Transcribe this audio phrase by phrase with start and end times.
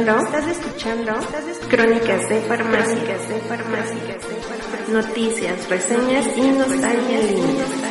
[0.00, 4.22] Estás escuchando, estás escuchando, crónicas de farmacias, de farmacias,
[4.86, 7.89] de noticias, reseñas y nostalgia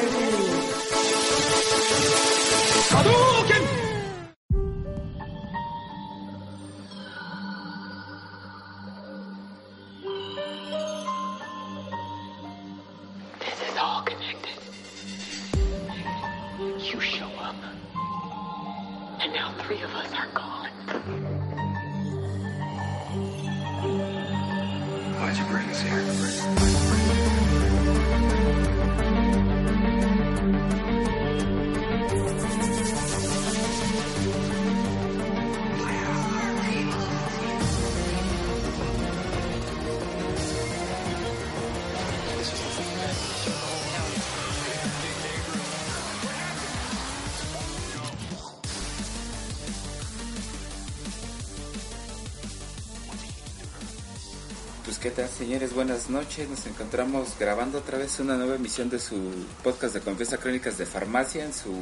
[55.59, 56.49] señores, buenas noches.
[56.49, 59.15] Nos encontramos grabando otra vez una nueva emisión de su
[59.63, 61.73] podcast de Confianza Crónicas de Farmacia en su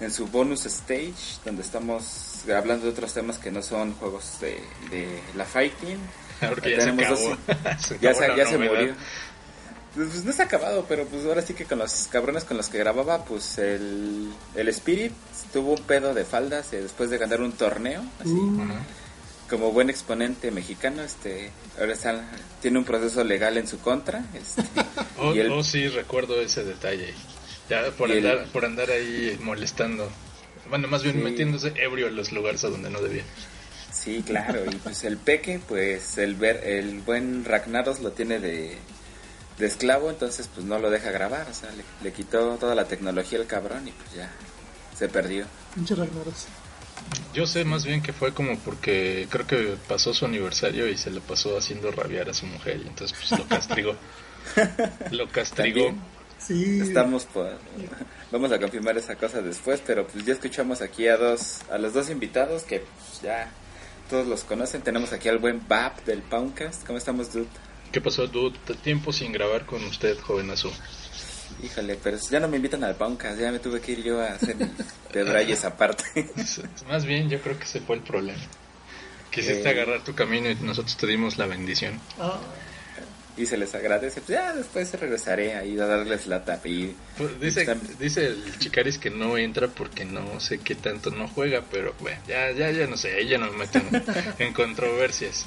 [0.00, 4.60] en su bonus stage, donde estamos hablando de otros temas que no son juegos de,
[4.90, 5.98] de la fighting.
[6.48, 7.08] Porque ya se acabó.
[7.16, 7.38] dos-
[7.86, 8.94] Se ya acabó se, ya se murió.
[9.94, 12.56] Pues pues no se ha acabado, pero pues ahora sí que con los cabrones con
[12.58, 15.12] los que grababa, pues el, el Spirit
[15.52, 18.80] tuvo un pedo de faldas eh, después de ganar un torneo, así Ajá.
[19.48, 22.22] Como buen exponente mexicano, este, ahora está,
[22.60, 24.62] tiene un proceso legal en su contra, este,
[25.18, 27.12] Oh, y oh, sí, recuerdo ese detalle.
[27.68, 30.08] Ya por andar, por andar ahí molestando.
[30.70, 31.22] Bueno, más bien Sí.
[31.22, 33.24] metiéndose ebrio en los lugares a donde no debía.
[33.92, 38.76] sí, claro, y pues el peque, pues el ver, el buen Ragnaros lo tiene de,
[39.58, 42.84] de esclavo, entonces pues no lo deja grabar, o sea, le, le quitó toda la
[42.86, 44.30] tecnología al cabrón y pues ya
[44.96, 45.46] se perdió.
[45.74, 46.46] Pinche Ragnaros.
[47.34, 51.10] Yo sé más bien que fue como porque creo que pasó su aniversario y se
[51.10, 53.94] le pasó haciendo rabiar a su mujer y entonces pues lo castigó.
[55.10, 55.94] lo castigó.
[56.38, 56.80] Sí.
[56.80, 57.58] Estamos por,
[58.30, 61.92] vamos a confirmar esa cosa después, pero pues ya escuchamos aquí a dos, a los
[61.92, 63.50] dos invitados que pues, ya
[64.08, 64.82] todos los conocen.
[64.82, 66.86] Tenemos aquí al buen Bap del Poundcast.
[66.86, 67.48] ¿Cómo estamos, dude?
[67.92, 68.58] ¿Qué pasó, dude?
[68.82, 70.72] Tiempo sin grabar con usted, jovenazo.
[71.62, 74.32] Híjole, pero ya no me invitan al Poundcast, ya me tuve que ir yo a
[74.34, 74.56] hacer
[75.12, 76.30] debrayes aparte.
[76.88, 78.38] Más bien, yo creo que ese fue el problema.
[79.30, 79.70] Quisiste Eh.
[79.70, 82.00] agarrar tu camino y nosotros te dimos la bendición.
[82.18, 82.38] Ah,
[83.36, 84.20] y se les agradece.
[84.20, 86.60] Pues ya después regresaré ahí a darles lata.
[86.64, 91.28] Y, Pues dice, dice el Chicaris que no entra porque no sé qué tanto no
[91.28, 93.82] juega, pero bueno, ya, ya, ya no sé, ya no me meten
[94.38, 95.46] en controversias.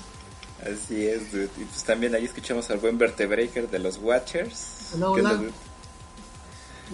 [0.61, 1.49] así es, dude.
[1.57, 4.91] Y pues también ahí escuchamos al buen Vertebreaker de los Watchers.
[4.93, 5.31] Hola, ¿Qué hola.
[5.31, 5.51] onda,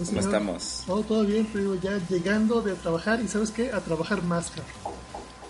[0.06, 0.84] ¿Cómo no, estamos?
[0.86, 3.72] Todo, todo bien, pero ya llegando de trabajar y ¿sabes qué?
[3.72, 4.98] A trabajar más, cabrón.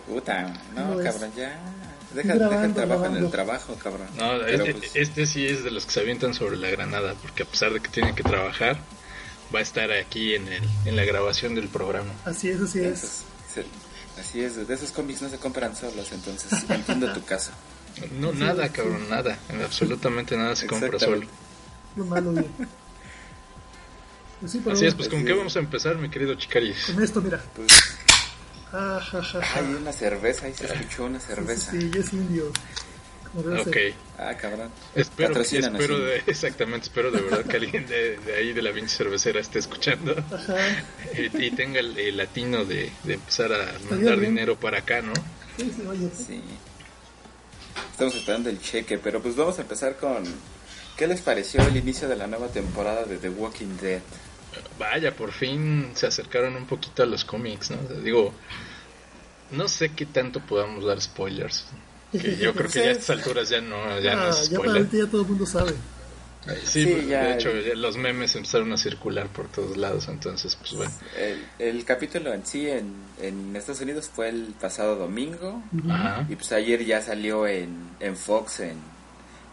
[0.07, 1.59] Puta, no, No, es- cabrón, ya.
[2.13, 4.07] Deja, Grabando, deja el trabajo en el trabajo, cabrón.
[4.17, 7.43] No, este, pues, este sí es de los que se avientan sobre la granada, porque
[7.43, 8.77] a pesar de que tiene que trabajar,
[9.53, 12.11] va a estar aquí en, el, en la grabación del programa.
[12.23, 13.23] Así es, así esos-
[13.57, 13.65] es.
[14.17, 17.51] así es, de esos cómics no se compran solos, entonces entiendo tu caso.
[18.19, 21.27] No, nada, cabrón, nada, absolutamente nada se compra solo.
[21.97, 22.45] Lo malo bien.
[24.39, 26.85] Pues sí, pero Así es, pues ¿con Así qué vamos a empezar, mi querido Chicaris?
[26.93, 27.41] con esto, mira.
[27.55, 27.67] Pues,
[28.73, 29.59] Ah, ja, ja, ja.
[29.59, 31.71] hay una cerveza, ahí se escuchó una Sí, cerveza.
[31.71, 32.51] sí, sí, es indio.
[33.35, 33.77] Ok.
[34.17, 34.69] Ah, cabrón.
[34.95, 36.03] espero, espero sí.
[36.03, 39.59] de, exactamente, espero de verdad que alguien de, de ahí de la pinche cervecera esté
[39.59, 40.55] escuchando Ajá.
[41.15, 45.13] y, y tenga el, el latino de, de empezar a mandar dinero para acá, ¿no?
[45.57, 46.09] Sí, sí, oye.
[46.15, 46.41] Sí.
[47.91, 50.23] Estamos esperando el cheque, pero pues vamos a empezar con...
[50.97, 54.01] ¿Qué les pareció el inicio de la nueva temporada de The Walking Dead?
[54.80, 57.77] Vaya, por fin se acercaron un poquito a los cómics, ¿no?
[58.01, 58.33] Digo,
[59.51, 61.65] no sé qué tanto podamos dar spoilers.
[62.12, 64.57] Que yo creo que ya a estas alturas ya no, ya no Ah, es ya
[64.59, 64.89] para spoiler.
[65.06, 65.71] ya todo el mundo sabe.
[66.63, 70.07] Sí, Sí, pues, ya- de hecho ya los memes empezaron a circular por todos lados,
[70.07, 70.92] entonces pues bueno.
[71.18, 76.25] El, el capítulo en sí en, en Estados Unidos fue el pasado domingo Ajá.
[76.30, 78.77] y pues ayer ya salió en, en Fox en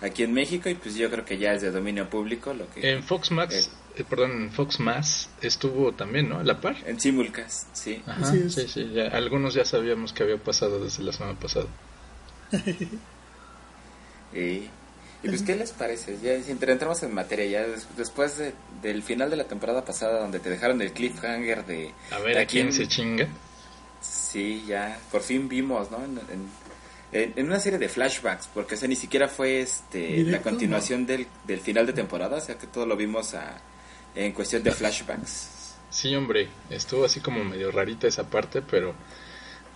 [0.02, 2.88] aquí en México y pues yo creo que ya es de dominio público lo que
[2.92, 6.38] En Fox Max, eh, perdón, en Fox Más estuvo también, ¿no?
[6.38, 6.76] A la par.
[6.86, 8.02] en Simulcast, sí.
[8.06, 8.54] Ajá, es.
[8.54, 11.66] sí, sí, ya, algunos ya sabíamos que había pasado desde la semana pasada.
[14.32, 14.38] Y,
[15.22, 16.18] y pues, ¿qué les parece?
[16.22, 18.52] Ya si entramos en materia, ya des- después de-
[18.82, 21.92] del final de la temporada pasada, donde te dejaron el cliffhanger de...
[22.10, 23.28] A ver de a quién se chinga.
[24.00, 25.98] Sí, ya, por fin vimos, ¿no?
[26.04, 26.64] En, en-
[27.12, 31.06] en- en una serie de flashbacks, porque o sea, ni siquiera fue este la continuación
[31.06, 33.56] del, del final de temporada, o sea que todo lo vimos a,
[34.14, 35.50] en cuestión de flashbacks.
[35.90, 38.94] Sí, hombre, estuvo así como medio rarita esa parte, pero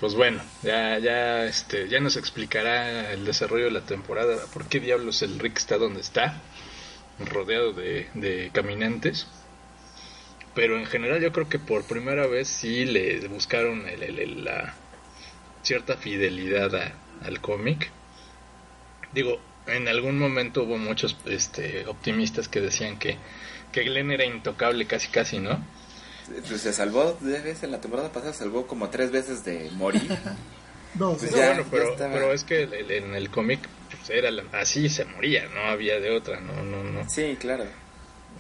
[0.01, 4.81] pues bueno, ya, ya, este, ya nos explicará el desarrollo de la temporada, por qué
[4.81, 6.41] diablos el Rick está donde está,
[7.19, 9.27] rodeado de, de caminantes.
[10.55, 14.45] Pero en general yo creo que por primera vez sí le buscaron el- el- el-
[14.45, 14.75] la
[15.63, 16.95] cierta fidelidad
[17.25, 17.91] al cómic.
[19.13, 23.19] Digo, en algún momento hubo muchos este, optimistas que decían que,
[23.73, 25.59] que Glenn era intocable casi casi, ¿no?
[26.49, 29.71] Pues se salvó tres veces en la temporada pasada, se salvó como tres veces de
[29.73, 30.09] morir.
[30.95, 31.19] Dos.
[31.19, 33.61] Pues No, ya, bueno, pero, pero es que el- el- en el cómic
[33.91, 37.09] pues, era la- así se moría, no había de otra, no, no, no.
[37.09, 37.65] Sí, claro.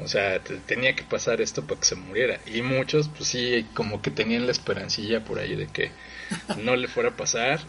[0.01, 2.39] O sea, te- tenía que pasar esto para que se muriera.
[2.47, 5.91] Y muchos, pues sí, como que tenían la esperancilla por ahí de que
[6.59, 7.61] no le fuera a pasar.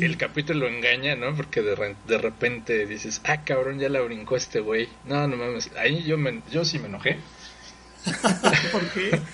[0.00, 1.34] El capítulo engaña, ¿no?
[1.36, 4.88] Porque de, re- de repente dices, ah, cabrón, ya la brincó este güey.
[5.04, 5.70] No, no mames.
[5.76, 7.18] Ahí yo, me, yo sí me enojé.
[8.72, 9.20] ¿Por qué?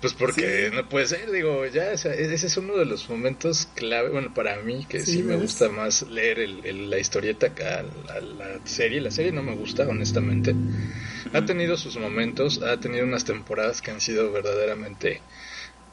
[0.00, 3.06] Pues porque no puede ser, digo, ya, o sea, e-, ese es uno de los
[3.10, 6.98] momentos clave, bueno, para mí, que sí, Sí, me gusta más leer el- el- la
[6.98, 9.02] historieta que a la, la serie.
[9.02, 10.54] La serie no me gusta, honestamente.
[11.34, 15.20] Ha tenido sus momentos, ha tenido unas temporadas que han sido verdaderamente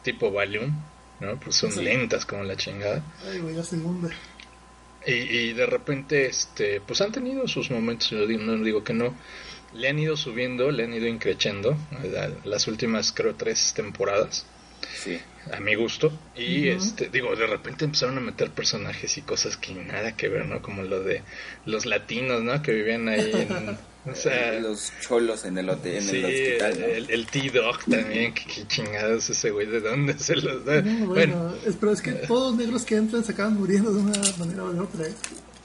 [0.04, 0.72] tipo Valium,
[1.20, 1.40] ¿no?
[1.40, 1.82] Pues son Sí.
[1.84, 3.04] lentas como la chingada.
[3.30, 4.10] Ay, güey, la segunda.
[5.06, 8.94] Y, y de repente, este, pues han tenido sus momentos, yo digo- no digo que
[8.94, 9.16] no.
[9.74, 11.78] Le han ido subiendo, le han ido increchando
[12.46, 14.46] las últimas, creo, tres temporadas
[14.96, 15.20] Sí.
[15.54, 19.74] A mi gusto y este digo de repente empezaron a meter personajes y cosas que
[19.74, 21.22] nada que ver no como lo de
[21.66, 23.78] los latinos no que vivían ahí en
[24.12, 26.80] o sea los cholos en el, hotel, en sí, el hospital.
[26.80, 26.86] ¿no?
[26.86, 31.08] el, el T-Dog también que, que chingados ese güey de dónde se los da No,
[31.08, 34.00] bueno, bueno, es, pero es que todos los negros que entran se acaban muriendo de
[34.02, 35.08] una manera o de otra.
[35.08, 35.14] ¿eh?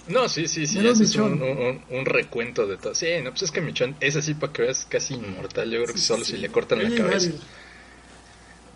[0.08, 3.42] no sí sí sí ese es un, un, un recuento de todo sí no pues
[3.42, 6.24] es que Michon es así para que veas casi inmortal yo creo que Sí, solo
[6.24, 6.42] sí, si sí.
[6.42, 7.30] le cortan la cabeza.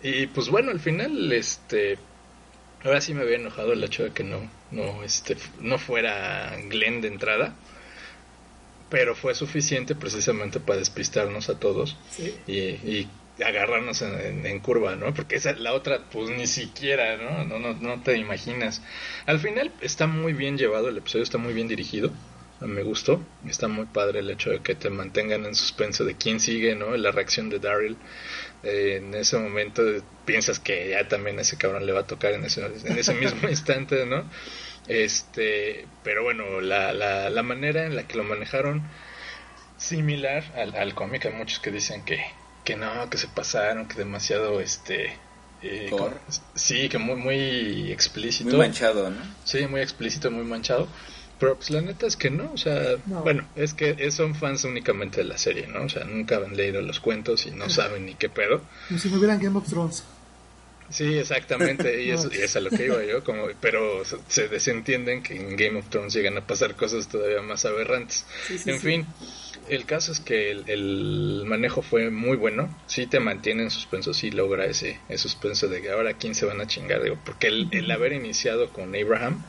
[0.03, 1.97] Y pues bueno, al final, este,
[2.83, 7.01] ahora sí me había enojado el hecho de que no, no, este, no fuera Glenn
[7.01, 7.55] de entrada,
[8.89, 12.33] pero fue suficiente precisamente para despistarnos a todos Sí.
[12.47, 13.09] y, y
[13.43, 15.13] agarrarnos en, en- en curva, ¿no?
[15.13, 17.43] Porque esa la otra, pues ni siquiera, ¿no?
[17.43, 18.81] No, no, no te imaginas.
[19.25, 22.11] Al final está muy bien llevado, el episodio está muy bien dirigido.
[22.59, 26.39] Me gustó, está muy padre el hecho de que te mantengan en suspenso de quién
[26.39, 26.97] sigue, ¿no?
[26.97, 27.97] La reacción de Daryl.
[28.63, 29.83] Eh, en ese momento
[30.25, 33.13] piensas que ya también a ese cabrón le va a tocar en ese, en ese
[33.13, 34.23] mismo instante, ¿no?
[34.87, 38.81] Este, pero bueno, la, la, la manera en la que lo manejaron
[39.77, 42.19] similar al, al cómic, hay muchos que dicen que,
[42.63, 45.13] que no, que se pasaron, que demasiado, este...
[45.61, 46.11] eh, como-
[46.55, 48.49] sí, que muy, muy explícito.
[48.49, 49.17] Muy manchado, ¿no?
[49.43, 50.87] Sí, muy explícito, muy manchado.
[51.39, 53.21] Pero pues la neta es que no, o sea, No.
[53.21, 55.83] bueno, es que son fans únicamente de la serie, ¿no?
[55.83, 58.61] O sea, nunca han leído los cuentos y no saben ni qué pedo.
[58.87, 60.03] Como si no hubieran Game of Thrones.
[60.89, 64.47] Sí, exactamente, y eso y es a lo que iba yo, como, pero se- se
[64.47, 68.25] desentienden que en Game of Thrones llegan a pasar cosas todavía más aberrantes.
[68.47, 68.87] Sí, sí, en sí.
[68.87, 69.05] fin,
[69.67, 74.13] el caso es que el, el manejo fue muy bueno, sí te mantiene en suspenso,
[74.13, 77.47] sí logra ese, ese suspenso de que ahora quién se van a chingar, digo, porque
[77.47, 79.43] el, el haber iniciado con Abraham,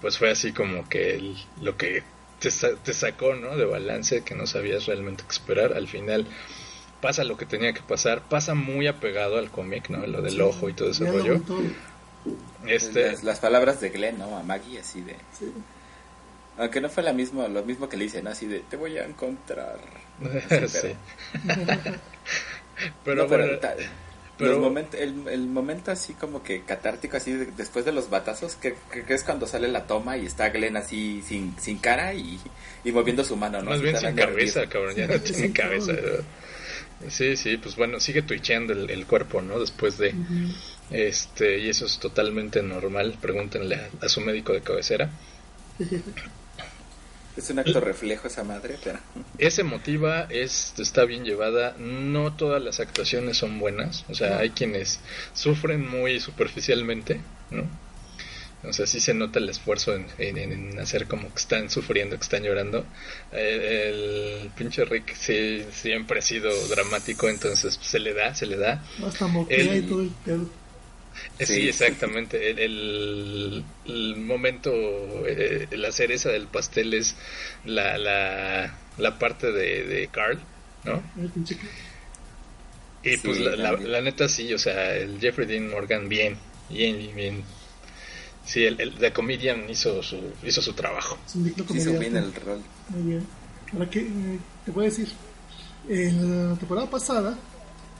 [0.00, 2.02] pues fue así como que el- lo que
[2.40, 3.56] te, sa- te sacó, ¿no?
[3.56, 6.26] De balance, que no sabías realmente qué esperar, al final
[7.00, 10.06] pasa lo que tenía que pasar, pasa muy apegado al cómic, ¿no?
[10.06, 10.40] Lo del Sí.
[10.40, 11.40] ojo y todo ese rollo.
[12.66, 14.36] Este, Las, las palabras de Glenn, ¿no?
[14.36, 15.14] A Maggie, así de...
[15.38, 15.52] Sí.
[16.58, 18.30] Aunque no fue la mismo, lo mismo que le dice, ¿no?
[18.30, 19.78] Así de, te voy a encontrar.
[20.68, 20.88] sí.
[21.44, 21.76] pero-
[23.04, 23.58] pero No, pero bueno,
[24.38, 28.10] pero- los moment- el, el momento así como que catártico, así de- después de los
[28.10, 31.78] batazos, que, que- que es cuando sale la toma y está Glenn así sin, sin
[31.78, 32.38] cara y,
[32.84, 33.70] y moviendo su mano, ¿no?
[33.70, 35.92] Más bien sin cabeza, cabrón, ya no tiene cabeza.
[37.08, 39.60] Sí, sí, pues bueno, sigue twitcheando el, el cuerpo, ¿no?
[39.60, 40.14] Después de...
[40.90, 45.10] Este, y eso es totalmente normal, pregúntenle a, a su médico de cabecera.
[47.36, 48.98] Es un acto reflejo esa madre, pero...
[49.38, 54.50] Es emotiva, es, está bien llevada, no todas las actuaciones son buenas, o sea, hay
[54.50, 55.00] quienes
[55.34, 57.64] sufren muy superficialmente, ¿no?
[58.64, 62.16] O sea, sí se nota el esfuerzo en, en- en hacer como que están sufriendo,
[62.16, 62.84] que están llorando.
[63.30, 68.56] Eh, el pinche Rick sí, siempre ha sido dramático, entonces se le da, se le
[68.56, 68.82] da.
[69.06, 70.48] Hasta moquea El- y todo el pedo.
[71.38, 71.68] Sí, Sí.
[71.68, 72.50] exactamente.
[72.50, 74.72] El, el- el momento,
[75.26, 77.14] eh, la cereza del pastel es
[77.64, 80.38] la, la, la parte de, de Carl,
[80.84, 81.02] ¿no?
[83.02, 86.36] Y Sí, pues la, la- la neta sí, o sea, el Jeffrey Dean Morgan bien,
[86.70, 87.44] bien, bien.
[88.44, 91.18] Sí, el, el The Comedian hizo su, hizo su trabajo.
[91.26, 92.60] Es un digno Sí hizo bien el rol.
[92.90, 93.26] Muy bien.
[93.72, 95.08] Ahora que eh, te voy a decir,
[95.88, 97.36] en la temporada pasada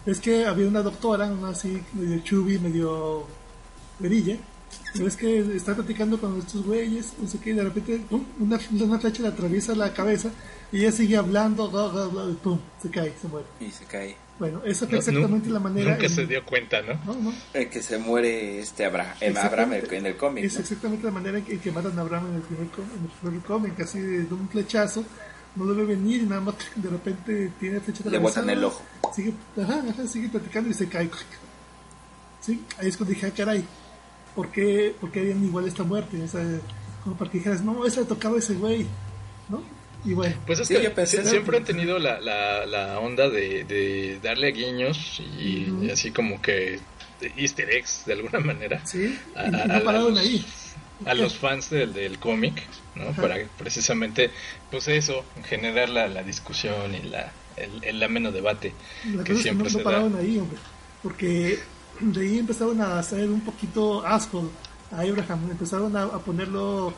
[0.07, 3.27] es que había una doctora, una así medio chubby, medio
[3.99, 4.37] verilla,
[4.95, 8.25] Pero es que está platicando con estos güeyes, no sé qué, y de repente pum,
[8.41, 10.31] una, una flecha le atraviesa la cabeza
[10.73, 13.47] y ella sigue hablando, bla, bla, bla, y pum, se cae, se muere.
[13.61, 14.17] Y se cae.
[14.39, 15.93] Bueno, esa fue exactamente la manera.
[15.93, 16.93] Nunca en- se dio cuenta, ¿no?
[17.07, 17.33] No, no.
[17.55, 19.17] El que se muere este Abra.
[19.43, 20.45] Abraham en el- cómic.
[20.45, 20.61] Es ¿no?
[20.61, 23.05] exactamente la manera en que, en que matan a Abraham en el primer, com- en
[23.05, 25.05] el primer cómic, así de, de un flechazo,
[25.57, 28.83] no lo ve venir y nada más de repente tiene flecha Le botan el ojo.
[29.15, 31.11] Sigue, ajá, ajá, sigue platicando y se cae.
[32.41, 33.65] Sí, ahí es cuando dije, ah, caray,
[34.35, 36.23] ¿por qué, por qué harían igual esta muerte?
[36.23, 36.45] O sea,
[37.03, 38.87] como para que dijeras, no, esa le tocaba a ese güey,
[39.49, 39.63] ¿no?
[40.05, 43.01] Y bueno, Pues es Sí, que yo pensé- sie- siempre han tenido la, la, la
[43.01, 46.79] onda de, de darle guiños y, así como que
[47.37, 50.47] easter eggs de alguna manera sí, a- y a- no a- pararon a los- ahí.
[51.05, 52.63] A los fans del, del cómic,
[52.95, 53.09] ¿no?
[53.09, 53.23] Ajá.
[53.23, 54.31] Para precisamente,
[54.71, 58.73] pues eso, generar la, la discusión y la, el, el ameno debate
[59.15, 59.85] La que no, siempre no se da.
[59.85, 60.59] pararon ahí, hombre.
[61.03, 61.59] Porque
[62.01, 64.51] de ahí empezaron a hacer un poquito asco
[64.91, 65.51] a Abraham.
[65.51, 66.95] Empezaron a, a ponerlo,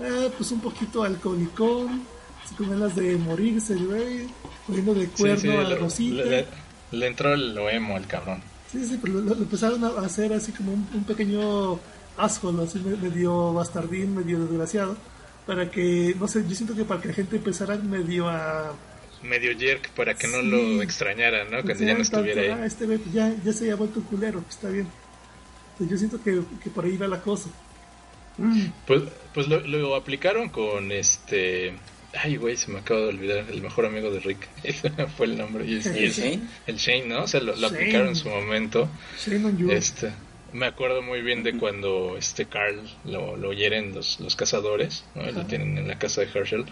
[0.00, 2.02] eh, pues un poquito alcoholicón,
[2.44, 4.26] así con ganas de morirse, güey,
[4.66, 6.24] poniendo de Sí, cuerno sí, a le- Rosita.
[6.24, 6.46] le,
[6.92, 8.42] le entró el lo emo al cabrón.
[8.72, 11.78] Sí, sí, pero lo, lo empezaron a hacer así como un, un pequeño
[12.16, 14.96] asco, así me- medio bastardín, medio desgraciado.
[15.46, 18.72] Para que, no sé, yo siento que para que la gente empezara medio a
[19.22, 20.46] Medio jerk para que no Sí.
[20.50, 21.62] lo extrañara, ¿no?
[21.62, 22.66] Cuando ya no estuviera Ah, ahí.
[22.66, 24.86] este güey, pues ya, ya se había vuelto un culero, pues está bien.
[25.78, 27.48] Pues yo siento que, que por ahí va la cosa.
[28.36, 29.02] Mm, Pues,
[29.32, 31.72] pues lo, lo aplicaron con este.
[32.22, 33.44] Ay, güey, se me acaba de olvidar.
[33.50, 34.46] El mejor amigo de Rick.
[34.62, 35.64] Ese fue el nombre.
[35.66, 36.40] Y es- y ¿El es- Shane?
[36.66, 37.22] El Shane, ¿no?
[37.24, 37.76] O sea, lo, lo Shane.
[37.76, 38.88] aplicaron en su momento.
[39.24, 39.70] Shame on you.
[39.70, 40.12] Este,
[40.54, 45.30] me acuerdo muy bien de cuando este Carl lo, lo hieren los, los cazadores, ¿no?
[45.30, 46.64] Lo tienen en la casa de Herschel.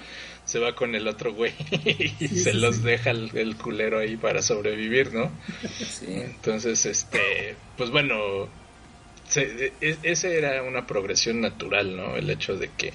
[0.46, 1.52] Se va con el otro güey
[2.18, 2.82] y Sí, se sí, los sí.
[2.82, 5.30] deja el, el culero ahí para sobrevivir, ¿no?
[6.06, 8.48] Entonces, este, pues bueno,
[9.28, 12.16] se- e- ese era una progresión natural, ¿no?
[12.16, 12.92] El hecho de que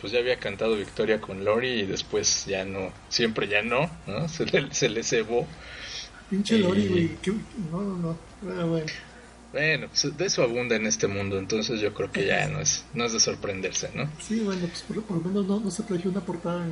[0.00, 4.28] pues ya había cantado Victoria con Lori y después ya no, siempre ya no, ¿no?
[4.28, 5.46] Se le, se le cebó.
[6.30, 7.08] Pinche eh, Lori, güey.
[7.22, 7.30] que-
[7.70, 8.18] No, no, no.
[8.66, 8.86] Bueno.
[9.54, 12.84] Bueno, pues de eso abunda en este mundo, entonces yo creo que ya no es,
[12.92, 14.10] no es de sorprenderse, ¿no?
[14.20, 16.66] Sí, bueno, pues por, por lo menos no, no se plagió una portada.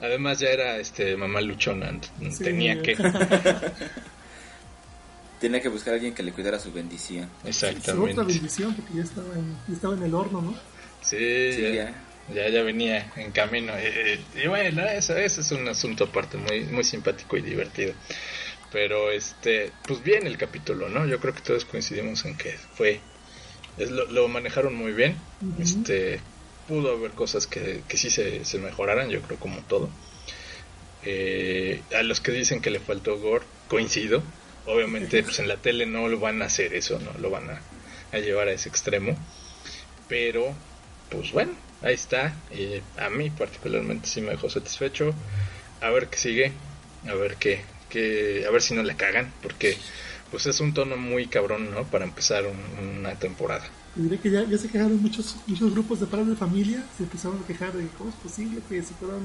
[0.00, 1.92] Además ya era este mamá luchona,
[2.30, 2.42] Sí.
[2.44, 2.96] tenía que,
[5.40, 7.28] Tenía que buscar a alguien que le cuidara su bendición.
[7.44, 8.22] Es otra exactamente.
[8.24, 10.52] bendición porque ya estaba en, ya estaba en el horno, ¿no?
[11.02, 11.94] Sí, Sí, ya, ya.
[12.34, 13.72] ya, ya venía en camino.
[13.76, 17.92] eh, eh, y bueno, eso, eso es un asunto aparte muy, muy simpático y divertido.
[18.70, 21.06] Pero este, pues bien el capítulo, ¿no?
[21.06, 23.00] Yo creo que todos coincidimos en que fue,
[23.78, 25.16] es, lo, lo manejaron muy bien.
[25.58, 26.20] Este,
[26.66, 29.88] pudo haber cosas que, que sí se, se mejoraran, yo creo como todo.
[31.04, 34.22] Eh, a los que dicen que le faltó gore, coincido.
[34.66, 37.62] Obviamente, pues en la tele no lo van a hacer eso, no lo van a,
[38.12, 39.16] a llevar a ese extremo.
[40.08, 40.54] Pero,
[41.08, 42.34] pues bueno, ahí está.
[42.52, 45.14] Y a mí particularmente sí me dejó satisfecho.
[45.80, 46.52] A ver qué sigue,
[47.08, 49.76] a ver qué, qué a ver si no le cagan, porque
[50.30, 51.84] pues es un tono muy cabrón, ¿no?
[51.84, 53.64] Para empezar un- una temporada.
[53.96, 57.04] Y diré que ya, ya se quejaron muchos, muchos grupos de padres de familia, se
[57.04, 59.20] empezaron a quejar de cómo es posible que se fueran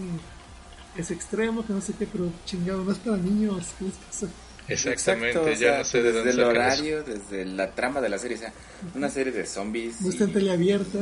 [0.98, 4.28] ese extremo, que no sé qué, pero chingado, no es para niños, ¿qué les pasa?
[4.68, 6.60] Exactamente, Exacto, o ya sea, no sé de desde dónde el sacan eso.
[6.62, 8.54] horario, desde la trama de la serie, o sea,
[8.96, 10.00] una serie de zombies.
[10.02, 11.00] No está y- teleabierta.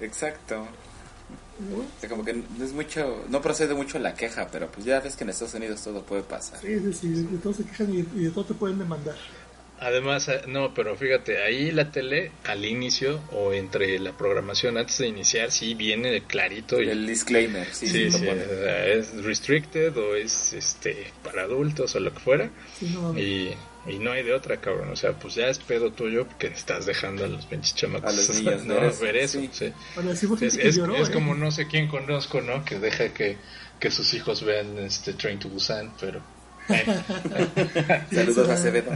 [0.00, 0.66] Exacto.
[1.96, 5.00] O sea, como que no es mucho, no procede mucho la queja, pero pues ya
[5.00, 6.58] ves que en Estados Unidos todo puede pasar.
[6.60, 9.16] Sí, sí, sí, de todo se quejan y, y de todo te pueden demandar.
[9.82, 14.98] Además, eh, no, pero fíjate, ahí la tele al inicio o entre la programación antes
[14.98, 18.42] de iniciar sí viene clarito y El disclaimer, sí, sí, lo sí, pone.
[18.44, 23.18] o sea, es restricted o es este para adultos o lo que fuera Sí, no,
[23.18, 23.54] y,
[23.86, 26.86] y no hay de otra, cabrón, o sea, pues ya es pedo tuyo porque estás
[26.86, 28.74] dejando a los pinches chamacos A los niños ¿no?
[28.74, 29.50] ver eso, ver eso, sí.
[29.52, 29.72] sí.
[29.96, 31.12] Ahora sí hubo Es, que es- lloró, es ¿eh?
[31.12, 32.64] como no sé quién conozco, ¿no?
[32.64, 33.38] Que deja que,
[33.78, 36.20] que sus hijos vean este Train to Busan, pero
[36.68, 36.84] eh,
[38.12, 38.92] Saludos a Acevedo.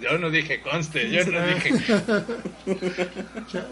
[0.00, 1.70] yo no dije conste, yo no dije
[3.52, 3.66] Ya,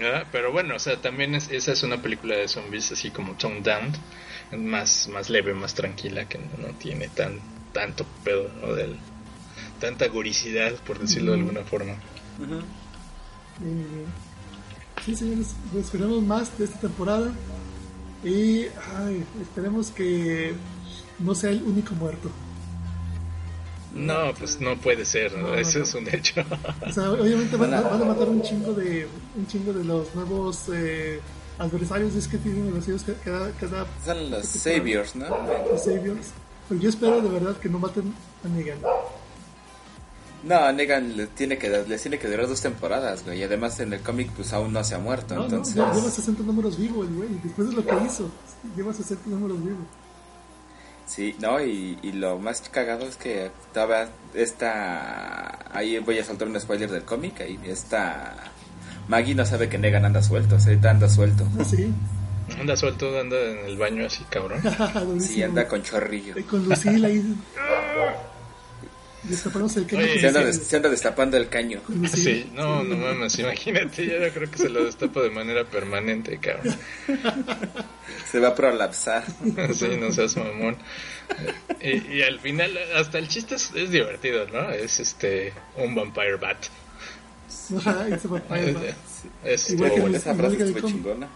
[0.00, 0.26] ¿verdad?
[0.32, 3.62] Pero bueno, o sea, también es, esa es una película de zombies así como toned
[3.62, 3.92] down,
[4.64, 7.40] más, más leve, más tranquila, que no, no tiene tan
[7.72, 8.74] tanto pedo, ¿no?
[8.74, 8.98] Del,
[9.82, 11.94] tanta goricidad, por decirlo de alguna forma.
[13.58, 14.06] bien.
[15.04, 17.32] Sí, señores, pues esperamos más de esta temporada.
[18.24, 20.54] Y ay, esperemos que
[21.18, 22.30] no sea el único muerto.
[23.94, 25.42] No, pues no puede ser, ¿no?
[25.42, 25.84] No, no, Eso no.
[25.84, 26.42] es un hecho.
[26.88, 30.14] O sea, obviamente van, a- van a matar un chingo de un chingo de los
[30.14, 31.20] nuevos eh,
[31.58, 32.14] adversarios.
[32.14, 35.26] Es que tienen adversarios que- cada, cada Son los Saviors, ¿no?
[35.70, 36.28] los saviors.
[36.68, 38.78] Pero yo espero de verdad que no maten a Negan.
[40.44, 43.38] No, Negan le tiene que, le tiene que durar dos temporadas, güey.
[43.38, 45.34] Y además en el cómic, pues aún no se ha muerto.
[45.36, 47.28] No, entonces, no, lleva 60 números vivos, el güey.
[47.42, 48.30] Después de lo que hizo,
[48.76, 49.84] lleva 60 números vivos.
[51.06, 55.76] sí, no, y, y lo más cagado es que estaba esta.
[55.76, 57.40] Ahí voy a soltar un spoiler del cómic.
[57.40, 58.34] Ahí esta.
[59.08, 61.46] Maggie no sabe que Negan anda suelto, ahorita anda suelto.
[61.58, 61.92] Ah, sí.
[62.58, 64.60] Anda suelto, anda en el baño así, cabrón.
[65.20, 66.34] Sí, anda con chorrillo.
[66.48, 67.22] Con Lucila ahí.
[69.24, 70.02] Destapamos el caño.
[70.02, 71.80] Oye, Se anda, se anda destapando el caño.
[71.88, 72.16] Lucila.
[72.16, 76.38] Sí, no, no mames, imagínate, ya yo creo que se lo destapa de manera permanente,
[76.38, 76.74] cabrón.
[78.30, 79.24] Se va a prolapsar.
[79.74, 80.76] Sí, no seas mamón.
[81.80, 84.70] Y, y al final, hasta el chiste es, es divertido, ¿no?
[84.70, 86.58] Es este, un vampire bat.
[87.78, 88.40] Ajá, Es, va.
[89.44, 90.16] es- Igual estuvo que.
[90.16, 91.28] Esa frase el estuvo chingona.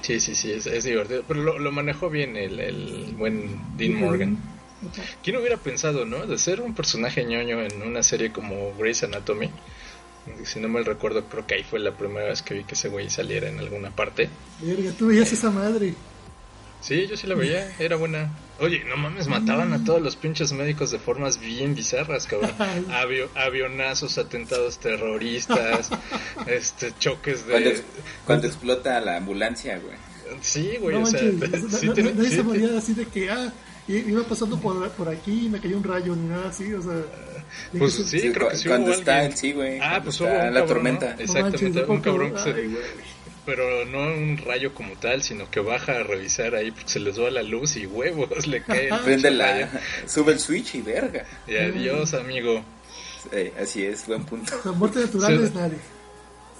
[0.00, 1.22] Sí, sí, sí, es, es divertido.
[1.28, 4.38] Pero lo, lo manejó bien el, el buen Dean Morgan.
[5.22, 6.26] ¿Quién hubiera pensado, no?
[6.26, 9.50] De ser un personaje ñoño en una serie como Grey's Anatomy.
[10.44, 12.88] Si no mal recuerdo, creo que ahí fue la primera vez que vi que ese
[12.88, 14.28] güey saliera en alguna parte.
[14.60, 15.94] Verga, tú veías esa madre.
[16.80, 18.30] Sí, yo sí la veía, era buena.
[18.60, 22.50] Oye, no mames, mataban a todos los pinches médicos de formas bien bizarras, cabrón.
[22.90, 25.90] Avio- avionazos, atentados terroristas,
[26.46, 27.74] este, choques Cuando, de...
[27.76, 27.84] ex-
[28.26, 29.96] cuando explota la ambulancia, güey.
[30.40, 32.94] Sí, güey, no o sea, manches, sí no- no- tiene- nadie sí se moría así
[32.94, 33.52] de que, ah,
[33.88, 37.02] iba pasando por, por aquí y me cayó un rayo, ni nada así, o sea.
[37.78, 39.32] Pues sí, Sí, creo que sí cuando hubo está alguien.
[39.32, 39.78] el sí, güey.
[39.80, 41.06] Ah, pues hubo un la cabrón, tormenta.
[41.06, 41.10] ¿no?
[41.10, 42.50] no manches, Exactamente, un cabrón que se...
[42.50, 42.76] ay.
[43.44, 47.18] Pero no un rayo como tal, sino que baja a revisar ahí porque se les
[47.20, 49.50] va la luz y huevos le cae Prende la...
[49.52, 49.66] rayo.
[50.06, 51.24] Sube el switch y verga.
[51.48, 52.62] Y adiós, amigo.
[53.32, 54.52] Eh, así es, buen punto.
[54.64, 55.44] La muerte natural Sí.
[55.44, 55.78] es nadie.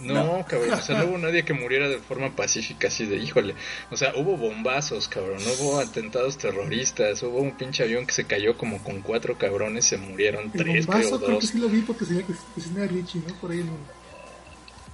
[0.03, 3.55] No, cabrón, o sea, no hubo nadie que muriera de forma pacífica así de híjole.
[3.91, 8.25] O sea, hubo bombazos, cabrón, no hubo atentados terroristas, hubo un pinche avión que se
[8.27, 11.47] cayó como con cuatro cabrones, se murieron El tres, creo, bombazo creo que dos.
[11.47, 13.35] sí lo vi porque sería que cocina Richie, ¿no?
[13.41, 13.79] Por ahí en un...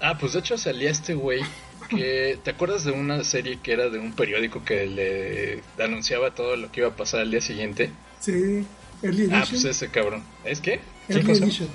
[0.01, 1.43] Ah, pues de hecho salía este güey
[1.89, 2.39] que...
[2.45, 6.71] ¿Te acuerdas de una serie que era de un periódico que le anunciaba todo lo
[6.71, 7.91] que iba a pasar al día siguiente?
[8.21, 8.65] Sí,
[9.03, 9.35] Early Edition.
[9.43, 10.23] Ah, pues ese cabrón.
[10.45, 10.81] ¿Es qué?
[11.09, 11.45] ¿Quién Early cosa?
[11.45, 11.69] Edition.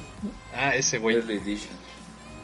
[0.56, 1.16] Ah, ese güey.
[1.18, 1.83] Early Edition.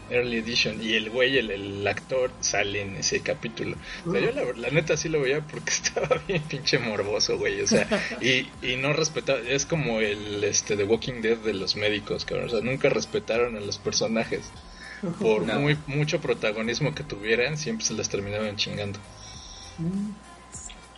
[0.10, 0.82] Early Edition.
[0.82, 3.78] Y el güey, el, el actor, sale en ese capítulo.
[4.06, 7.62] O sea, yo la, la neta sí lo veía porque estaba bien pinche morboso, güey.
[7.62, 7.88] O sea,
[8.22, 9.40] y, y no respetaba.
[9.40, 12.48] Es como el este The Walking Dead de los médicos, cabrón.
[12.48, 14.50] O sea, nunca respetaron a los personajes.
[15.22, 15.60] Por No.
[15.62, 19.00] muy mucho protagonismo que tuvieran, siempre se las terminaban chingando.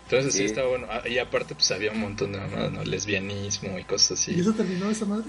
[0.04, 0.44] Entonces sí, Sí.
[0.46, 0.86] estaba bueno.
[0.90, 2.84] Ah, Y aparte, pues había un montón de mamadas, ¿no?
[2.84, 4.32] lesbianismo y cosas así.
[4.34, 5.26] ¿Y eso terminó esa madre?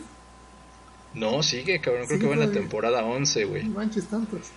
[1.13, 2.05] No, sigue, cabrón.
[2.07, 3.63] Creo Sí, que va en la temporada 11, güey.
[3.63, 4.47] No manches tantos.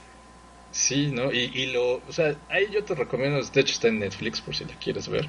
[0.73, 1.33] Sí, ¿no?
[1.33, 4.55] Y, y lo, o sea, ahí yo te recomiendo, de hecho está en Netflix por
[4.55, 5.27] si la quieres ver.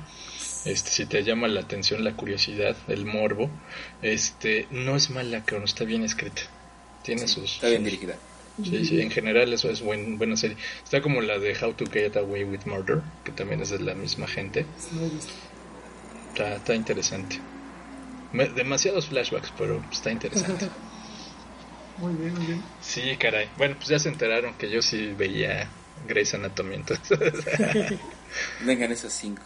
[0.65, 3.49] Este, si te llama la atención, la curiosidad, el morbo,
[4.01, 6.41] este, no es mala, cabrón, está bien escrita.
[7.03, 7.53] Tiene sus...
[7.55, 8.15] Está bien dirigida.
[8.61, 10.57] Sí, sí, en general eso es buen, buena serie.
[10.83, 13.93] Está como la de How to Get Away with Murder, que también es de la
[13.93, 14.65] misma gente.
[16.33, 17.39] Está, está interesante.
[18.33, 20.67] Me- demasiados flashbacks, pero está interesante.
[21.99, 22.61] Muy bien, muy bien.
[22.81, 23.49] Sí, caray.
[23.57, 25.67] Bueno, pues ya se enteraron que yo sí veía
[26.07, 27.17] Grey's Anatomy, entonces...
[28.65, 29.41] Vengan esos cinco.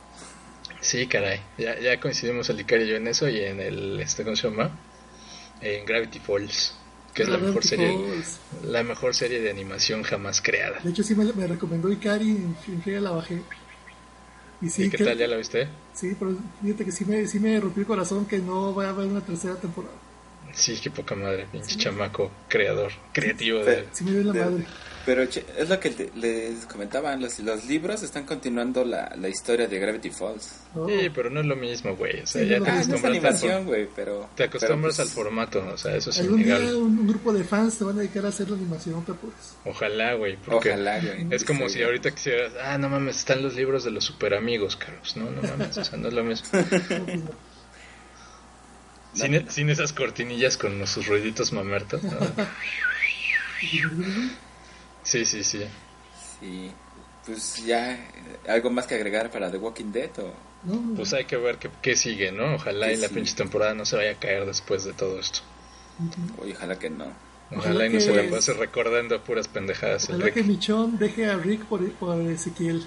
[0.82, 1.40] Sí, caray.
[1.58, 4.50] Ya, ya coincidimos el Icario y yo en eso y en el, este, ¿cómo se
[4.50, 4.72] llama?
[5.62, 6.76] En Gravity Falls,
[7.14, 8.40] que es la mejor serie, Falls.
[8.72, 10.80] la mejor serie de animación jamás creada.
[10.84, 13.42] De hecho, sí me, me recomendó Ikari y en friega la bajé.
[14.62, 15.18] Y sí, ¿Y qué que- tal?
[15.18, 15.68] ¿Ya la viste?
[15.94, 18.94] sí, pero fíjate que sí me, sí me rompió el corazón que no vaya a
[18.94, 19.94] haber una tercera temporada.
[20.54, 23.66] Sí, qué poca madre, pinche chamaco, creador, creativo de...
[23.66, 24.66] Pero, Sí me dio la de- madre.
[25.06, 29.68] pero es lo que te- les comentaban, los, los libros están continuando la, la historia
[29.68, 30.58] de Gravity Falls.
[30.76, 32.22] No, Sí, pero no es lo mismo, güey.
[32.22, 34.30] O sea, Sí, ya no, te no acostumbras, al, animación, güey, pero...
[34.36, 36.76] te acostumbras pero, al pues, formato, o sea, eso es Algún día innegable.
[36.76, 39.56] un, un grupo de fans se van a dedicar a hacer la animación, te apures.
[39.66, 41.28] Ojalá, güey, porque Ojalá, güey.
[41.32, 44.34] es como Sí, si ahorita quisieras, ah, no mames, están los libros de los super
[44.34, 45.18] amigos, Carlos.
[45.18, 46.48] No, no mames, o sea, no es lo mismo.
[49.14, 52.02] Sin, e- sin esas cortinillas con sus ruiditos mamertos.
[52.04, 52.12] ¿no?
[55.04, 55.64] Sí, sí, sí.
[56.40, 56.72] Sí.
[57.26, 57.98] Pues ya,
[58.48, 60.34] ¿algo más que agregar para The Walking Dead o...?
[60.64, 62.56] No, Pues hay que ver qué, qué sigue, ¿no?
[62.56, 63.20] Ojalá ¿Qué y la sigue?
[63.22, 65.40] pinche temporada no se vaya a caer después de todo esto.
[66.40, 67.06] Oye, ojalá que no.
[67.52, 70.48] Ojalá, Ojalá y no que- se le pase recordando puras pendejadas el Ojalá que Rick.
[70.50, 72.86] Michón deje a Rick por, por Ezequiel.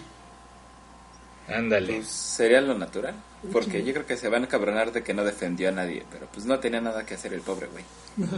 [1.49, 1.97] Ándale.
[1.97, 3.15] Pues sería lo natural.
[3.53, 6.03] Porque yo creo que se van a cabronar de que no defendió a nadie.
[6.11, 7.85] Pero pues no tenía nada que hacer el pobre güey.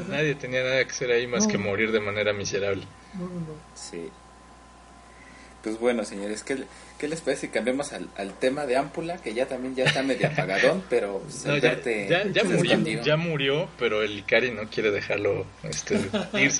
[0.09, 1.53] Nadie tenía nada que hacer ahí más No.
[1.53, 2.85] que morir de manera miserable.
[3.15, 3.55] No, no, no.
[3.75, 4.09] Sí.
[5.63, 6.59] Pues bueno, señores, ¿qué,
[6.99, 10.01] qué les parece si cambiamos al, al tema de Ámpula, que ya también ya está
[10.03, 11.81] medio apagadón, pero pues, No, ya,
[12.31, 15.95] ya, murió, ya murió, pero el Ikari no quiere dejarlo este,
[16.35, 16.53] ir.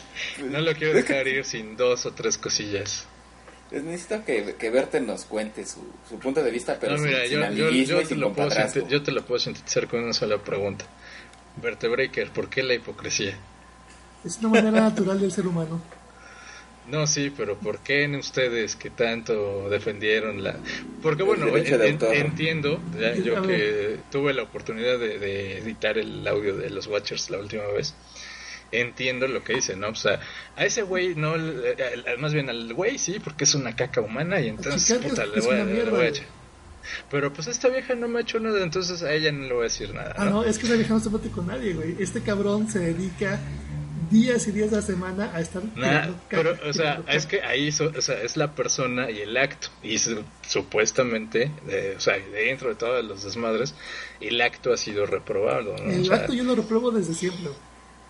[0.51, 3.07] No lo quiere dejar ir sin dos o tres cosillas.
[3.71, 7.27] Pues necesito que, que Verte nos cuente su, su punto de vista, pero No, mira,
[7.27, 8.49] sin yo, yo, yo te sin lo puedo
[8.89, 10.85] yo te lo puedo sintetizar con una sola pregunta.
[11.61, 13.37] Vertebreaker, ¿por qué la hipocresía?
[14.25, 15.81] Es una manera natural del ser humano.
[16.91, 20.57] No, sí, pero ¿por qué en ustedes que tanto defendieron la...?
[21.03, 26.57] Porque bueno, en- entiendo, ya, yo que tuve la oportunidad de, de editar el audio
[26.57, 27.95] de los Watchers la última vez,
[28.81, 29.89] entiendo lo que dice, ¿no?
[29.89, 30.21] O sea,
[30.57, 31.35] a ese güey, no,
[32.19, 35.39] más bien al güey sí, porque es una caca humana y entonces, puta, es- le
[35.39, 36.27] es voy, a- una le voy a echar.
[37.11, 39.61] Pero pues esta vieja no me ha hecho nada, entonces a ella no le voy
[39.61, 41.97] a decir nada, Ah, no, es que esa vieja no se mete con nadie, güey.
[41.99, 43.41] Este cabrón se dedica
[44.09, 45.63] días y días de la semana a estar.
[45.75, 49.37] Nah, pero, o sea, es que ahí so- o sea, es la persona y el
[49.37, 49.67] acto.
[49.83, 53.75] Y su- supuestamente, eh, o sea, dentro de todos los desmadres,
[54.21, 55.77] el acto ha sido reprobado.
[55.77, 55.89] ¿no?
[55.89, 57.51] O El sea, acto yo lo repruebo desde siempre.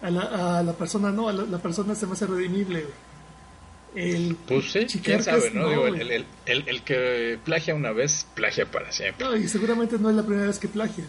[0.02, 2.82] A la, a la persona no, a la, la persona se me hace redimible.
[2.82, 2.94] güey.
[3.94, 5.68] El Pues sí, quién sabe, ¿no?
[5.70, 6.00] Digo, güey.
[6.02, 9.24] el, el, el, el que plagia una vez, plagia para siempre.
[9.24, 11.04] No, y seguramente no es la primera vez que plagia.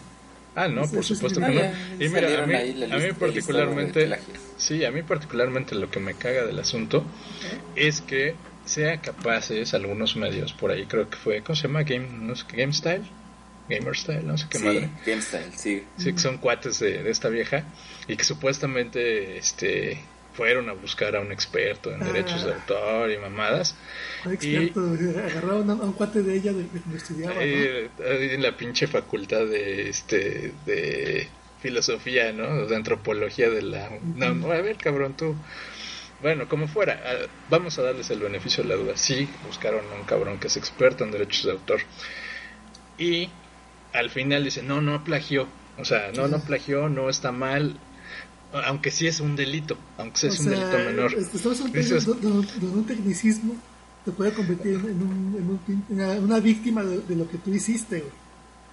[0.56, 1.62] Ah, no, Ese- por supuesto que no.
[2.04, 4.18] Y mira, a mí, a mí particularmente,
[4.58, 7.04] sí, a mí particularmente lo que me caga del asunto
[7.76, 11.84] es que sea capaces algunos medios por ahí, creo que fue, ¿cómo se llama?
[11.84, 13.04] Game, no sé, Game Style,
[13.70, 14.90] Gamer Style, no sé qué Sí, madre.
[15.06, 15.84] GameStyle, sí.
[15.98, 17.64] Sí, que son cuates de, de esta vieja
[18.08, 20.00] y que supuestamente este
[20.34, 22.06] fueron a buscar a un experto en Ah.
[22.06, 23.76] derechos de autor y mamadas
[24.24, 27.36] Un experto, güey, agarraron a, un cuate de ella de, cuando estudiaba.
[27.40, 31.28] eh, en la pinche facultad de este de
[31.62, 32.68] filosofía, ¿no?
[32.68, 35.36] De antropología de la no, no, a ver, cabrón, tú
[36.22, 38.98] bueno, como fuera, ah, vamos a darles el beneficio de la duda.
[38.98, 41.82] Sí, buscaron a un cabrón que es experto en derechos de autor.
[42.98, 43.30] Y
[43.94, 45.48] al final dice, no, no plagió.
[45.78, 47.80] O sea, no, no plagió, no está mal.
[48.54, 51.14] Aunque sí es un delito, aunque sí es O un sea, delito menor.
[51.14, 53.56] Estamos Dices- de, un- tecnicismo
[54.06, 58.12] te puede convertir en, un, un una, víctima de, de lo que tú hiciste, güey.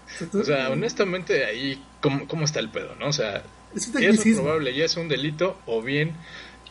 [0.07, 3.09] O sea, tú- O sea, honestamente, ahí, ¿cómo, cómo está el pedo, no?
[3.09, 3.43] O sea,
[3.75, 6.13] es un es reprobable y es un delito, o bien,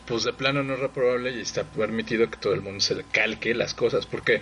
[0.06, 3.04] pues de plano no es reprobable y está permitido que todo el mundo se le
[3.04, 4.40] calque las cosas, porque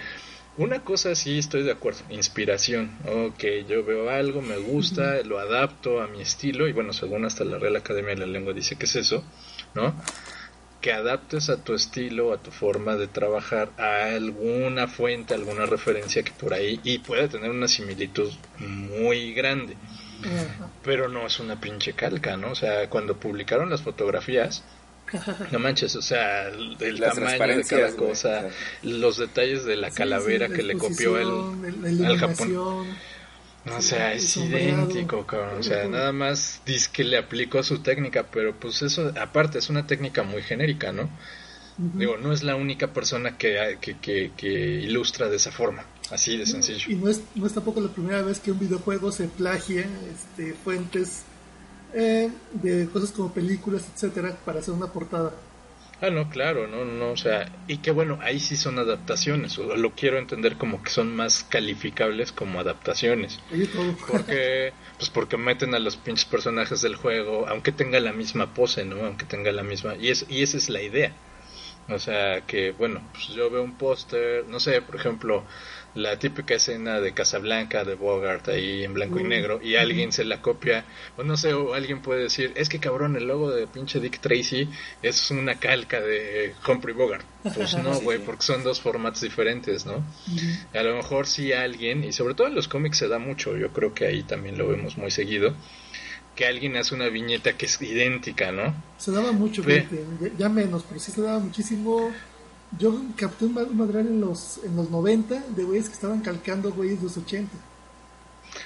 [0.56, 6.00] una cosa sí estoy de acuerdo, inspiración, ok, yo veo algo, me gusta, lo adapto
[6.02, 8.86] a mi estilo, y bueno, según hasta la Real Academia de la Lengua dice que
[8.86, 9.24] es eso,
[9.74, 9.94] ¿no?
[10.80, 16.22] Que adaptes a tu estilo, a tu forma de trabajar, a alguna fuente, alguna referencia
[16.22, 19.76] que por ahí, y puede tener una similitud muy grande
[20.84, 22.52] pero no es una pinche calca, ¿no?
[22.52, 24.64] O sea, cuando publicaron las fotografías,
[25.50, 28.48] no manches, o sea, el, tamaño de cada cosa,
[28.82, 32.86] los detalles de la Sí, calavera sí, la que le copió el, al Japón.
[33.76, 35.60] O sea, es idéntico, cabrón.
[35.60, 39.70] O sea, nada más dice que le aplicó su técnica, pero pues eso, aparte, es
[39.70, 41.04] una técnica muy genérica, ¿no?
[41.78, 41.98] Ujú.
[41.98, 46.36] Digo, no es la única persona que, que, que, que ilustra de esa forma, así
[46.36, 46.90] de sencillo.
[46.90, 50.54] Y no es, no es tampoco la primera vez que un videojuego se plagia este,
[50.54, 51.22] fuentes
[51.94, 55.32] eh, de cosas como películas, etcétera, para hacer una portada.
[56.00, 59.76] Ah, no, claro, no, no, o sea, y que bueno, ahí sí son adaptaciones, o
[59.76, 63.38] lo quiero entender como que son más calificables como adaptaciones,
[64.08, 68.84] porque, pues porque meten a los pinches personajes del juego, aunque tenga la misma pose,
[68.84, 68.96] ¿no?
[69.06, 71.12] Aunque tenga la misma, y, es, y esa es la idea,
[71.88, 75.44] o sea, que bueno, pues yo veo un póster, no sé, por ejemplo,
[75.94, 80.24] la típica escena de Casablanca de Bogart ahí en blanco y negro y alguien se
[80.24, 80.84] la copia
[81.16, 84.20] o no sé o alguien puede decir es que cabrón el logo de pinche Dick
[84.20, 84.68] Tracy
[85.02, 87.24] es una calca de Humphrey Bogart
[87.54, 88.24] pues no güey sí.
[88.24, 90.04] porque son dos formatos diferentes no
[90.72, 93.72] a lo mejor sí alguien y sobre todo en los cómics se da mucho yo
[93.72, 95.54] creo que ahí también lo vemos muy seguido
[96.34, 99.62] que alguien hace una viñeta que es idéntica no Se daba mucho,
[100.38, 102.10] ya menos, pero sí se daba muchísimo.
[102.72, 106.22] Yo capté un, ma- un material en los, en los 90 de güeyes que estaban
[106.22, 107.58] calcando güeyes de los 80.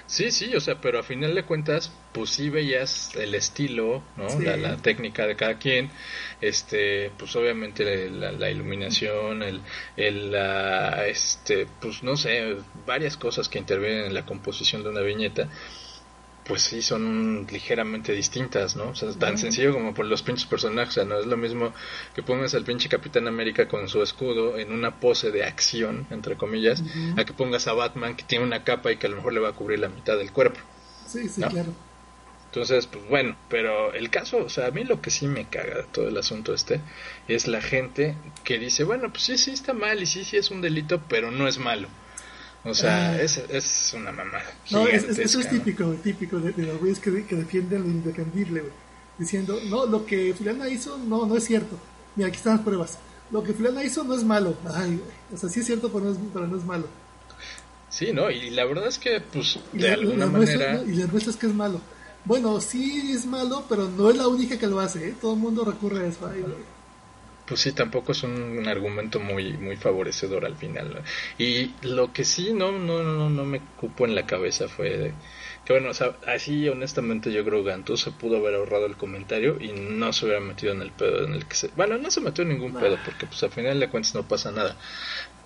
[0.07, 4.29] Sí, sí, o sea, pero a final de cuentas, pues sí veías el estilo, ¿no?
[4.29, 4.43] Sí.
[4.43, 5.91] La, la técnica de cada quien,
[6.41, 9.63] este, pues obviamente la, la iluminación, el,
[9.97, 15.01] el, la, este, pues no sé, varias cosas que intervienen en la composición de una
[15.03, 15.49] viñeta,
[16.47, 18.91] pues sí son ligeramente distintas, ¿no?
[18.91, 21.73] O sea, tan sencillo como por los pinches personajes, o sea, no es lo mismo
[22.15, 26.37] que pongas al pinche Capitán América con su escudo en una pose de acción, entre
[26.37, 26.83] comillas,
[27.17, 29.41] a que pongas a Batman que tiene una capa y que a lo mejor le
[29.41, 30.61] va a cubrir la mitad del cuerpo.
[31.07, 31.49] Sí, sí, ¿No?
[31.49, 31.73] claro.
[32.47, 35.79] Entonces, pues bueno, pero el caso, o sea, a mí lo que sí me caga
[35.79, 36.81] de todo el asunto este
[37.29, 40.51] es la gente que dice, bueno, pues sí, sí está mal y sí, sí es
[40.51, 41.89] un delito, pero no es malo.
[42.67, 43.21] O sea, Ah.
[43.23, 44.45] es, es una mamada.
[44.71, 47.89] No, es- es- eso es típico, típico de, de los güeyes que, que defienden lo
[47.89, 48.73] indefendible, güey.
[49.19, 51.79] Diciendo, no, lo que Fulana hizo no, no es cierto.
[52.17, 52.99] Mira, aquí están las pruebas.
[53.31, 54.57] Lo que Fulana hizo no es malo.
[54.75, 55.01] Ay.
[55.33, 56.87] O sea, sí es cierto, pero no es, pero no es malo.
[57.89, 58.31] Sí, ¿no?
[58.31, 60.83] Y la verdad es que, pues, Y de la, alguna la manera...
[60.83, 61.81] y la muestra es que es malo.
[62.25, 65.09] Bueno, sí es malo, pero no es la única que lo hace.
[65.11, 65.15] ¿eh?
[65.21, 66.27] Todo el mundo recurre a eso.
[66.27, 66.55] Ay, güey.
[67.47, 70.95] Pues sí, tampoco es un argumento muy muy favorecedor al final.
[70.95, 71.01] ¿no?
[71.39, 75.15] Y lo que sí no no no no me cupo en la cabeza fue de-
[75.65, 78.97] que bueno, o sea, así honestamente yo creo que Gantú se pudo haber ahorrado el
[78.97, 81.69] comentario y no se hubiera metido en el pedo en el que se...
[81.69, 84.51] Bueno, no se metió en ningún pedo porque pues al final de cuentas no pasa
[84.53, 84.77] nada.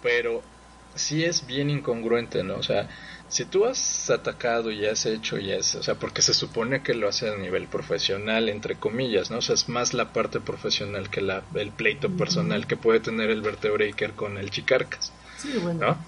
[0.01, 0.51] Pero
[0.95, 2.57] sí es bien incongruente, ¿no?
[2.57, 2.89] O sea,
[3.31, 6.95] si tú has atacado y has hecho y has, o sea, porque se supone que
[6.95, 9.39] lo hace a nivel profesional, entre comillas, ¿no?
[9.39, 13.31] O sea, es más la parte profesional que la, el pleito personal que puede tener
[13.31, 15.81] el vertebreaker con el chicarcas, Sí, bueno.
[15.81, 15.99] ¿no?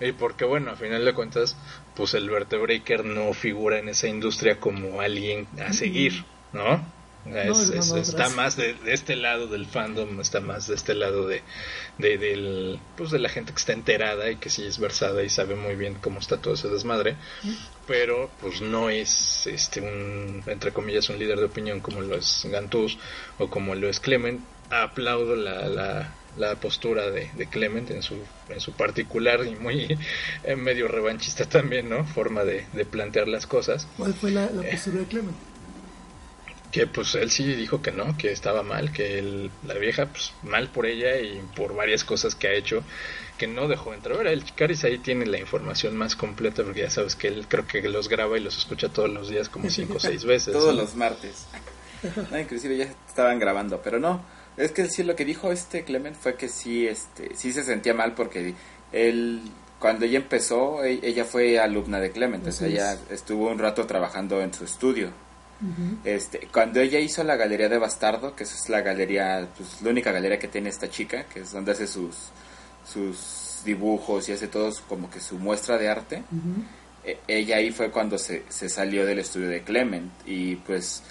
[0.00, 1.56] Y porque, bueno, a final de cuentas,
[1.94, 6.84] pues el vertebreaker no figura en esa industria como alguien a seguir, ¿no?
[7.26, 10.94] No, es- es está más de, de este lado del fandom, está más de este
[10.94, 11.42] lado de,
[11.98, 15.30] de, del, pues de la gente que está enterada y que sí es versada y
[15.30, 17.16] sabe muy bien cómo está todo ese desmadre,
[17.86, 22.46] pero pues no es este un, entre comillas, un líder de opinión como lo es
[22.50, 22.98] Gantús
[23.38, 24.40] o como lo es Clement.
[24.70, 28.16] Aplaudo la, la, la postura de, de Clement en su,
[28.48, 29.98] en su particular y muy
[30.42, 32.04] eh, medio revanchista también, ¿no?
[32.06, 33.86] Forma de, plantear las cosas.
[33.98, 35.36] ¿Cuál fue la, la postura de Clement?
[36.74, 40.32] Que pues él sí dijo que no, que estaba mal, que él- la vieja, pues
[40.42, 42.82] mal por ella y por varias cosas que ha hecho,
[43.38, 44.26] que no dejó entrever.
[44.26, 47.80] El Chicaris ahí tiene la información más completa, porque ya sabes que él creo que
[47.88, 50.52] los graba y los escucha todos los días como cinco o seis veces.
[50.52, 50.82] Todos ¿no?
[50.82, 51.46] los martes.
[52.32, 54.24] No, inclusive ya estaban grabando, pero no.
[54.56, 57.94] Es que sí lo que dijo este Clement fue que sí, este, sí se sentía
[57.94, 58.54] mal porque
[58.92, 59.42] él,
[59.78, 63.00] cuando ella empezó, e- ella fue alumna de Clement, o sea, Así ella es.
[63.10, 65.10] estuvo un rato trabajando en su estudio.
[66.04, 69.90] Este, cuando ella hizo la galería de Bastardo, que esa es la galería, pues la
[69.90, 72.16] única galería que tiene esta chica, que es donde hace sus
[72.86, 76.22] sus dibujos y hace todo su- como que su muestra de arte.
[77.04, 81.02] E- ella ahí fue cuando se, se salió del estudio de Clement y pues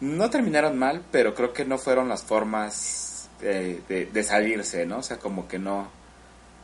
[0.00, 4.98] no terminaron mal, pero creo que no fueron las formas de, de- de salirse, ¿no?
[4.98, 5.88] O sea, como que no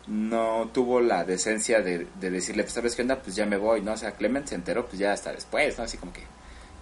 [0.06, 3.20] no tuvo la decencia de, de decirle, pues, ¿sabes qué onda?
[3.20, 3.92] Pues ya me voy, ¿no?
[3.92, 5.84] O sea, Clement se enteró, pues ya hasta después, ¿no?
[5.84, 6.22] Así como que,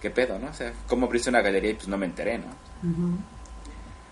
[0.00, 0.48] ¿qué pedo, no?
[0.48, 2.46] O sea, ¿cómo abriste una galería y pues no me enteré, ¿no?
[2.82, 3.18] Ujú.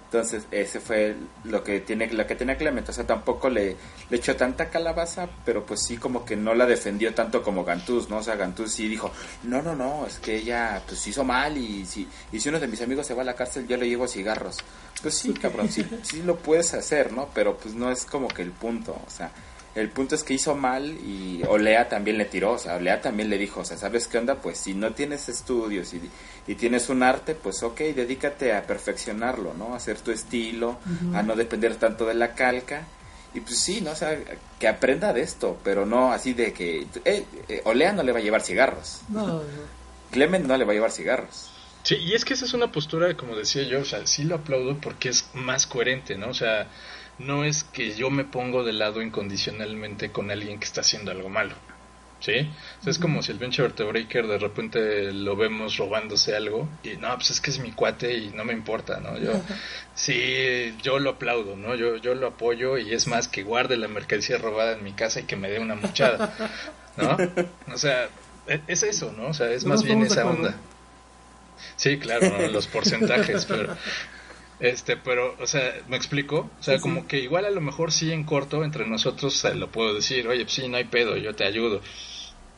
[0.07, 3.75] Entonces, ese fue lo que tiene lo que tenía Clement, o sea, tampoco le,
[4.11, 8.09] le echó tanta calabaza, pero pues sí como que no la defendió tanto como Gantús,
[8.09, 8.18] ¿no?
[8.18, 9.11] O sea, Gantús sí dijo,
[9.42, 12.68] "No, no, no, es que ella pues hizo mal y si y si uno de
[12.68, 14.59] mis amigos se va a la cárcel, yo le llevo cigarros."
[15.03, 17.29] Pues sí, cabrón, sí, sí lo puedes hacer, ¿no?
[17.35, 19.33] Pero pues no es como que el punto, o sea,
[19.75, 23.29] el punto es que hizo mal y Olea también le tiró, o sea, Olea también
[23.29, 24.37] le dijo, o sea, ¿sabes qué onda?
[24.37, 26.01] Pues si no tienes estudios y,
[26.47, 29.75] y tienes un arte, pues ok, dedícate a perfeccionarlo, ¿no?
[29.75, 30.79] A hacer tu estilo,
[31.15, 32.87] a no depender tanto de la calca.
[33.35, 33.91] Y pues sí, ¿no?
[33.91, 34.17] O sea,
[34.61, 36.87] que aprenda de esto, pero no así de que...
[37.05, 39.43] eh, eh, Olea no le va a llevar cigarros, No, no.
[40.13, 41.51] Clement no le va a llevar cigarros.
[41.83, 44.37] Sí, y es que esa es una postura, como decía yo, o sea, sí lo
[44.37, 46.29] aplaudo porque es más coherente, ¿no?
[46.29, 46.69] O sea,
[47.18, 51.29] no es que yo me pongo de lado incondicionalmente con alguien que está haciendo algo
[51.29, 51.55] malo,
[52.20, 52.50] ¿sí?
[52.81, 56.96] O sea, es como si el pinche vertebreaker de repente lo vemos robándose algo y
[56.96, 59.16] no, pues es que es mi cuate y no me importa, ¿no?
[59.18, 59.33] Yo,
[59.94, 61.74] sí, yo lo aplaudo, ¿no?
[61.74, 65.20] Yo, yo lo apoyo y es más que guarde la mercancía robada en mi casa
[65.20, 66.35] y que me dé una muchada,
[66.96, 67.16] ¿no?
[67.72, 68.09] O sea,
[68.48, 69.29] e- es eso, ¿no?
[69.29, 70.57] O sea, es más bien esa onda.
[71.77, 72.48] Sí, claro, ¿no?
[72.48, 73.77] los porcentajes, pero
[74.64, 76.50] este, pero, o sea, ¿me explico?
[76.59, 77.07] O sea, Sí, como sí.
[77.09, 80.44] que igual a lo mejor sí en corto entre nosotros se lo puedo decir, oye,
[80.44, 81.83] pues sí, no hay pedo, yo te ayudo.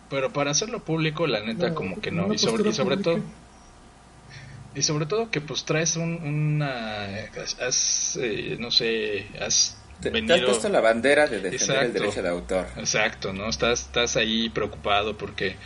[0.08, 2.32] Pero para hacerlo público, la neta, No, como que no.
[2.32, 3.24] Y sobre, postura y sobre todo,
[4.74, 7.06] y sobre todo que pues traes un, una,
[7.60, 10.34] has, eh, no sé, has Te, te venido...
[10.34, 12.66] has puesto la bandera de defender el derecho de autor.
[12.76, 13.48] Exacto, ¿no?
[13.48, 15.56] Estás, estás ahí preocupado porque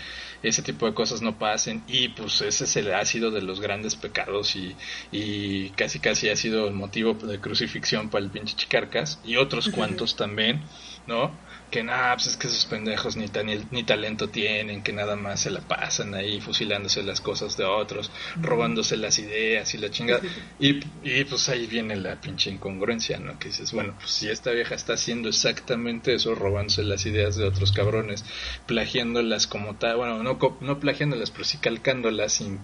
[0.43, 3.61] ese tipo de cosas no pasen y pues ese es el, ha sido de los
[3.61, 4.77] grandes pecados y,
[5.11, 9.69] y casi casi ha sido el motivo de crucifixión para el pinche Chicarcas y otros
[9.69, 10.65] cuantos también,
[11.07, 11.41] ¿no?
[11.71, 15.41] Que nada, pues es que esos pendejos ni, tan, ni, talento tienen, que nada más
[15.41, 20.21] se la pasan ahí fusilándose las cosas de otros, robándose las ideas y la chingada.
[20.59, 23.39] Y, y pues ahí viene la pinche incongruencia, ¿no?
[23.39, 27.45] Que dices, bueno, pues si esta vieja está haciendo exactamente eso, robándose las ideas de
[27.45, 28.25] otros cabrones,
[28.67, 32.59] plagiándolas como tal, bueno, no, no plagiándolas, pero sí calcándolas sin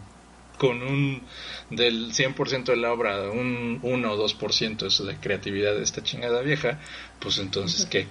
[0.58, 1.22] con un
[1.70, 6.40] del 100% de la obra, un 1 o 2% es la creatividad de esta chingada
[6.40, 6.80] vieja,
[7.20, 8.06] pues entonces, ¿qué?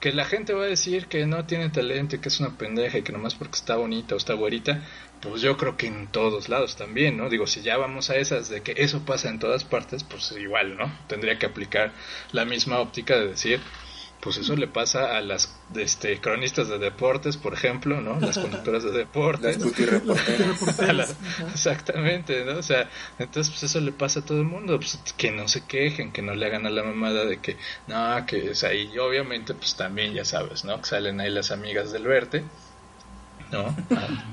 [0.00, 3.02] Que la gente va a decir que no tiene talento que es una pendeja y
[3.02, 4.82] que nomás porque está bonita o está güerita,
[5.20, 7.28] pues yo creo que en todos lados también, ¿no?
[7.28, 10.76] Digo, si ya vamos a esas de que eso pasa en todas partes, pues igual,
[10.76, 10.92] ¿no?
[11.08, 11.92] Tendría que aplicar
[12.32, 13.60] la misma óptica de decir,
[14.28, 18.20] pues eso le pasa a las este, cronistas de deportes, por ejemplo, ¿no?
[18.20, 19.56] Las conductoras de deportes.
[20.92, 21.16] Las
[21.54, 22.58] exactamente, ¿no?
[22.58, 25.64] O sea, entonces pues eso le pasa a todo el mundo, pues que no se
[25.64, 28.98] quejen, que no le hagan a la mamada de que, no, que, o sea, y
[28.98, 30.76] obviamente pues también ya sabes, ¿no?
[30.76, 32.44] Que salen ahí las amigas del verte
[33.50, 33.74] ¿no?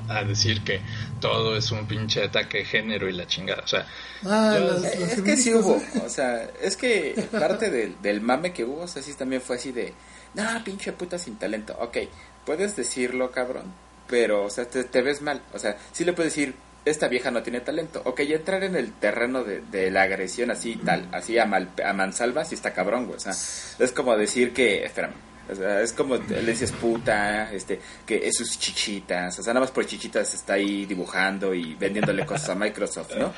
[0.10, 0.82] A, decir que
[1.20, 3.64] todo es un pinche ataque de género y la chingada.
[3.64, 3.88] O sea,
[4.26, 8.82] ah, es que sí hubo, o sea, es que parte del, del mame que hubo,
[8.82, 9.94] o sea, sí también fue así de,
[10.34, 11.76] no, pinche puta sin talento.
[11.80, 11.98] Ok,
[12.46, 13.74] puedes decirlo, cabrón,
[14.08, 15.42] pero, o sea, te, ves mal.
[15.54, 18.02] O sea, sí le puedes decir, esta vieja no tiene talento.
[18.06, 21.94] Ok, entrar en el terreno de, de la agresión así tal, así a, mal, a
[21.94, 23.18] mansalva, sí está cabrón, güey.
[23.18, 25.14] O sea, es como decir que, espérame,
[25.50, 29.86] es como le dices puta, este, que es sus chichitas, o sea, nada más por
[29.86, 33.34] chichitas está ahí dibujando y vendiéndole cosas a Microsoft, ¿no?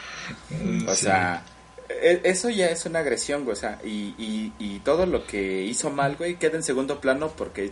[0.89, 1.43] O sea,
[1.89, 5.63] e, eso ya es una agresión, güey, o sea, y, y, y todo lo que
[5.63, 7.72] hizo mal, güey, queda en segundo plano porque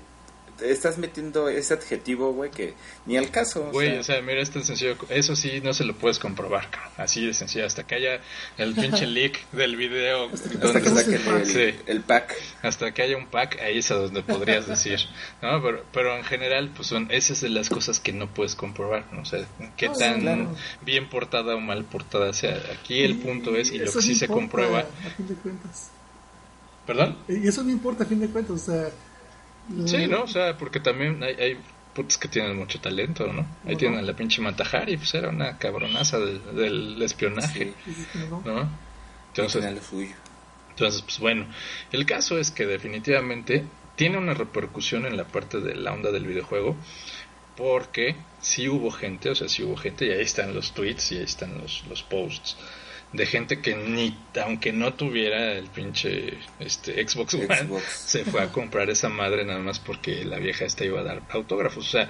[0.62, 2.74] estás metiendo ese adjetivo, güey, que
[3.06, 3.70] ni al caso.
[3.72, 4.96] Güey, o, sea, mira, es tan sencillo.
[5.10, 7.66] Eso sí, no se lo puedes comprobar, Así de sencillo.
[7.66, 8.22] Hasta que haya
[8.58, 10.30] el pinche leak del video.
[10.32, 12.36] Hasta que el, el, pack.
[12.62, 15.00] Hasta que haya un pack, ahí es a donde podrías decir.
[15.42, 15.62] ¿no?
[15.62, 19.06] Pero, pero en general, pues son esas de las cosas que no puedes comprobar.
[19.12, 19.22] ¿no?
[19.22, 19.46] O sea,
[19.78, 20.50] qué tan
[20.86, 22.62] bien portada o mal portada sea.
[22.80, 24.80] Aquí el punto es, y lo que sí se comprueba.
[24.80, 25.92] A fin de cuentas.
[26.86, 27.18] ¿Perdón?
[27.28, 28.52] Y eso no importa a fin de cuentas.
[28.56, 28.90] O sea
[29.86, 30.24] Sí, ¿no?
[30.24, 31.58] O sea, porque también hay, hay
[31.96, 33.48] putos que tienen mucho talento, ¿no?
[33.66, 37.74] Ahí tienen la pinche Matajari, pues era una cabronaza del, espionaje,
[38.44, 38.70] ¿no?
[39.30, 39.66] Entonces,
[40.70, 41.48] entonces, pues bueno,
[41.92, 43.64] el caso es que definitivamente
[43.96, 46.76] tiene una repercusión en la parte de la onda del videojuego,
[47.56, 51.18] porque sí hubo gente, o sea, sí hubo gente, y ahí están los tweets y
[51.18, 52.58] ahí están los, los posts
[53.16, 58.52] de gente que ni aunque no tuviera el pinche este Xbox One se fue a
[58.52, 61.88] comprar esa madre nada más porque la vieja esta iba a dar autógrafos.
[61.88, 62.10] O sea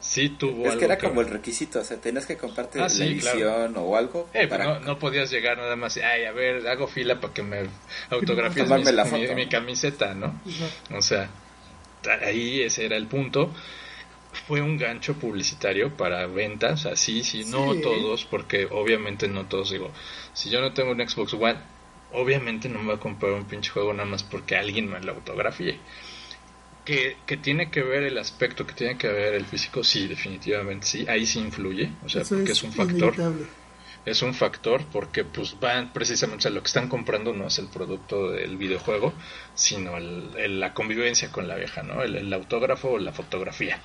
[0.00, 3.04] sí tuvo es que era como el requisito o sea tenías que comprarte ah, la
[3.04, 6.86] edición o algo eh, pues no, no, podías llegar nada más ay a ver hago
[6.86, 7.62] fila para que me
[8.10, 8.68] autografíes
[9.10, 10.40] mi, mi, camiseta no
[10.94, 11.28] o sea
[12.22, 13.52] ahí ese era el punto
[14.32, 19.90] fue un gancho publicitario para ventas, así, sí, no todos, porque obviamente no todos, digo,
[20.32, 21.58] si yo no tengo un Xbox One,
[22.12, 25.12] obviamente no me voy a comprar un pinche juego nada más porque alguien me lo
[25.12, 25.78] autografíe.
[26.84, 30.86] Que, que tiene que ver el aspecto, que tiene que ver el físico, sí, definitivamente
[30.86, 33.14] sí, ahí sí influye, o sea, porque es, un factor
[34.08, 37.68] es un factor porque pues van precisamente, o lo que están comprando no es el
[37.68, 39.12] producto del videojuego,
[39.54, 42.02] sino el, la convivencia con la vieja, ¿no?
[42.02, 43.80] El, autógrafo o la fotografía.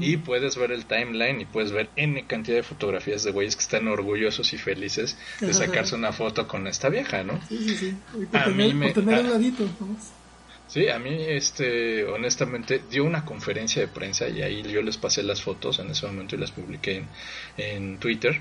[0.00, 3.62] Y puedes ver el timeline y puedes ver N cantidad de fotografías de güeyes que
[3.62, 7.40] están orgullosos y felices de sacarse una foto con esta vieja, ¿no?
[7.48, 7.96] Sí, sí, sí.
[8.32, 9.68] a mí me, tener ladito,
[10.68, 15.22] Sí, a mí, este, honestamente, dio una conferencia de prensa y ahí yo les pasé
[15.22, 17.08] las fotos en ese momento y las publiqué en,
[17.58, 18.40] en Twitter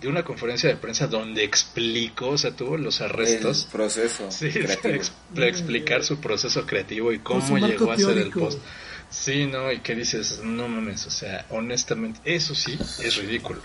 [0.00, 3.64] de una conferencia de prensa donde explicó, o sea, tuvo los arrestos.
[3.66, 4.30] El proceso.
[4.30, 4.50] Sí,
[5.34, 8.60] para explicar su proceso creativo y cómo llegó a ser el post.
[9.10, 13.60] Sí, no, y que dices, no mames, o sea, honestamente, eso sí es ridículo.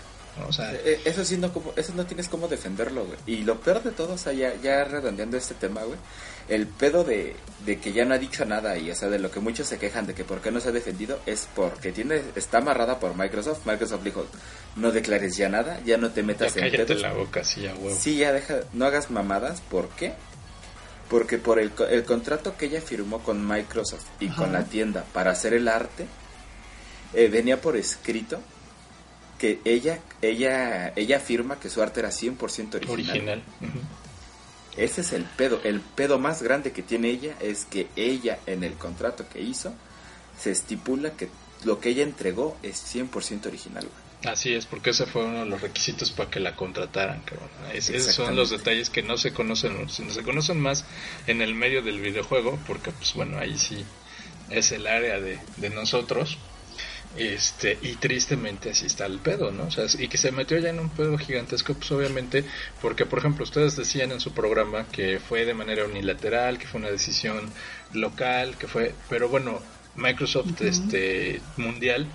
[0.48, 3.18] O sea, eh, eh, eso sí, no, como, eso no tienes cómo defenderlo, güey.
[3.26, 5.98] Y lo peor de todo, o sea, ya, ya redondeando este tema, güey,
[6.48, 9.40] el pedo de, que ya no ha dicho nada y, o sea, de lo que
[9.40, 12.58] muchos se quejan de que por qué no se ha defendido es porque tiene está
[12.58, 13.66] amarrada por Microsoft.
[13.66, 14.26] Microsoft dijo,
[14.76, 17.74] no declares ya nada, ya no te metas ya en cállate la boca, sí, ya
[17.74, 17.96] huevo.
[17.98, 20.14] Sí, ya deja, no hagas mamadas, ¿por qué?
[21.10, 25.32] Porque por el, el contrato que ella firmó con Microsoft y con la tienda para
[25.32, 26.06] hacer el arte,
[27.12, 28.40] eh, venía por escrito
[29.38, 32.92] que ella ella ella afirma que su arte era 100% original.
[32.92, 33.42] Original.
[34.76, 35.60] Ese es el pedo.
[35.64, 39.72] El pedo más grande que tiene ella es que ella en el contrato que hizo
[40.38, 41.28] se estipula que
[41.64, 43.88] lo que ella entregó es 100% original.
[44.24, 47.22] Así es, porque ese fue uno de los requisitos para que la contrataran.
[47.72, 50.84] esos son los detalles que no se conocen, no se conocen más
[51.26, 53.84] en el medio del videojuego, porque pues bueno, ahí sí
[54.50, 56.38] es el área de, de nosotros.
[57.16, 59.64] Este, y tristemente así está el pedo, ¿no?
[59.64, 62.44] O sea, y que se metió ya en un pedo gigantesco, pues obviamente,
[62.80, 66.78] porque por ejemplo, ustedes decían en su programa que fue de manera unilateral, que fue
[66.78, 67.50] una decisión
[67.94, 69.60] local, que fue, pero bueno,
[69.96, 72.06] Microsoft este mundial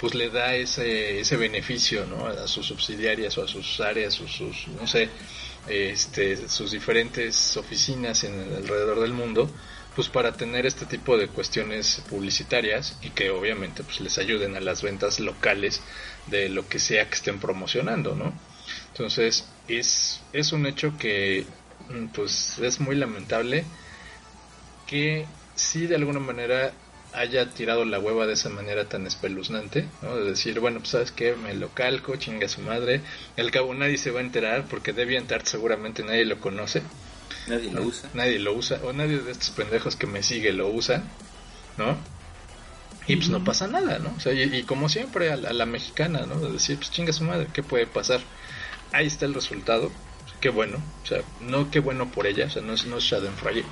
[0.00, 2.26] pues le da ese, ese beneficio ¿no?
[2.26, 5.08] a sus subsidiarias o a sus áreas, sus, sus no sé,
[5.68, 9.50] este, sus diferentes oficinas en alrededor del mundo,
[9.94, 14.60] pues para tener este tipo de cuestiones publicitarias y que obviamente pues les ayuden a
[14.60, 15.80] las ventas locales
[16.26, 18.32] de lo que sea que estén promocionando, ¿no?
[18.88, 21.46] Entonces es, es un hecho que
[22.12, 23.64] pues es muy lamentable
[24.86, 26.72] que sí de alguna manera
[27.14, 30.16] haya tirado la hueva de esa manera tan espeluznante, ¿no?
[30.16, 33.00] De decir, bueno, pues sabes que me lo calco, chinga su madre,
[33.36, 36.82] al cabo nadie se va a enterar porque DeviantArt seguramente nadie lo conoce.
[37.46, 38.10] Nadie lo usa.
[38.14, 41.02] Nadie lo usa, o nadie de estos pendejos que me sigue lo usa,
[41.76, 41.96] ¿no?
[43.06, 44.14] Y pues no pasa nada, ¿no?
[44.16, 46.40] O sea, y, y como siempre a la, a la mexicana, ¿no?
[46.40, 48.20] De decir, pues chinga su madre, ¿qué puede pasar?
[48.92, 49.90] Ahí está el resultado,
[50.40, 53.04] qué bueno, o sea, no qué bueno por ella, o sea, no es, no es
[53.04, 53.64] Schadenfreude,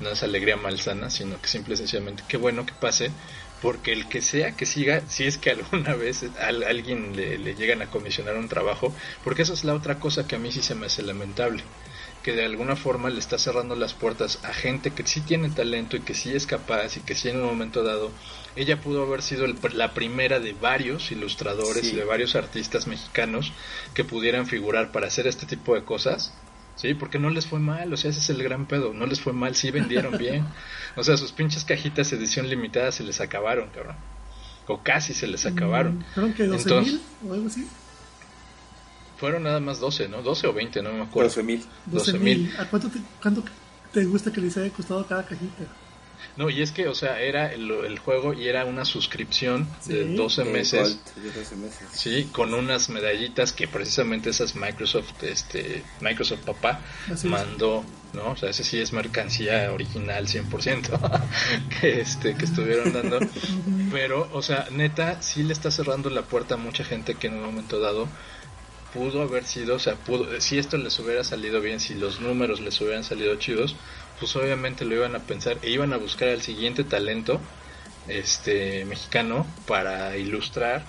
[0.00, 3.12] no es alegría malsana, sino que simple y sencillamente qué bueno que pase,
[3.60, 7.54] porque el que sea que siga, si es que alguna vez a alguien le, le
[7.54, 10.62] llegan a comisionar un trabajo, porque esa es la otra cosa que a mí sí
[10.62, 11.62] se me hace lamentable
[12.22, 15.94] que de alguna forma le está cerrando las puertas a gente que sí tiene talento
[15.98, 18.12] y que sí es capaz y que sí en un momento dado
[18.56, 21.92] ella pudo haber sido el- la primera de varios ilustradores Sí.
[21.92, 23.52] y de varios artistas mexicanos
[23.92, 26.32] que pudieran figurar para hacer este tipo de cosas.
[26.76, 29.20] Sí, porque no les fue mal, o sea, ese es el gran pedo, no les
[29.20, 30.44] fue mal, sí vendieron bien.
[30.96, 33.96] O sea, sus pinches cajitas edición limitada se les acabaron, cabrón.
[34.68, 36.04] O casi se les acabaron.
[36.14, 37.66] Fueron que 12 Entonces- mil o algo así.
[39.16, 40.22] Fueron nada más 12, ¿no?
[40.22, 41.30] 12 o 20, no me acuerdo.
[41.30, 41.58] 12 mil.
[41.86, 42.20] 12 12,000.
[42.22, 42.56] mil.
[42.58, 43.42] ¿A cuánto te, cuánto
[43.92, 45.64] te gusta que les haya costado cada cajita?
[46.36, 50.04] No, y es que, o sea, era el, el juego y era una suscripción de
[50.04, 50.14] Sí.
[50.16, 50.98] 12 De meses.
[51.14, 51.88] Gold, de 12 meses.
[51.92, 57.32] Sí, con unas medallitas que precisamente esas Microsoft, este, Microsoft papá Así es.
[57.32, 58.32] mandó, ¿no?
[58.32, 61.20] O sea, ese sí es mercancía original 100%
[61.80, 63.20] que este que estuvieron dando.
[63.92, 67.34] Pero, o sea, neta sí le está cerrando la puerta a mucha gente que en
[67.34, 68.08] un momento dado
[68.92, 72.60] pudo haber sido, o sea, pudo, si esto les hubiera salido bien, si los números
[72.60, 73.74] les hubieran salido chidos,
[74.24, 77.38] pues obviamente lo iban a pensar e iban a buscar al siguiente talento
[78.08, 80.80] este mexicano para ilustrar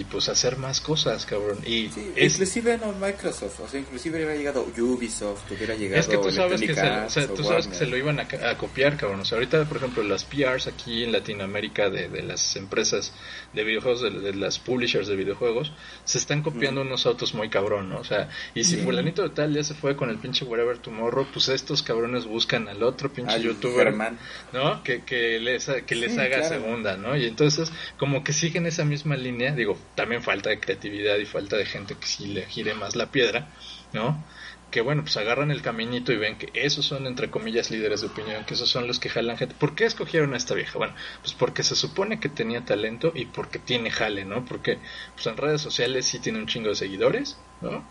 [0.00, 1.58] y pues hacer más cosas, cabrón.
[1.64, 6.08] Y Sí, es, inclusive no Microsoft, o sea, inclusive hubiera llegado Ubisoft, hubiera llegado es
[6.08, 8.56] que tú sabes que, se, o sea, tú sabes que se lo iban a, a
[8.58, 9.20] copiar, cabrón.
[9.20, 13.12] O sea, ahorita, por ejemplo, las PRs aquí en Latinoamérica de, de las empresas
[13.52, 15.72] de videojuegos, de, de las publishers de videojuegos,
[16.04, 17.98] se están copiando unos autos muy cabrón, ¿no?
[17.98, 21.26] O sea, y si fulanito de tal ya se fue con el pinche Whatever Tomorrow,
[21.32, 24.18] pues estos cabrones buscan al otro pinche Al youtuber, Germán.
[24.52, 24.82] ¿no?
[24.82, 26.48] Que, que les, que les Sí, haga claro.
[26.48, 27.16] segunda, ¿no?
[27.16, 31.56] Y entonces, como que siguen esa misma línea, digo, también falta de creatividad y falta
[31.56, 33.52] de gente que sí le gire más la piedra,
[33.92, 34.26] ¿no?
[34.70, 38.08] Que bueno, pues agarran el caminito y ven que esos son, entre comillas, líderes de
[38.08, 39.54] opinión, que esos son los que jalan gente.
[39.54, 40.78] ¿Por qué escogieron a esta vieja?
[40.78, 44.44] Bueno, pues porque se supone que tenía talento y porque tiene jale, ¿no?
[44.44, 44.80] Porque
[45.14, 47.88] pues en redes sociales sí tiene un chingo de seguidores, ¿no?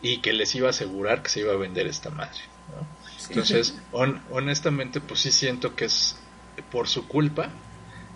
[0.00, 2.98] Y que les iba a asegurar que se iba a vender esta madre, ¿no?
[3.28, 6.22] Entonces, hon- honestamente, pues sí siento que es
[6.70, 7.65] por su culpa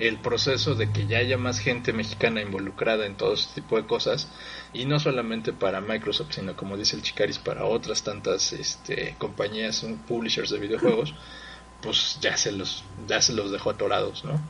[0.00, 3.86] el proceso de que ya haya más gente mexicana involucrada en todo este tipo de
[3.86, 4.28] cosas
[4.72, 9.86] y no solamente para Microsoft, sino como dice el Chicaris, para otras tantas este, compañías,
[10.08, 11.14] publishers de videojuegos,
[11.82, 14.40] pues ya se los ya se los dejó atorados, ¿no?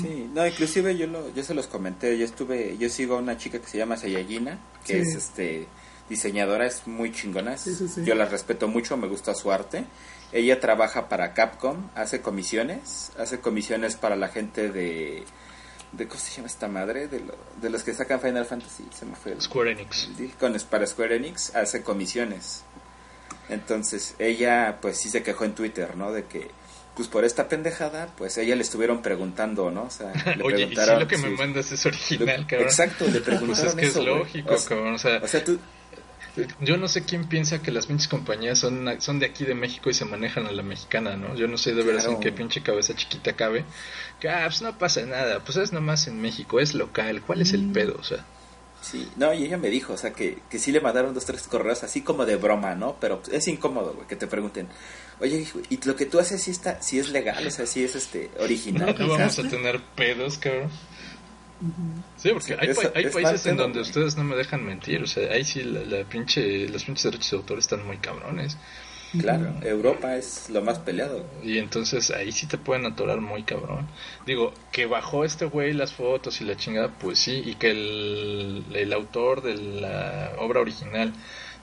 [0.00, 3.38] Sí, no, inclusive yo lo, yo se los comenté, yo estuve, yo sigo a una
[3.38, 5.08] chica que se llama Sayagina, que Sí.
[5.10, 5.66] es este
[6.10, 8.04] diseñadora, es muy chingona, sí, sí.
[8.04, 9.84] yo la respeto mucho, me gusta su arte.
[10.32, 15.24] Ella trabaja para Capcom, hace comisiones, hace comisiones para la gente de,
[15.92, 17.06] de ¿cómo se llama esta madre?
[17.08, 20.08] De, lo- de los que sacan Final Fantasy, se me fue el, Square Enix.
[20.16, 22.64] Sí, con para Square Enix hace comisiones.
[23.48, 26.12] Entonces, ella pues sí se quejó en Twitter, ¿no?
[26.12, 26.50] De que
[26.96, 29.84] pues por esta pendejada, pues ella le estuvieron preguntando, ¿no?
[29.84, 32.68] O sea, le Oye, y si lo que me mandas es original, Lo- cabrón.
[32.68, 34.94] exacto, le Pues preguntaron es que eso, es lógico, O sea, cabrón.
[34.94, 35.58] O sea, O sea, tú
[36.60, 39.90] Yo no sé quién piensa que las pinches compañías son, son de aquí de México
[39.90, 41.34] y se manejan a la mexicana, ¿no?
[41.36, 42.16] Yo no sé de veras Claro.
[42.16, 43.64] en qué pinche cabeza chiquita cabe.
[44.18, 47.52] Que, ah, pues no pasa nada, pues es nomás en México, es local, ¿cuál es
[47.52, 47.72] el Mm.
[47.72, 47.96] pedo?
[47.98, 48.24] O sea,
[48.80, 51.42] Sí, no, y ella me dijo, o sea, que, que sí le mandaron dos, tres
[51.44, 52.96] correos así como de broma, ¿no?
[53.00, 54.66] Pero es incómodo, güey, que te pregunten,
[55.20, 57.46] oye, ¿y lo que tú haces sí, está, sí es legal?
[57.46, 58.92] O sea, sí es este original.
[58.98, 60.68] no vamos a tener pedos, cabrón.
[62.16, 65.02] Sí, porque hay, Es- pa- hay es países en donde ustedes no me dejan mentir,
[65.02, 68.56] o sea, ahí sí la, la pinche, los pinches derechos de autor están muy cabrones.
[69.20, 71.26] Claro, Europa es lo más peleado.
[71.42, 73.86] Y entonces ahí sí te pueden atorar muy cabrón.
[74.24, 78.64] Digo, que bajó este güey las fotos y la chingada, pues sí, y que el,
[78.74, 81.12] el autor de la obra original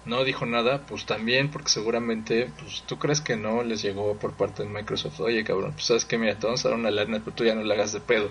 [0.05, 4.33] no dijo nada, pues también, porque seguramente, pues tú crees que no les llegó por
[4.35, 7.19] parte de Microsoft, oye cabrón, pues sabes que mira, te vamos a dar una lana,
[7.23, 8.29] pero tú ya no la hagas de pedo.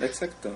[0.00, 0.50] Exacto.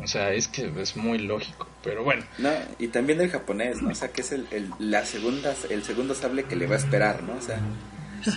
[0.00, 2.24] O sea, es que es muy lógico, pero bueno.
[2.38, 3.90] No, y también el japonés, ¿no?
[3.90, 6.78] O sea, que es el, el, la segunda, el segundo sable que le va a
[6.78, 7.34] esperar, ¿no?
[7.34, 7.60] O sea,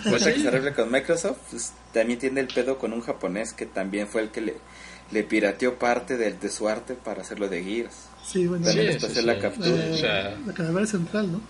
[0.09, 3.65] pues que se arregle con Microsoft, pues, también tiene el pedo con un japonés que
[3.65, 4.55] también fue el que le,
[5.11, 7.95] le pirateó parte del, de su arte para hacerlo de Gears.
[8.23, 9.25] Sí, bueno, También Sí, les sí, pasé sí.
[9.25, 9.85] la captura.
[9.91, 11.41] O sea, la calavera central, ¿no?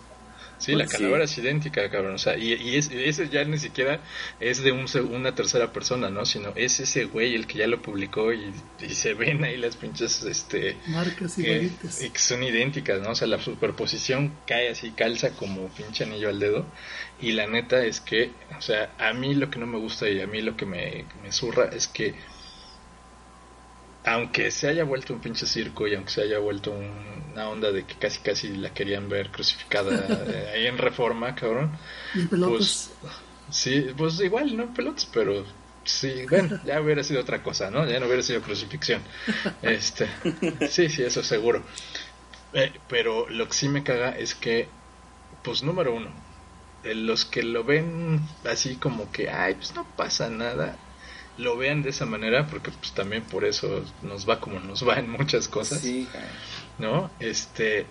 [0.66, 1.34] Sí, la Pues calavera sí.
[1.39, 2.16] es idéntica, cabrón.
[2.16, 3.99] O sea, y, y es- ese ya ni siquiera
[4.39, 6.26] es de un, se- una tercera persona, ¿no?
[6.26, 8.51] Sino es ese güey el que ya lo publicó y,
[8.82, 10.78] y se ven ahí las pinches, este...
[10.88, 12.01] Marcas que, igualitas.
[12.03, 13.11] y que son idénticas, ¿no?
[13.11, 16.66] O sea, la superposición cae así, calza como pinche anillo al dedo.
[17.22, 20.20] Y la neta es que, o sea, a mí lo que no me gusta y
[20.22, 22.13] a mí lo que me, me zurra es que
[24.06, 27.72] aunque se haya vuelto un pinche circo y aunque se haya vuelto un- una onda
[27.72, 31.78] de que casi casi la querían ver crucificada eh, ahí en reforma, cabrón.
[32.14, 32.89] Y en pelotas.
[32.99, 32.99] Pues,
[33.49, 35.45] sí, pues igual, no pelotas, pero
[35.86, 37.88] sí, bueno, ya hubiera sido otra cosa, ¿no?
[37.89, 39.03] Ya no hubiera sido crucifixión.
[39.62, 40.08] Este,
[40.66, 41.66] sí, sí, eso seguro.
[42.53, 44.70] Eh, pero lo que sí me caga es que,
[45.43, 46.16] pues número uno,
[46.84, 50.85] eh, los que lo ven así como que, ay, pues no pasa nada,
[51.38, 54.96] lo vean de esa manera, porque pues también por eso nos va como nos va
[54.96, 55.82] en muchas cosas.
[55.82, 56.08] Sí.
[56.78, 57.10] ¿no?
[57.20, 57.86] Este,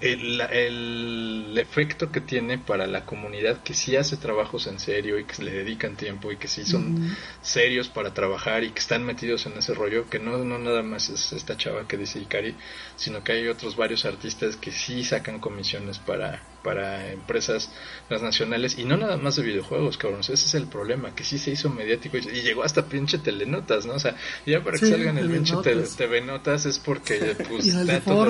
[0.00, 5.24] el, el efecto que tiene para la comunidad que sí hace trabajos en serio y
[5.24, 6.96] que le dedican tiempo y que sí son
[7.42, 11.08] serios para trabajar y que están metidos en ese rollo, que no, no nada más
[11.10, 12.54] es esta chava que dice Ikari,
[12.96, 17.70] sino que hay otros varios artistas que sí sacan comisiones para, para empresas
[18.08, 20.20] transnacionales y no nada más de videojuegos, cabrón.
[20.20, 23.86] Ese es el problema, que sí se hizo mediático y, y llegó hasta pinche telenotas,
[23.86, 23.94] ¿no?
[23.94, 26.66] O sea, ya para que Sí, salgan el pinche tele- telenotas.
[26.66, 28.20] Es porque pues y está todo-.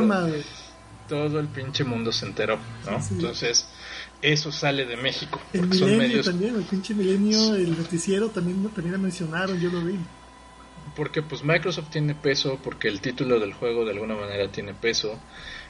[1.10, 2.56] Todo el pinche mundo se enteró,
[2.86, 3.02] ¿no?
[3.02, 3.14] Sí.
[3.16, 3.66] Entonces,
[4.22, 8.28] eso sale de México, El porque son milenio medios, también, el pinche milenio, el noticiero
[8.30, 9.98] también, también la mencionaron, yo lo vi.
[10.94, 15.18] porque pues Microsoft tiene peso, porque el título del juego de alguna manera tiene peso,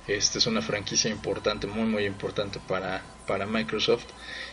[0.06, 4.06] este es una franquicia importante, muy muy importante para, para Microsoft,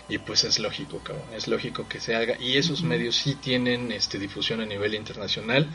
[0.09, 3.91] y pues es lógico, cabrón, es lógico que se haga, y esos medios sí tienen
[3.91, 5.67] este difusión a nivel internacional,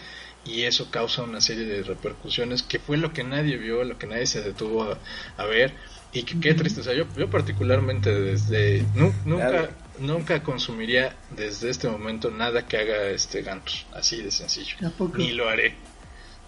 [0.44, 4.06] y eso causa una serie de repercusiones que fue lo que nadie vio, lo que
[4.06, 4.98] nadie se detuvo a,
[5.36, 5.72] a ver
[6.12, 9.68] y que qué triste, o sea, yo, yo particularmente desde nu- nunca Claro.
[9.98, 14.76] nunca consumiría desde este momento nada que haga este Gantus, así de sencillo.
[15.16, 15.74] Ni lo haré.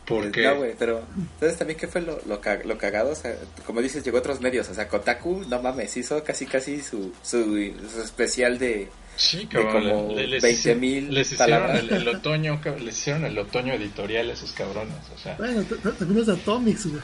[0.07, 1.03] Porque No, güey, pero
[1.41, 3.13] ¿sabes también qué fue lo, lo, lo cagado?
[3.13, 3.35] O sea,
[3.65, 4.69] como dices, llegó a otros medios.
[4.69, 8.91] O sea, Kotaku, no mames, hizo casi casi su, su, su especial de...
[9.17, 11.83] sí, cabrón, como le- les 20,000 hici- les hicieron palabras.
[11.83, 16.15] el, el otoño, les hicieron el otoño editorial a esos cabrones, o sea, Bueno, también
[16.19, 17.03] los de Atomics, güey.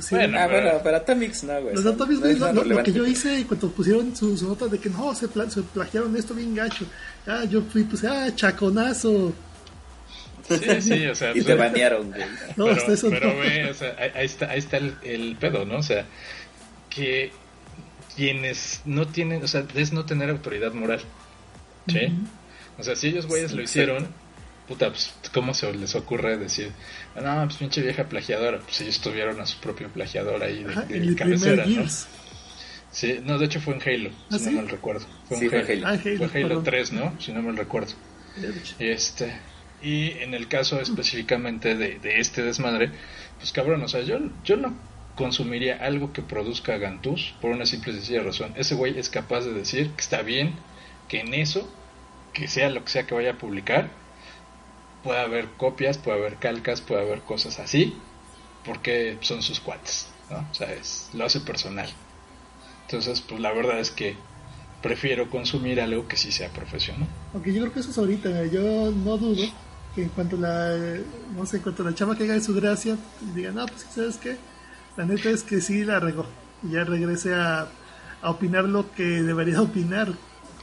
[0.00, 1.74] Sí, Bueno, Ah, pero- bueno, pero Atomics no, güey.
[1.74, 2.38] Los Atomics, no es
[2.68, 5.60] lo, que yo hice cuando pusieron su, su nota de que no, se, pla- se
[5.62, 6.84] plagiaron esto bien gacho.
[7.26, 9.32] Ah, yo fui, pues, ah, chaconazo.
[10.48, 12.22] sí, sí, o sea, Y pues, te banearon, güey.
[12.56, 13.40] No, pero, hasta eso pero no.
[13.40, 15.78] ve, o sea, ahí, ahí está, ahí está el, el pedo, ¿no?
[15.78, 16.06] O sea,
[16.90, 17.32] que
[18.18, 21.00] quienes no tienen, o sea, es no tener autoridad moral,
[21.86, 22.12] ¿sí?
[22.76, 24.08] O sea, si ellos güeyes Sí, lo hicieron,
[24.66, 26.72] puta, pues, ¿cómo se les ocurre decir,
[27.14, 28.58] no, pues pinche vieja plagiadora?
[28.58, 31.68] Pues ellos tuvieron a su propio plagiador ahí de, Ajá, de en el cabecera, primer
[31.68, 31.74] ¿no?
[31.76, 32.08] Gears.
[32.90, 34.50] Sí, no, de hecho fue en Halo, ¿Ah, si sí?
[34.50, 35.06] no mal recuerdo.
[35.28, 35.70] Fue Sí, en fue Halo.
[35.70, 35.86] Halo.
[35.86, 36.64] Ah, Halo, Fue Halo perdón.
[36.64, 37.14] 3, ¿no?
[37.20, 37.92] Si no mal recuerdo.
[38.80, 39.32] Este,
[39.80, 42.90] y en el caso específicamente de, de este desmadre,
[43.38, 44.74] pues cabrón, o sea, yo, yo no
[45.18, 48.54] consumiría algo que produzca Gantus por una simple y sencilla razón.
[48.56, 50.54] Ese güey es capaz de decir que está bien
[51.08, 51.68] que en eso,
[52.32, 53.90] que sea lo que sea que vaya a publicar,
[55.02, 57.96] pueda haber copias, puede haber calcas, puede haber cosas así,
[58.64, 60.46] porque son sus cuates, ¿no?
[60.64, 61.88] Es, lo hace personal.
[62.82, 64.14] Entonces, pues la verdad es que
[64.82, 67.08] prefiero consumir algo que sí sea profesional.
[67.34, 69.44] Aunque yo creo que eso es ahorita, yo no dudo
[69.96, 70.76] que en cuanto la,
[71.34, 72.96] no sé, en cuanto la chava caiga de su gracia,
[73.34, 74.36] diga, no, pues ¿sabes qué?
[74.98, 76.26] La neta es que sí la regó.
[76.64, 77.68] Y ya regrese a,
[78.20, 80.08] a opinar lo que debería opinar.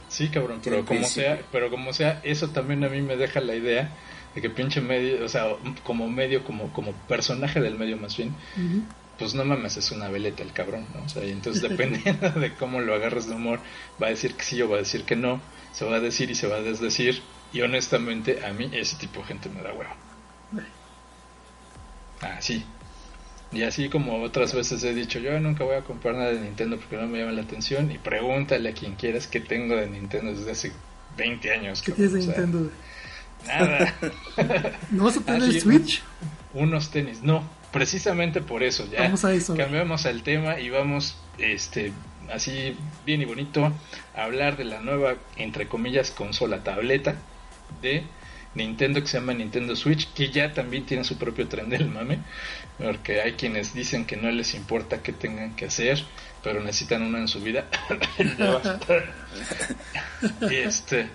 [0.08, 3.54] Sí, cabrón, pero como sea, pero como sea, eso también a mí me deja la
[3.54, 3.96] idea
[4.34, 5.46] de que pinche medio, o sea,
[5.82, 8.34] como medio, como, como personaje del medio más bien,
[9.18, 11.02] pues no mames, es una veleta el cabrón, ¿no?
[11.02, 13.60] O sea, y entonces dependiendo de cómo lo agarres de humor,
[14.00, 15.40] va a decir que sí o va a decir que no,
[15.72, 17.22] se va a decir y se va a desdecir,
[17.52, 19.94] y honestamente a mí ese tipo de gente me da huevo.
[22.20, 22.64] Ah, sí.
[23.52, 26.76] Y así como otras veces he dicho, yo nunca voy a comprar nada de Nintendo
[26.78, 27.90] porque no me llama la atención.
[27.90, 30.72] Y pregúntale a quien quieras qué tengo de Nintendo desde hace
[31.16, 31.82] 20 años.
[31.82, 32.70] ¿Qué tienes de o sea, Nintendo?
[33.46, 33.94] Nada.
[34.90, 36.02] ¿No vas a tener el Switch?
[36.54, 37.22] unos tenis.
[37.22, 38.88] No, precisamente por eso.
[38.90, 39.56] Ya Vamos a eso.
[39.56, 41.92] cambiamos al tema y vamos, este,
[42.32, 43.72] así bien y bonito,
[44.14, 47.16] a hablar de la nueva, entre comillas, consola tableta
[47.82, 48.04] de
[48.56, 52.20] Nintendo que se llama Nintendo Switch, que ya también tiene su propio tren del mame,
[52.78, 56.02] porque hay quienes dicen que no les importa qué tengan que hacer,
[56.42, 57.66] pero necesitan uno en su vida.
[60.50, 61.08] y este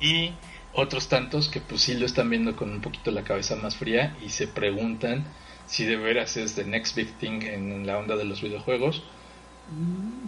[0.00, 0.32] y
[0.74, 4.16] otros tantos que pues sí lo están viendo con un poquito la cabeza más fría
[4.24, 5.24] y se preguntan
[5.66, 9.02] si de veras es the next big thing en la onda de los videojuegos,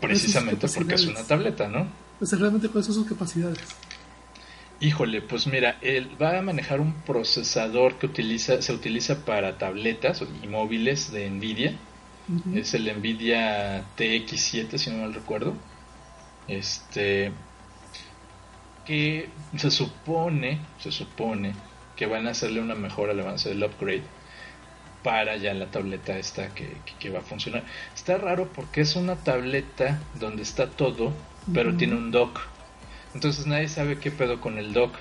[0.00, 1.86] precisamente porque es una tableta, ¿no?
[2.18, 3.58] Pues realmente cuáles son sus capacidades.
[4.78, 10.22] Híjole, pues mira, él va a manejar un procesador que utiliza, se utiliza para tabletas
[10.22, 11.80] y móviles de Nvidia.
[12.50, 15.64] Es el Nvidia TX7, si no mal recuerdo.
[16.46, 17.34] Este
[18.84, 21.62] que se supone, se supone
[21.94, 24.14] que van a hacerle una mejora al avance del upgrade
[25.02, 27.66] para ya la tableta esta que, que- que va a funcionar.
[27.94, 32.40] Está raro porque es una tableta donde está todo, pero tiene un dock.
[33.16, 34.94] Entonces nadie sabe qué pedo con el dock.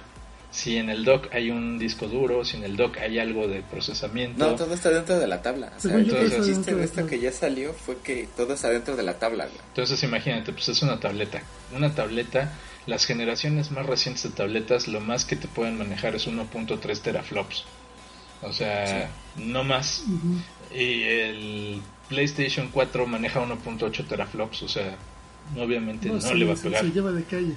[0.50, 3.62] Si en el dock hay un disco duro, si en el dock hay algo de
[3.62, 4.48] procesamiento.
[4.48, 5.74] No, todo está dentro de la tabla.
[5.76, 8.96] O sea, yo, el chiste de esto que ya salió fue que todo está dentro
[8.96, 9.58] de la tabla, güey.
[9.68, 11.42] Entonces imagínate, pues es una tableta.
[11.76, 12.54] Una tableta,
[12.86, 17.66] las generaciones más recientes de tabletas, lo más que te pueden manejar es 1.3 teraflops.
[18.42, 20.04] O sea, no más.
[20.08, 20.74] Ujú.
[20.74, 24.96] Y el PlayStation 4 maneja 1.8 teraflops, o sea,
[25.58, 26.82] obviamente no, sí, le va a pegar.
[26.82, 27.56] Se lleva de calle.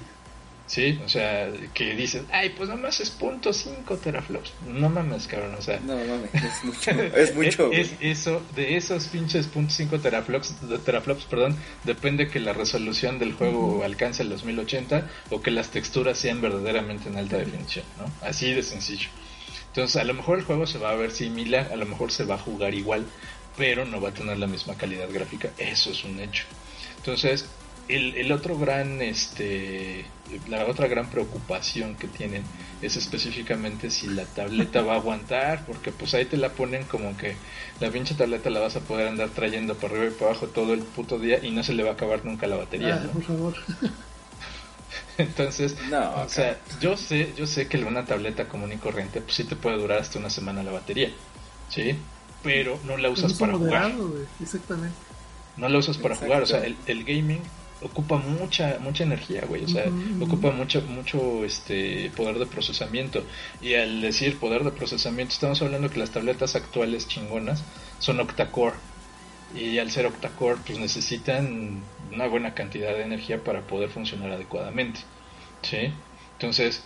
[0.69, 4.53] Sí, o sea, que dices, ay, pues nomás es .5 teraflops.
[4.67, 5.79] No mames, cabrón, o sea.
[5.79, 6.91] No mames, es mucho.
[6.91, 12.53] Es mucho, Es- eso, de esos pinches .5 teraflops, de- teraflops, perdón, depende que la
[12.53, 17.85] resolución del juego alcance los 1080 o que las texturas sean verdaderamente en alta definición,
[17.97, 18.05] ¿no?
[18.21, 19.09] Así de sencillo.
[19.69, 22.25] Entonces, a lo mejor el juego se va a ver similar, a lo mejor se
[22.25, 23.07] va a jugar igual,
[23.57, 26.43] pero no va a tener la misma calidad gráfica, eso es un hecho.
[26.97, 27.45] Entonces,
[27.89, 30.05] el, el otro gran, este,
[30.47, 32.43] la otra gran preocupación que tienen
[32.81, 37.17] es específicamente si la tableta va a aguantar, porque pues ahí te la ponen como
[37.17, 37.35] que
[37.79, 40.73] la pinche tableta la vas a poder andar trayendo para arriba y para abajo todo
[40.73, 43.11] el puto día y no se le va a acabar nunca la batería, Ah, ¿no?
[43.11, 43.55] por favor.
[45.17, 49.35] Entonces, No, o sea, yo sé, yo sé que una tableta común y corriente pues
[49.35, 51.11] sí te puede durar hasta una semana la batería,
[51.69, 51.95] ¿sí?
[52.41, 53.81] Pero no la usas para jugar.
[53.83, 54.23] moderado, güey.
[54.41, 54.95] Exactamente.
[55.57, 56.25] No la usas para Exacto.
[56.25, 57.41] jugar, o sea, el, el gaming
[57.81, 59.85] ocupa mucha mucha energía, güey, o sea,
[60.21, 63.23] ocupa mucho mucho este poder de procesamiento
[63.61, 67.63] y al decir poder de procesamiento estamos hablando que las tabletas actuales chingonas
[67.99, 68.75] son octa-core
[69.55, 71.81] y al ser octa-core pues necesitan
[72.13, 74.99] una buena cantidad de energía para poder funcionar adecuadamente,
[75.61, 75.91] ¿sí?
[76.33, 76.83] Entonces,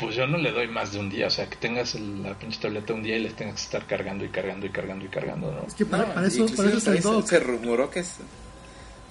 [0.00, 2.34] pues yo no le doy más de un día, o sea, que tengas el- la
[2.38, 5.08] pinche tableta un día y les tengas que estar cargando y cargando y cargando y
[5.08, 5.66] cargando, ¿no?
[5.66, 6.92] Es que para, No, para eso, para eso se-.
[7.26, 8.18] Se rumoró que es...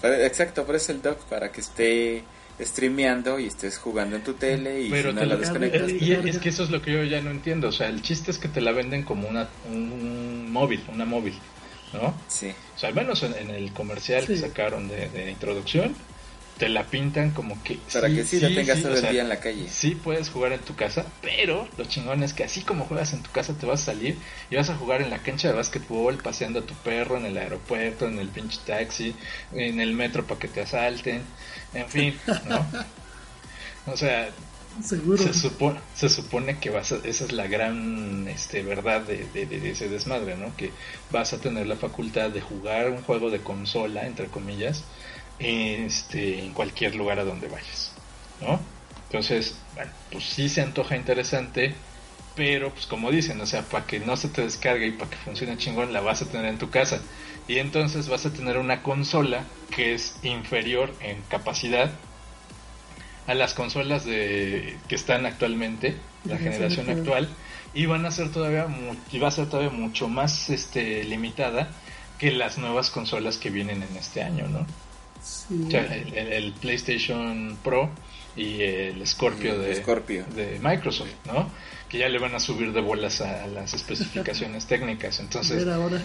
[0.01, 2.23] para- exacto, por eso el dock, para que esté
[2.59, 5.91] streameando y estés jugando en tu tele y Pero si no te la desconectas.
[5.91, 7.67] y es que eso es lo que yo ya no entiendo.
[7.67, 11.05] O sea, el chiste es que te la venden como una, un, un móvil, una
[11.05, 11.35] móvil,
[11.93, 12.15] ¿no?
[12.27, 12.51] Sí.
[12.75, 15.95] O sea, al menos en, en el comercial que sacaron de, de introducción,
[16.57, 17.77] te la pintan como que...
[17.93, 19.67] Para que sí, la tengas todo el sea, día en la calle.
[19.69, 23.21] Sí puedes jugar en tu casa, pero lo chingón es que así como juegas en
[23.23, 24.17] tu casa te vas a salir
[24.49, 27.37] y vas a jugar en la cancha de básquetbol, paseando a tu perro en el
[27.37, 29.15] aeropuerto, en el pinche taxi,
[29.53, 31.21] en el metro para que te asalten,
[31.73, 32.65] en fin, ¿no?
[33.85, 34.29] O sea,
[34.83, 35.17] Seguro.
[35.17, 39.45] se, supo- se supone que vas a- esa es la gran este, verdad de, de-
[39.45, 40.55] de ese desmadre, ¿no?
[40.55, 40.71] Que
[41.09, 44.83] vas a tener la facultad de jugar un juego de consola, entre comillas,
[45.39, 47.91] este, en cualquier lugar a donde vayas,
[48.41, 48.59] ¿no?
[49.05, 51.73] Entonces, bueno, pues sí se antoja interesante,
[52.35, 55.17] pero pues como dicen, o sea, para que no se te descargue y para que
[55.17, 56.99] funcione chingón, la vas a tener en tu casa.
[57.47, 61.91] Y entonces vas a tener una consola que es inferior en capacidad
[63.25, 67.29] a las consolas de que están actualmente, la La generación generación actual,
[67.73, 68.67] y van a ser todavía
[69.11, 71.69] y va a ser todavía mucho más este limitada
[72.17, 74.65] que las nuevas consolas que vienen en este año, ¿no?
[75.47, 75.63] Sí.
[75.67, 77.89] O sea, el, el- el PlayStation Pro
[78.35, 80.25] y el Scorpio El de, Scorpio.
[80.35, 81.49] de Microsoft, ¿no?
[81.89, 85.19] Que ya le van a subir de bolas a, a las especificaciones técnicas.
[85.19, 86.01] Entonces, ver ahora.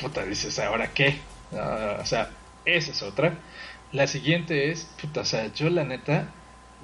[0.00, 1.18] puta, dices, ¿ahora qué?
[1.54, 2.30] Ah, o sea,
[2.64, 3.34] esa es otra.
[3.92, 6.28] La siguiente es, puta, o sea, yo la neta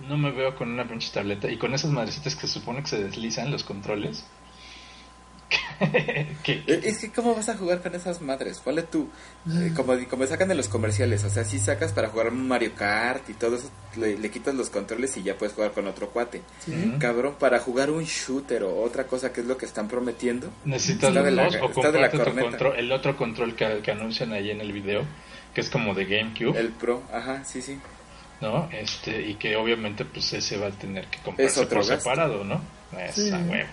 [0.06, 2.88] no me veo con una pinche tableta y con esas madrecitas que se supone que
[2.88, 4.24] se deslizan los controles.
[5.80, 6.26] Eh,
[6.84, 8.58] Es que, ¿cómo vas a jugar con esas madres?
[8.58, 9.08] Ponle tú,
[9.48, 12.72] eh, como, como sacan de los comerciales, o sea, si sacas para jugar un Mario
[12.74, 16.10] Kart y todo eso, le, le quitas los controles y ya puedes jugar con otro
[16.10, 16.42] cuate.
[16.98, 21.10] Cabrón, para jugar un shooter o otra cosa que es lo que están prometiendo, necesitas
[21.10, 23.54] Está de los la- dos o está de la comprarte tu control, el otro control
[23.54, 25.02] que, que anuncian ahí en el video,
[25.54, 27.78] que es como de GameCube, el Pro, ajá, sí, sí.
[28.40, 28.68] ¿no?
[28.72, 32.02] Este, y que obviamente pues ese va a tener que comprarse otro por gasto.
[32.10, 32.60] separado, ¿no?
[32.98, 33.30] Es Sí.
[33.30, 33.68] a huevo.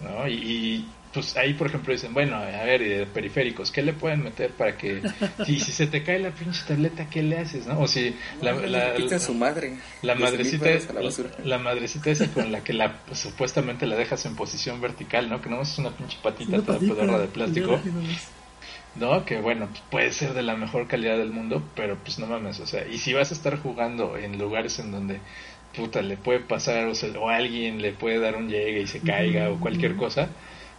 [0.00, 0.28] ¿No?
[0.28, 3.92] Y, y, pues ahí por ejemplo dicen, bueno, a ver, y de periféricos, ¿qué le
[3.92, 5.02] pueden meter para que
[5.46, 7.80] si, si se te cae la pinche tableta, ¿qué le haces, no?
[7.80, 9.78] O si la, la, quitan su madre.
[10.02, 11.30] la 10,000 madrecita la basura.
[11.44, 15.40] la madrecita esa con la que la pues, supuestamente la dejas en posición vertical, ¿no?
[15.40, 17.80] Que no es una pinche patita Una toda pedorra de plástico.
[18.96, 19.24] ¿no?
[19.24, 22.60] Que bueno, pues, puede ser de la mejor calidad del mundo, pero pues no mames,
[22.60, 25.20] o sea, y si vas a estar jugando en lugares en donde
[25.78, 29.00] puta le puede pasar o, se- o alguien le puede dar un llegue y se
[29.00, 30.28] caiga o cualquier cosa,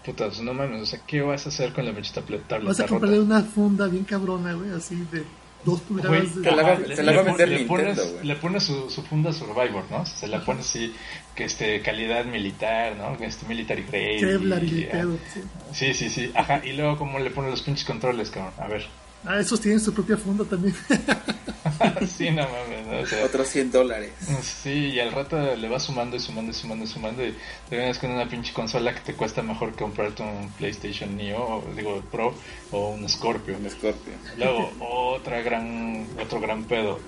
[0.05, 2.67] puta, pues no mames, o sea, ¿qué vas a hacer con la pinche tablet- tableta
[2.69, 2.89] Vas a rota?
[2.89, 5.23] comprarle una funda bien cabrona, güey, así de
[5.65, 6.41] dos Güey, pulgadas de...
[6.41, 8.25] te la va- ajá, se la va a vender le Nintendo, pones, güey.
[8.27, 10.05] le pones su, su funda Survivor, ¿no?
[10.05, 10.93] Se la pones así,
[11.35, 13.17] que este, calidad militar, ¿no?
[13.25, 14.17] Este, military grade.
[14.19, 15.41] Kevlar y y- pedo, sí.
[15.73, 18.85] Sí, sí, sí, ajá, y luego cómo le pones los pinches controles, cabrón, a ver.
[19.25, 20.73] Ah, esos tienen su propia funda también.
[22.07, 22.99] sí, no mames, ¿no?
[22.99, 24.11] O sea, Otros 100 dólares.
[24.41, 27.35] Sí, y al rato le vas sumando y sumando y sumando y sumando y
[27.69, 31.63] te vienes con una pinche consola que te cuesta mejor comprarte un PlayStation Neo, o,
[31.75, 32.33] digo Pro
[32.71, 33.57] o un Scorpio.
[33.57, 34.13] Un Scorpio.
[34.37, 36.99] Luego, otra gran, otro gran pedo,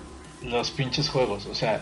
[0.43, 1.81] los pinches juegos, o sea,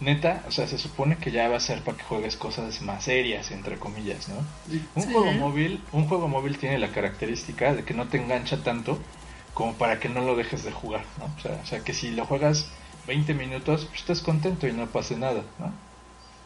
[0.00, 3.04] neta, o sea, se supone que ya va a ser para que juegues cosas más
[3.04, 4.36] serias, entre comillas, ¿no?
[4.96, 5.12] Un Sí.
[5.12, 8.98] juego móvil, un juego móvil tiene la característica de que no te engancha tanto
[9.52, 11.34] como para que no lo dejes de jugar, ¿no?
[11.36, 12.72] O sea, o sea que si lo juegas
[13.04, 15.80] 20 minutos, pues estés contento y no pase nada, ¿no?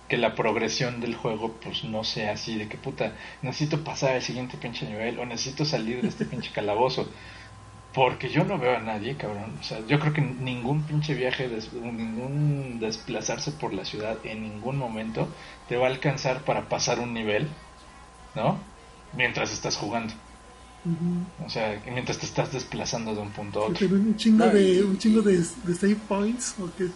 [0.09, 4.23] Que la progresión del juego, pues no sea así de que puta, necesito pasar al
[4.23, 7.13] siguiente pinche nivel o necesito salir de este pinche calabozo.
[7.93, 9.59] Porque yo no veo a nadie, cabrón.
[9.59, 14.43] O sea, yo creo que ningún pinche viaje, des- ningún desplazarse por la ciudad en
[14.43, 15.35] ningún momento
[15.67, 17.57] te va a alcanzar para pasar un nivel,
[18.35, 18.75] ¿no?
[19.13, 20.15] Mientras estás jugando.
[21.45, 23.77] O sea, mientras te estás desplazando de un punto a otro.
[23.79, 26.89] Pero un chingo No, y- de un chingo de, de save points o qué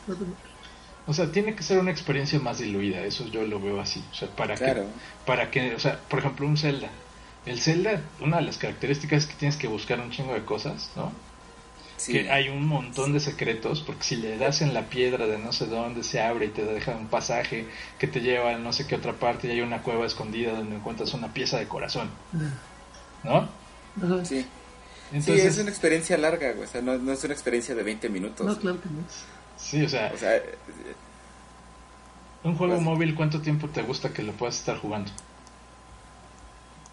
[1.07, 4.03] O sea, tiene que ser una experiencia más diluida, eso yo lo veo así.
[4.11, 4.83] O sea, para Claro.
[4.85, 6.89] que, para que, o sea, por ejemplo, un Zelda.
[7.47, 10.91] El Zelda, una de las características es que tienes que buscar un chingo de cosas,
[10.95, 11.11] ¿no?
[11.97, 12.13] Sí.
[12.13, 15.53] Que hay un montón de secretos, porque si le das en la piedra de no
[15.53, 17.67] sé dónde se abre y te deja un pasaje
[17.99, 20.77] que te lleva a no sé qué otra parte y hay una cueva escondida donde
[20.77, 22.09] encuentras una pieza de corazón,
[23.23, 23.49] ¿no?
[23.97, 24.25] Ajá.
[24.25, 24.47] Sí.
[25.13, 26.65] Entonces, sí, es una experiencia larga, güey.
[26.65, 28.47] O sea, no, no es una experiencia de 20 minutos.
[28.47, 29.03] No, claro que no.
[29.57, 30.55] sí, o sea, O sea, eh,
[32.45, 35.11] un juego pues- móvil, ¿cuánto tiempo te gusta que lo puedas estar jugando?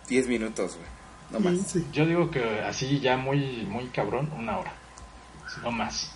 [0.09, 0.87] 10 minutos, güey.
[1.29, 1.71] No Sí, más.
[1.71, 1.85] sí.
[1.91, 4.71] Yo digo que así ya muy muy cabrón, una hora,
[5.61, 6.11] no más,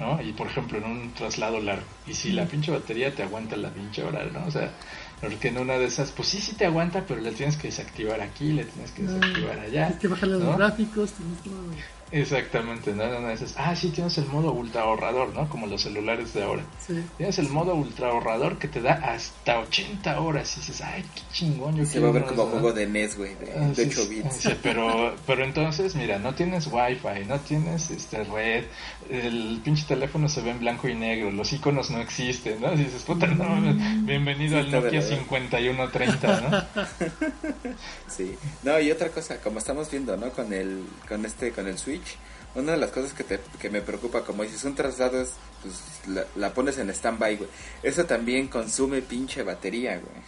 [0.00, 0.20] ¿no?
[0.22, 3.68] Y por ejemplo en un traslado largo, y si la pinche batería te aguanta la
[3.70, 4.46] pinche hora, ¿no?
[4.46, 4.72] O sea,
[5.20, 8.20] porque en una de esas, pues sí, sí te aguanta, pero le tienes que desactivar
[8.20, 9.86] aquí, le tienes que desactivar allá.
[9.88, 10.44] Hay que bajarle ¿no?
[10.46, 11.10] los gráficos.
[11.12, 13.02] tienes que- Exactamente, ¿no?
[13.02, 15.48] En una de esas, ah, sí, tienes el modo ultra ahorrador, ¿no?
[15.48, 16.62] Como los celulares de ahora.
[16.86, 17.04] Sí.
[17.16, 21.22] Tienes el modo ultra ahorrador que te da hasta 80 horas y dices, ay, qué
[21.32, 22.80] chingón, yo Se va a ver como de juego esos", ¿no?
[22.80, 24.34] de NES, güey, de, Ah, de sí, 8 sí, bits.
[24.36, 28.64] sí, pero, pero entonces, mira, no tienes wifi, no tienes este red,
[29.10, 32.72] el pinche teléfono se ve en blanco y negro, los iconos no existen, ¿no?
[32.72, 35.16] Y dices, puta, no, mames, bienvenido Sí, al Nokia la verga.
[35.16, 36.84] 5130, ¿no?
[38.08, 38.36] Sí.
[38.62, 40.30] No, y otra cosa, como estamos viendo, ¿no?
[40.30, 42.16] Con el, con este, con el Switch,
[42.54, 45.74] una de las cosas que, te, que me preocupa, como dices, un traslado es, pues,
[46.08, 47.50] la, la pones en stand-by, güey.
[47.82, 50.22] Eso también consume pinche batería, güey.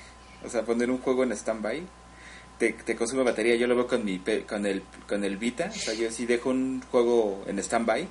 [0.45, 1.83] O sea, poner un juego en stand-by
[2.59, 3.57] te, te consume batería.
[3.57, 5.71] Yo lo veo con mi, pe- con el, con el Vita.
[5.75, 8.07] O sea, yo si dejo un juego en stand-by,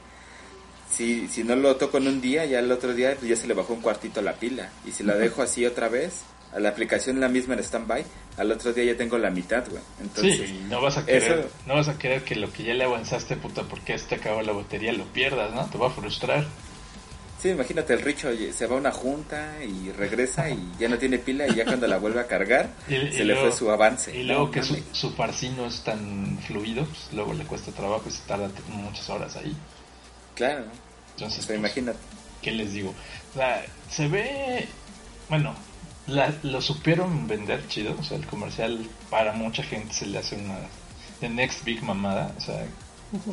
[0.92, 3.48] si, si no lo toco en un día, ya el otro día pues ya se
[3.48, 4.70] le bajó un cuartito la pila.
[4.86, 6.22] Y si la dejo así otra vez,
[6.54, 8.06] a la aplicación la misma en stand-by,
[8.38, 9.82] al otro día ya tengo la mitad, güey.
[10.02, 12.74] Entonces, Sí, no vas a querer, eso- no vas a querer que lo que ya
[12.74, 15.66] le avanzaste, puta, porque ya se te acabó la batería, lo pierdas, ¿no?
[15.70, 16.46] Te va a frustrar.
[17.40, 21.20] Sí, imagínate el Richo se va a una junta y regresa y ya no tiene
[21.20, 23.70] pila y ya cuando la vuelve a cargar Y- y se le luego- fue su
[23.70, 24.18] avance.
[24.18, 27.72] Y luego No, que su, su farsi no es tan fluido, pues luego le cuesta
[27.74, 29.56] trabajo y se tarda muchas horas ahí.
[30.38, 30.64] Claro,
[31.16, 31.98] Entonces, pues, imagínate.
[32.42, 32.94] ¿qué les digo?
[33.34, 34.68] O sea, se ve,
[35.30, 35.54] bueno,
[36.08, 40.36] la- lo supieron vender chido, o sea, el comercial para mucha gente se le hace
[40.36, 40.56] una
[41.20, 42.64] the next big mamada, o sea,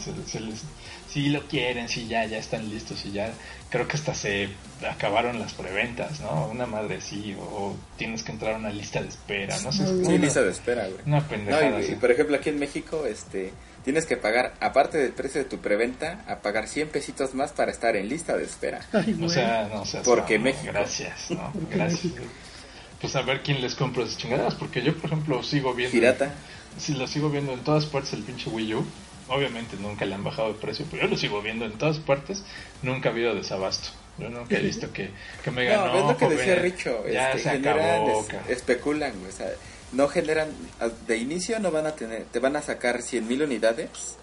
[0.00, 0.62] Se- se les-
[1.10, 3.32] si lo quieren, si ya, ya están listos y ya,
[3.70, 4.48] creo que hasta se
[4.88, 6.46] acabaron las preventas, ¿no?
[6.46, 9.84] Una madre sí, o, o tienes que entrar a una lista de espera, no sé.
[9.84, 11.00] Sí, Sí, una- lista de espera, güey.
[11.06, 11.92] Una No, pendejada y, así.
[11.92, 13.52] y por ejemplo aquí en México, este,
[13.84, 17.70] tienes que pagar, aparte del precio de tu preventa, a pagar 100 pesitos más para
[17.70, 18.80] estar en lista de espera.
[18.92, 19.30] Ay, O güey.
[19.30, 20.72] sea, no seas Porque mamón, México.
[20.72, 21.52] Gracias, ¿no?
[21.52, 22.12] Porque Gracias.
[23.00, 25.92] Pues a ver quién les compra esas chingaderas, porque yo, por ejemplo, sigo viendo.
[25.92, 26.32] Pirata.
[26.78, 28.84] Sí, lo sigo viendo en todas partes el pinche Wii U.
[29.28, 32.42] Obviamente nunca le han bajado de precio, pero yo lo sigo viendo en todas partes.
[32.82, 33.90] Nunca ha habido desabasto.
[34.18, 35.10] Yo nunca he visto que,
[35.42, 35.98] que me No, ganó.
[35.98, 38.20] es lo que joven, decía Richo, Ya este, se acabó.
[38.20, 39.48] es- ca- especulan, güey, o sea,
[39.92, 40.48] no generan,
[40.80, 44.16] a- de inicio no van a tener, te van a sacar 100 mil unidades,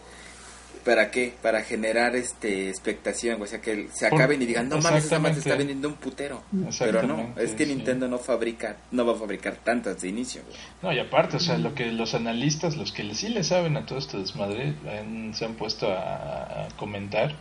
[0.84, 1.34] ¿para qué?
[1.44, 5.38] Para generar este expectación, o sea, que se acaben y digan, no mames, esa madre
[5.38, 5.40] exactamente.
[5.40, 6.42] está vendiendo un putero,
[6.80, 7.74] pero no, es que sí.
[7.76, 10.58] Nintendo no fabrica, no va a fabricar tantas de inicio, güey.
[10.82, 13.86] No, y aparte, o sea, lo que los analistas, los que sí le saben a
[13.86, 17.36] todo este desmadre, han- se han puesto a, a comentar,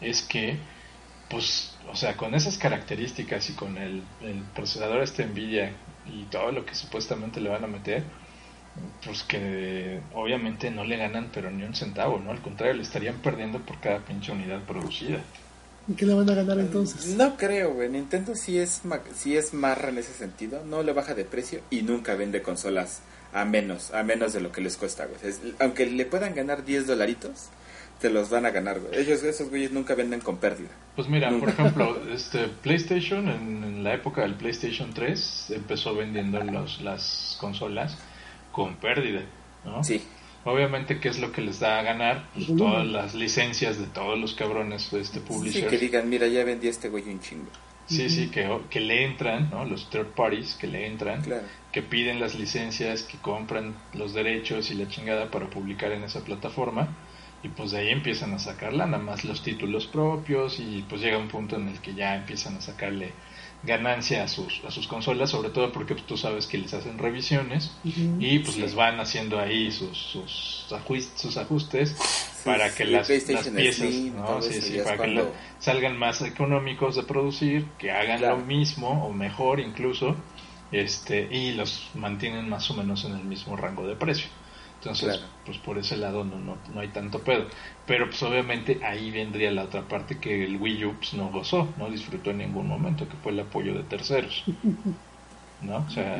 [0.00, 0.56] es que,
[1.28, 5.72] pues, o sea, con esas características y con el, el procesador este Nvidia
[6.06, 8.02] y todo lo que supuestamente le van a meter,
[9.04, 12.30] pues que obviamente no le ganan pero ni un centavo, ¿no?
[12.30, 15.20] Al contrario, le estarían perdiendo por cada pinche unidad producida.
[15.86, 17.14] ¿Y qué le van a ganar entonces?
[17.14, 17.90] No creo, güey.
[17.90, 20.64] Nintendo sí es, ma- sí es marra en ese sentido.
[20.64, 23.00] No le baja de precio y nunca vende consolas
[23.34, 25.18] a menos, a menos de lo que les cuesta, güey.
[25.22, 27.48] Es- aunque le puedan ganar 10 dolaritos,
[28.04, 29.00] te los van a ganar, güey.
[29.00, 30.68] Ellos, esos güeyes nunca venden con pérdida.
[30.94, 36.38] Pues mira, por ejemplo, este PlayStation en, en la época del PlayStation 3 empezó vendiendo
[36.44, 37.96] los, las consolas
[38.52, 39.22] con pérdida,
[39.64, 39.82] ¿no?
[39.82, 40.02] Sí.
[40.44, 42.28] Obviamente, ¿qué es lo que les da a ganar?
[42.34, 45.70] Pues todas las licencias de todos los cabrones de este Sí, publishers.
[45.70, 47.48] que digan, mira, ya vendí a este güey un chingo.
[47.86, 49.64] Sí, sí, que, que le entran, ¿no?
[49.64, 51.46] Los third parties que le entran, Claro.
[51.74, 56.20] Que piden las licencias, que compran los derechos y la chingada para publicar en esa
[56.24, 56.96] plataforma.
[57.42, 61.18] Y pues de ahí empiezan a sacar lana, más los títulos propios y pues llega
[61.18, 63.10] un punto en el que ya empiezan a sacarle
[63.64, 66.96] ganancia a sus, a sus consolas, sobre todo porque pues, tú sabes que les hacen
[66.98, 68.60] revisiones y pues Sí.
[68.60, 71.96] les van haciendo ahí sus, sus, ajuis- sus ajustes
[72.44, 74.24] para que sí, las, las piezas ¿no?
[74.84, 75.24] para que la-
[75.58, 78.38] salgan más económicos de producir, que hagan Claro.
[78.38, 80.14] lo mismo o mejor incluso,
[80.80, 84.28] este y los mantienen más o menos en el mismo rango de precio.
[84.78, 85.32] Entonces, Claro.
[85.46, 87.46] pues por ese lado no, no, no hay tanto pedo.
[87.86, 91.68] Pero pues obviamente ahí vendría la otra parte que el Wii U pues, no gozó,
[91.78, 94.44] no disfrutó en ningún momento, que fue el apoyo de terceros.
[95.62, 95.76] ¿No?
[95.78, 96.18] O sea,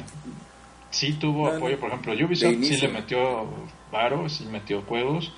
[0.90, 3.46] sí tuvo No, apoyo, por ejemplo, Ubisoft sí le metió
[3.92, 5.32] varo, sí metió juegos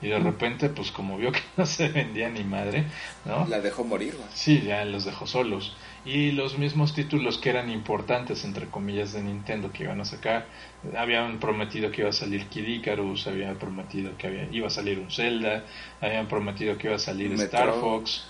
[0.00, 2.86] y de repente pues como vio que no se vendía ni madre,
[3.24, 3.46] ¿no?
[3.46, 4.16] La dejó morir.
[4.34, 5.76] Sí, ya los dejó solos.
[6.04, 10.46] Y los mismos títulos que eran importantes, entre comillas, de Nintendo que iban a sacar,
[10.96, 14.98] habían prometido que iba a salir Kid Icarus, habían prometido que había, iba a salir
[14.98, 15.64] un Zelda,
[16.00, 17.44] habían prometido que iba a salir Metro.
[17.44, 18.24] Star Fox,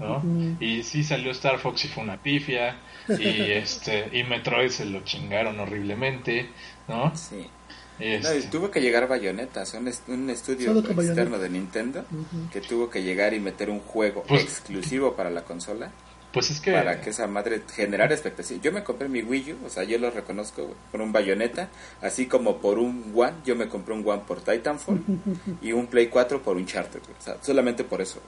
[0.00, 0.20] ¿no?
[0.58, 2.76] Y sí salió Star Fox y fue una pifia,
[3.08, 3.12] y
[3.52, 6.48] este y Metroid se lo chingaron horriblemente,
[6.88, 7.14] ¿no?
[7.16, 7.46] Sí.
[8.00, 11.38] No, este- y tuvo que llegar Bayonetta, un, est- un estudio externo Bayonetta.
[11.38, 12.04] de Nintendo
[12.52, 15.92] que tuvo que llegar y meter un juego Pues- exclusivo para la consola
[16.34, 18.60] pues es que para que esa madre generara expectación.
[18.60, 21.70] Yo me compré mi Wii U, o sea, yo lo reconozco por un Bayonetta,
[22.02, 25.00] así como por un One, yo me compré un One por Titanfall
[25.62, 28.20] y un Play 4 por un Charter, o sea, solamente por eso.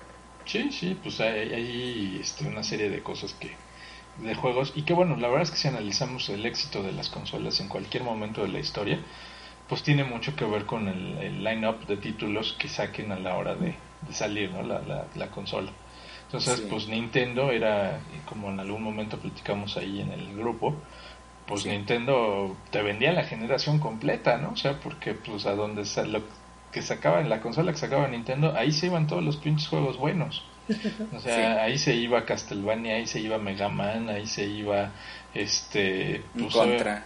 [0.44, 3.50] Sí, sí, pues hay, hay este, una serie de cosas que
[4.18, 7.10] de juegos y que bueno, la verdad es que si analizamos el éxito de las
[7.10, 9.00] consolas en cualquier momento de la historia,
[9.68, 13.36] pues tiene mucho que ver con el, el line-up de títulos que saquen a la
[13.36, 13.74] hora de,
[14.06, 14.62] de salir, ¿no?
[14.62, 15.72] La, la, la consola.
[16.26, 16.66] Entonces, Sí.
[16.68, 20.74] pues Nintendo era, como en algún momento platicamos ahí en el grupo,
[21.46, 21.68] pues Sí.
[21.70, 24.50] Nintendo te vendía la generación completa, ¿no?
[24.50, 26.22] O sea, porque pues a donde lo
[26.72, 29.96] que sacaba en la consola que sacaba Nintendo, ahí se iban todos los pinches juegos
[29.98, 30.42] buenos.
[31.14, 31.60] O sea, Sí.
[31.60, 34.90] ahí se iba Castlevania, ahí se iba Mega Man, ahí se iba
[35.32, 37.04] este pues, contra.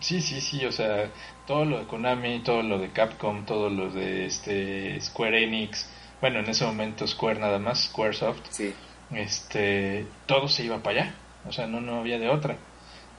[0.00, 1.10] Sí, sí, sí, o sea,
[1.46, 5.88] todo lo de Konami, todo lo de Capcom, todo lo de este Square Enix,
[6.20, 8.74] bueno, en ese momento Square nada más, Squaresoft, Sí,
[9.10, 11.14] este, todo se iba para allá,
[11.44, 12.58] o sea, no, no había de otra.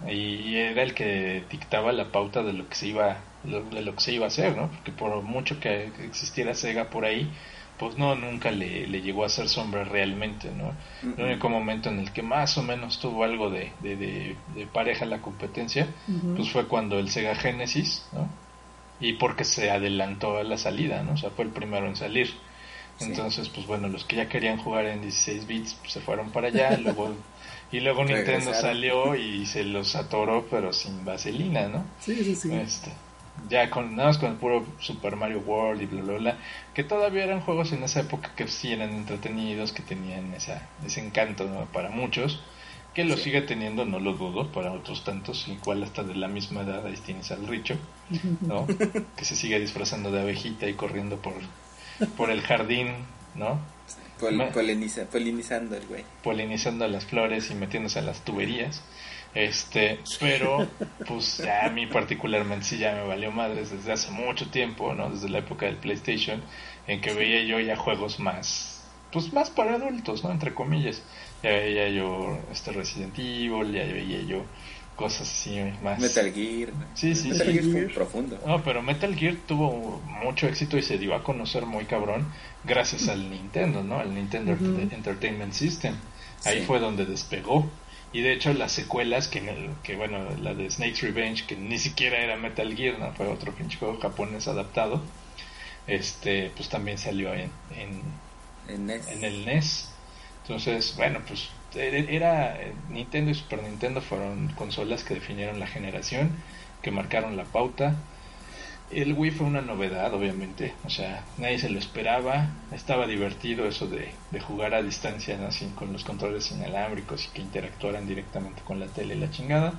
[0.08, 0.14] Y,
[0.52, 3.96] y era el que dictaba la pauta de lo que se iba, lo- de lo
[3.96, 4.72] que se iba a hacer, ¿no?
[4.72, 7.38] Porque por mucho que existiera Sega por ahí,
[7.78, 10.80] pues no, nunca le, le llegó a hacer sombra realmente, ¿no?
[11.16, 14.68] El único momento en el que más o menos tuvo algo de, de, de- de
[14.68, 15.96] pareja la competencia,
[16.34, 18.40] pues fue cuando el Sega Genesis, ¿no?
[19.00, 21.14] Y porque se adelantó a la salida, ¿no?
[21.14, 22.44] O sea, fue el primero en salir.
[23.02, 23.10] Sí.
[23.10, 26.48] Entonces, pues bueno, los que ya querían jugar en 16 bits pues, se fueron para
[26.48, 27.14] allá, luego
[27.72, 31.86] y luego Nintendo salió y se los atoró, pero sin vaselina, ¿no?
[32.00, 32.54] Sí, sí, sí.
[32.54, 32.92] Este,
[33.50, 36.38] ya con nada más con el puro Super Mario World y bla bla bla,
[36.74, 41.06] que todavía eran juegos en esa época que sí eran entretenidos, que tenían esa, ese
[41.06, 41.66] encanto ¿no?
[41.66, 42.42] para muchos,
[42.94, 46.62] que lo sigue teniendo, no lo dudo, para otros tantos, igual hasta de la misma
[46.62, 47.78] edad, ahí tienes al Richo,
[48.42, 48.68] ¿no?
[49.16, 51.34] que se sigue disfrazando de abejita y corriendo por,
[52.18, 52.88] por el jardín,
[53.36, 53.60] ¿no?
[54.20, 56.04] Pol- poliniza- polinizando el güey.
[56.24, 58.82] polinizando las flores y metiéndose a las tuberías.
[59.34, 60.68] Este, pero
[61.08, 65.10] pues ya a mí particularmente sí ya me valió madres desde hace mucho tiempo, ¿no?
[65.10, 66.42] Desde la época del PlayStation
[66.86, 68.78] en que veía yo ya juegos más
[69.14, 70.32] pues más para adultos, ¿no?
[70.32, 71.02] Entre comillas.
[71.44, 74.44] Ya veía yo este Resident Evil, ya veía yo
[75.02, 76.70] cosas así más Metal Gear.
[76.94, 77.54] Sí, sí, Metal sí.
[77.54, 78.40] Gear fue profundo.
[78.46, 82.28] no, pero Metal Gear tuvo mucho éxito y se dio a conocer muy cabrón
[82.64, 84.00] gracias al Nintendo, ¿no?
[84.00, 84.52] Al Nintendo.
[84.54, 85.96] Entertainment System.
[86.46, 86.66] Ahí Sí.
[86.66, 87.70] fue donde despegó.
[88.14, 91.56] Y de hecho las secuelas, que, en el- que bueno, la de Snake's Revenge, que
[91.56, 93.14] ni siquiera era Metal Gear, ¿no?
[93.14, 95.02] Fue otro pinche juego japonés adaptado.
[95.88, 98.02] Este, pues también salió en, en,
[98.68, 99.08] En NES.
[99.08, 99.90] en el NES.
[100.44, 102.58] Entonces, bueno, pues e- era
[102.90, 106.32] Nintendo y Super Nintendo fueron consolas que definieron la generación,
[106.82, 107.96] que marcaron la pauta.
[108.92, 113.88] El Wii fue una novedad, obviamente, o sea, nadie se lo esperaba, estaba divertido eso
[113.88, 115.50] de, de jugar a distancia, ¿no?
[115.52, 119.74] Sin, con los controles inalámbricos y que interactuaran directamente con la tele y la chingada.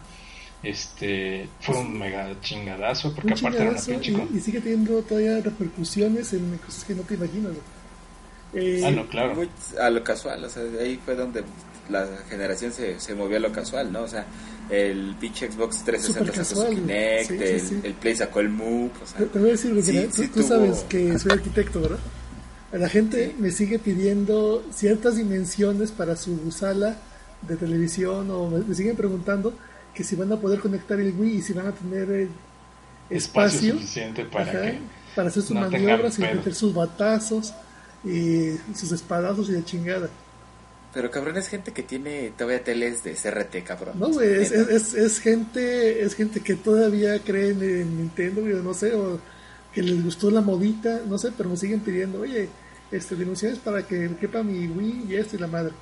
[0.62, 4.12] Este, fue un mega chingadazo, porque Un aparte era una pinche...
[4.12, 7.52] y, y sigue teniendo todavía repercusiones en cosas que no te imaginas.
[7.52, 7.62] güey.
[8.54, 9.34] Eh, Ah, no, claro.
[9.34, 11.42] Muy a lo casual, o sea, ahí fue donde
[11.92, 14.02] la generación se, se movió a lo casual, ¿no?
[14.02, 14.26] O sea,
[14.70, 17.80] el pinche Xbox 360 Súper sacó su casual, Kinect, sí, sí, el, sí.
[17.84, 20.22] el Play sacó el Move, o sea, Te, te voy a decir, sí, mira, tú,
[20.22, 21.98] sí tú tuvo- sabes que soy arquitecto, ¿verdad?
[22.72, 26.96] La gente me sigue pidiendo ciertas dimensiones para su sala
[27.42, 29.52] de televisión o me, me siguen preguntando
[29.94, 32.28] que si van a poder conectar el Wii y si van a tener eh,
[33.10, 34.78] espacio espacio, suficiente para ajá, que
[35.14, 37.52] para hacer sus no maniobras y meter sus batazos
[38.04, 40.08] y sus espadazos y de chingada.
[40.94, 43.98] Pero cabrón, es gente que tiene todavía teles de CRT, cabrón.
[43.98, 48.42] No, güey, es, es, es- es gente, es gente que todavía cree en, en Nintendo,
[48.42, 49.18] güey, o no sé, o
[49.72, 52.48] que les gustó la modita, no sé, pero me siguen pidiendo, oye,
[52.90, 55.72] este, dimensiones para que quepa mi Wii y esto y la madre.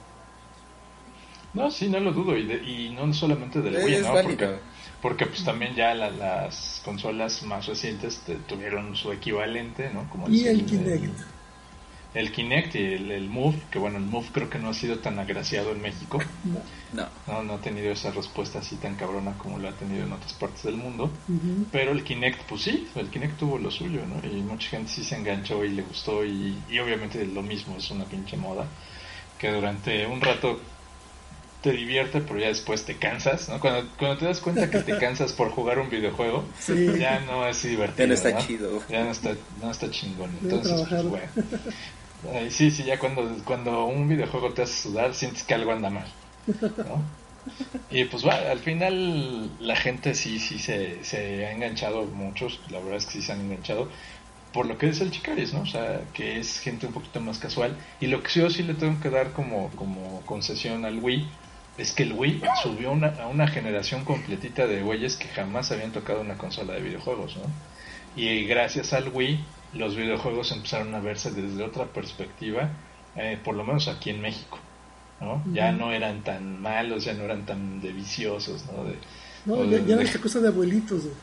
[1.54, 2.36] No, sí, no lo dudo.
[2.36, 4.12] Y, de- y no solamente del Wii, ¿no?
[4.22, 4.48] Porque,
[5.02, 10.08] porque pues también ya la- las consolas más recientes te- tuvieron su equivalente, ¿no?
[10.08, 11.20] Como Y el el, Kinect.
[12.12, 14.98] El Kinect y el, el Move, que bueno, el Move creo que no ha sido
[14.98, 16.18] tan agraciado en México.
[16.92, 20.12] No, No, no ha tenido esa respuesta así tan cabrona como lo ha tenido en
[20.12, 21.10] otras partes del mundo.
[21.70, 24.28] Pero el Kinect, pues sí, el Kinect tuvo lo suyo, ¿no?
[24.28, 27.90] Y mucha gente sí se enganchó y le gustó y, y obviamente lo mismo, es
[27.92, 28.66] una pinche moda
[29.38, 30.60] que durante un rato
[31.62, 33.60] te divierte, pero ya después te cansas, ¿no?
[33.60, 36.88] Cuando, cuando te das cuenta que te cansas por jugar un videojuego, Sí.
[36.98, 37.98] ya no es divertido.
[38.04, 38.40] ya no está ¿no?
[38.46, 38.82] chido.
[38.88, 40.30] Ya no está, no está chingón.
[40.42, 41.26] Entonces, pues bueno.
[42.22, 45.90] Ay, sí, sí, ya cuando, cuando un videojuego te hace sudar, sientes que algo anda
[45.90, 46.12] mal.
[46.84, 47.02] ¿no?
[47.90, 52.78] Y pues va, al final la gente sí, sí se, se ha enganchado, muchos, la
[52.80, 53.90] verdad es que sí se han enganchado,
[54.52, 55.62] por lo que es el Chicaris, ¿no?
[55.62, 57.76] O sea, que es gente un poquito más casual.
[58.00, 61.28] Y lo que yo sí le tengo que dar como, como concesión al Wii,
[61.78, 65.92] es que el Wii subió una, a una generación completita de güeyes que jamás habían
[65.92, 67.44] tocado una consola de videojuegos, ¿no?
[68.14, 69.44] Y gracias al Wii,
[69.74, 72.70] los videojuegos empezaron a verse desde otra perspectiva,
[73.16, 74.58] eh, por lo menos aquí en México,
[75.20, 75.42] ¿no?
[75.52, 78.84] Ya no eran tan malos, ya no eran tan de viciosos, ¿no?
[78.84, 78.94] De,
[79.46, 81.14] No, ya, de- cosa de abuelitos, güey.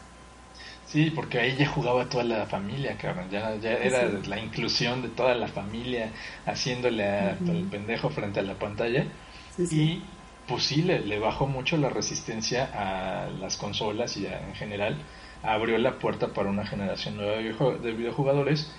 [0.88, 3.30] Sí, porque ahí ya jugaba toda la familia, cabrón.
[3.30, 4.28] Ya, ya era Sí.
[4.30, 6.12] la inclusión de toda la familia
[6.46, 9.04] haciéndole al pendejo frente a la pantalla.
[9.58, 9.82] Sí, sí.
[9.82, 10.04] Y
[10.48, 14.96] pues sí, le, le bajó mucho la resistencia a las consolas y a- en general
[15.44, 17.38] abrió la puerta para una generación nueva
[17.78, 18.72] de videojugadores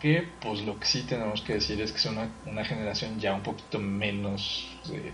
[0.00, 3.34] que pues lo que sí tenemos que decir es que es una, una generación ya
[3.34, 5.12] un poquito menos eh,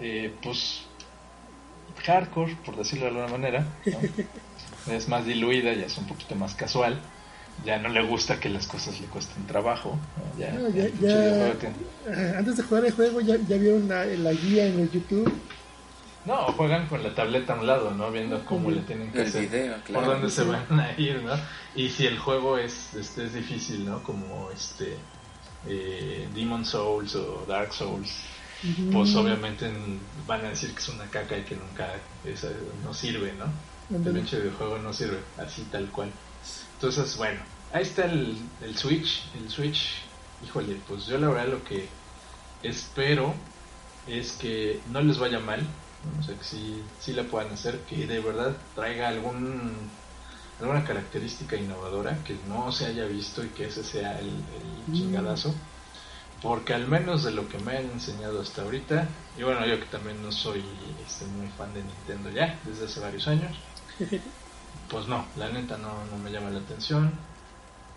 [0.00, 0.82] eh, pues
[2.04, 4.92] hardcore por decirlo de alguna manera ¿no?
[4.92, 7.00] es más diluida ya es un poquito más casual
[7.64, 10.38] ya no le gusta que las cosas le cuesten trabajo ¿no?
[10.38, 10.68] ya, No,
[12.10, 15.32] Ajá, Antes de jugar el juego ya, ya vieron la, la guía en el YouTube.
[16.24, 18.10] No, juegan con la tableta a un lado, ¿no?
[18.10, 20.06] Viendo cómo le tienen que El hacer, video, por claro.
[20.12, 21.34] dónde se van a ir, ¿no?
[21.74, 24.02] Y si el juego es, este, es difícil, ¿no?
[24.02, 24.96] Como este
[25.66, 28.10] eh, Demon Souls o Dark Souls,
[28.92, 29.70] pues obviamente
[30.26, 31.90] van a decir que es una caca y que nunca
[32.24, 32.48] esa-
[32.82, 33.44] no sirve, ¿no?
[33.90, 34.20] El Ándale.
[34.20, 36.10] pinche videojuego no sirve, así tal cual.
[36.76, 37.40] Entonces, bueno,
[37.72, 39.24] ahí está el, el Switch.
[39.38, 39.96] El Switch,
[40.42, 41.86] híjole, pues yo la verdad lo que
[42.62, 43.34] espero
[44.06, 45.66] es que no les vaya mal.
[46.20, 49.90] O sea, que sí, sí la puedan hacer, que de verdad traiga algún
[50.60, 55.54] alguna característica innovadora que no se haya visto y que ese sea el, el chingadazo.
[56.42, 59.86] Porque al menos de lo que me han enseñado hasta ahorita, y bueno, yo que
[59.86, 60.62] también no soy
[61.06, 63.56] este, muy fan de Nintendo ya, desde hace varios años,
[64.90, 67.12] pues no, la neta no, no me llama la atención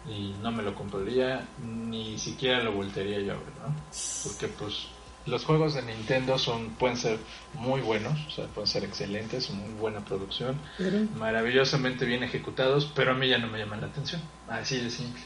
[0.07, 3.75] y no me lo compraría, ni siquiera lo voltearía yo a ver, ¿no?
[4.23, 4.87] Porque pues
[5.27, 7.19] los juegos de Nintendo son pueden ser
[7.53, 13.11] muy buenos, o sea, pueden ser excelentes, muy buena producción, Pero, maravillosamente bien ejecutados, pero
[13.11, 15.21] a mí ya no me llaman la atención, así de simple.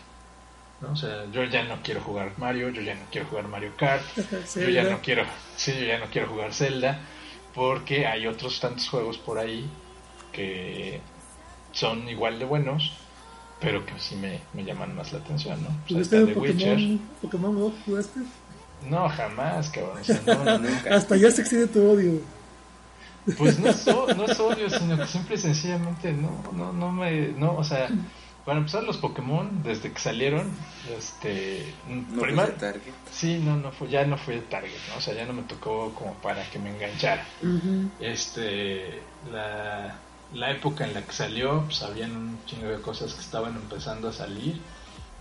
[0.81, 0.93] ¿no?
[0.93, 4.03] O sea, yo ya no quiero jugar Mario, yo ya no quiero jugar Mario Kart,
[4.55, 5.23] yo ya no quiero,
[5.55, 6.99] sí, yo ya no quiero jugar Zelda,
[7.53, 9.69] porque hay otros tantos juegos por ahí
[10.31, 10.99] que
[11.71, 12.93] son igual de buenos,
[13.59, 15.69] pero que sí me, me llaman más la atención, ¿no?
[15.69, 16.69] O sea, ¿Tuviste está The Witcher.
[16.73, 17.73] Pokémon, Pokémon Go?
[17.85, 18.21] ¿Jugaste?
[18.89, 19.99] No, jamás, cabrón.
[20.01, 20.95] O sea, no, no, Nunca.
[20.95, 22.21] Hasta ya se excede tu odio.
[23.37, 26.91] Pues no es, o- no es odio, sino que simple y sencillamente no, no, no
[26.91, 27.87] me, no, o sea,
[28.45, 30.49] para empezar los Pokémon, desde que salieron,
[30.97, 32.93] este, No primero, puse target.
[33.11, 34.97] sí, no, no fue, ya no fue el target, ¿no?
[34.97, 37.23] O sea, ya no me tocó como para que me enganchara.
[37.99, 38.99] Este,
[39.31, 39.95] la,
[40.33, 44.09] la época en la que salió, pues habían un chingo de cosas que estaban empezando
[44.09, 44.59] a salir.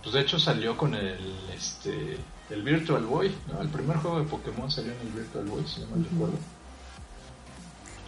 [0.01, 1.19] Pues de hecho salió con el,
[1.55, 2.17] este,
[2.51, 3.61] el Virtual Boy, ¿no?
[3.61, 6.35] El primer juego de Pokémon salió en el Virtual Boy, si no mal recuerdo.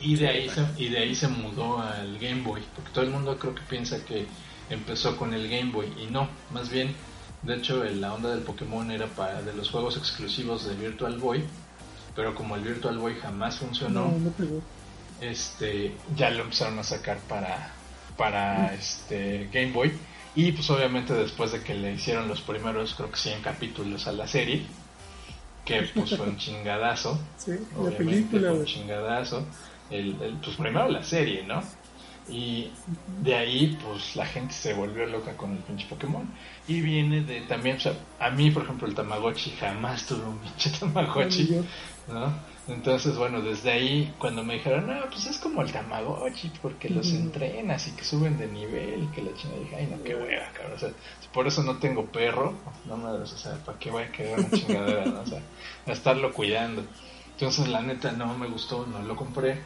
[0.01, 3.11] Y de ahí se, y de ahí se mudó al Game Boy, porque todo el
[3.11, 4.25] mundo creo que piensa que
[4.69, 6.93] empezó con el Game Boy y no, más bien,
[7.43, 11.43] de hecho la onda del Pokémon era para de los juegos exclusivos de Virtual Boy,
[12.15, 14.61] pero como el Virtual Boy jamás funcionó, No, no pegó.
[15.21, 17.71] este ya lo empezaron a sacar para
[18.17, 19.91] para este Game Boy
[20.35, 24.11] y pues obviamente después de que le hicieron los primeros creo que 100 capítulos a
[24.11, 24.63] la serie
[25.65, 27.19] que pues fue un chingadazo.
[27.37, 28.49] Sí, la película.
[28.49, 29.45] fue un chingadazo.
[29.89, 31.61] El, el- pues primero la serie no
[32.29, 32.71] y
[33.21, 36.27] de ahí pues la gente se volvió loca con el pinche Pokémon
[36.67, 40.37] y viene de también o sea a mí por ejemplo el Tamagotchi jamás tuve un
[40.37, 41.63] pinche Tamagotchi
[42.07, 42.33] ¿no?
[42.67, 47.11] Entonces, bueno, desde ahí, cuando me dijeron, no, pues es como el Tamagotchi, porque los
[47.11, 50.73] entrenas y que suben de nivel, que la chingada, dije, ay, no, qué hueva, cabrón,
[50.75, 50.89] o sea,
[51.33, 52.53] por eso no tengo perro,
[52.85, 55.21] no madres, o sea, ¿para qué voy a querer una chingadera, no?
[55.21, 55.41] O sea,
[55.85, 56.85] a estarlo cuidando.
[57.31, 59.61] Entonces, la neta, no me gustó, no lo compré,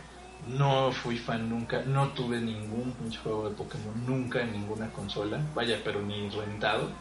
[0.47, 5.51] no fui fan nunca, no tuve ningún pinche juego de Pokémon, nunca en ninguna consola,
[5.53, 6.91] vaya, pero ni rentado,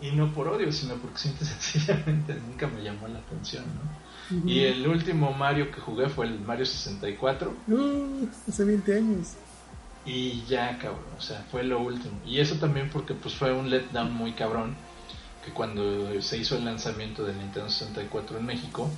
[0.00, 3.92] y no por odio, sino porque simple sencillamente nunca me llamó la atención, ¿no?
[4.44, 9.38] Y el último Mario que jugué fue el Mario 64 Uh, hace 20 años.
[10.04, 12.20] y ya cabrón, o sea, fue lo último.
[12.24, 14.76] Y eso también porque pues fue un letdown muy cabrón
[15.44, 18.90] que cuando se hizo el lanzamiento del Nintendo 64 en México,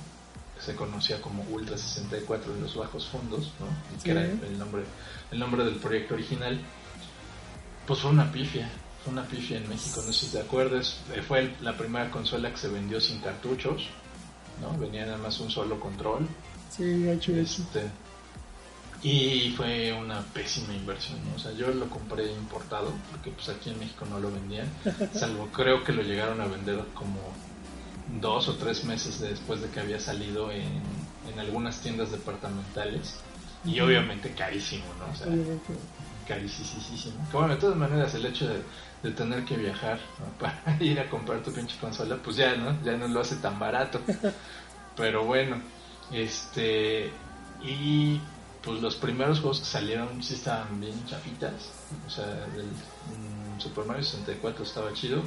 [0.59, 4.03] que se conocía como Ultra 64 en los bajos fondos, ¿no?
[4.03, 4.83] Que era el nombre
[5.31, 6.59] el nombre del proyecto original.
[7.87, 8.69] Pues fue una pifia,
[9.03, 12.51] fue una pifia en México, no sé si te acuerdas, eh, fue la primera consola
[12.51, 13.87] que se vendió sin cartuchos,
[14.61, 14.77] ¿no?
[14.77, 16.27] Venía nada más un solo control.
[16.69, 17.63] Sí, hecho eso.
[17.63, 17.89] Este,
[19.01, 21.35] y fue una pésima inversión, ¿no?
[21.35, 24.67] o sea, yo lo compré importado porque pues aquí en México no lo vendían,
[25.13, 27.33] salvo creo que lo llegaron a vender como
[28.21, 30.81] dos o tres meses después de que había salido en,
[31.31, 33.19] en algunas tiendas departamentales
[33.65, 35.11] y obviamente carísimo, ¿no?
[35.11, 35.27] O sea,
[36.27, 37.27] carísimo.
[37.29, 38.61] Que bueno, de todas maneras el hecho de,
[39.03, 40.25] de tener que viajar ¿no?
[40.39, 43.59] para ir a comprar tu pinche consola, pues ya no, ya no lo hace tan
[43.59, 43.99] barato.
[44.95, 45.61] Pero bueno,
[46.11, 47.11] este
[47.61, 48.19] y
[48.63, 51.71] pues los primeros juegos que salieron sí estaban bien chafitas.
[52.07, 55.21] O sea, el mm, Super Mario 64 estaba chido,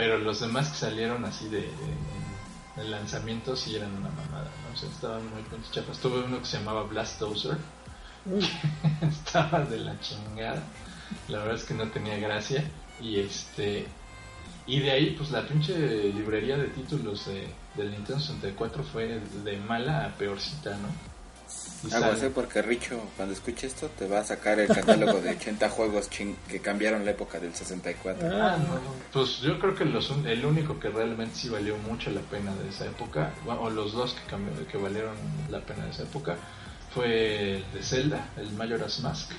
[0.00, 4.72] pero los demás que salieron así de, de- de lanzamiento sí eran una mamada, ¿no?
[4.72, 5.98] O sea, estaban muy pinches.
[5.98, 7.58] Tuve uno que se llamaba Blast Dozer,
[8.24, 8.48] Uy,
[9.02, 10.62] estaba de la chingada.
[11.28, 12.64] La verdad es que no tenía gracia.
[12.98, 13.86] Y este.
[14.66, 15.74] Y de ahí, pues la pinche
[16.14, 20.88] librería de títulos de, del Nintendo 64 fue de mala a peorcita, ¿no?
[21.82, 25.20] Y Aguas, sale- eh, porque Richo, cuando escuche esto, te va a sacar el catálogo
[25.20, 28.28] de 80 juegos que cambiaron la época del 64.
[28.30, 28.80] Ah, no,
[29.12, 32.54] pues yo creo que los, un- el único que realmente sí valió mucho la pena
[32.56, 35.14] de esa época, o los dos que, cambió- que valieron
[35.50, 36.36] la pena de esa época,
[36.94, 39.30] fue el de Zelda, el Majora's Mask,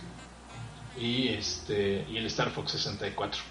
[0.98, 3.42] y este y el Star Fox 64.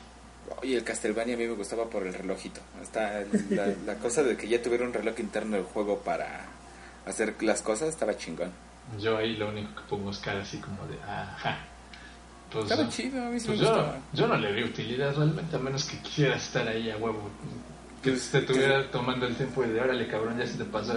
[0.62, 2.60] Oye, el Castlevania a mí me gustaba por el relojito.
[2.82, 6.46] Está la, la cosa de que ya tuviera un reloj interno del juego para
[7.06, 8.50] hacer las cosas estaba chingón.
[8.98, 11.58] Yo ahí lo único que pongo es cara así como de, ajá.
[12.52, 13.98] Pues, Estaba chido, a mí sí pues me yo, gustaba.
[14.12, 17.30] yo no le vi utilidad realmente, a menos que quisiera estar ahí a huevo
[18.02, 20.94] que Pues, te estuviera tomando el tiempo y de órale cabrón, ya se te pasó,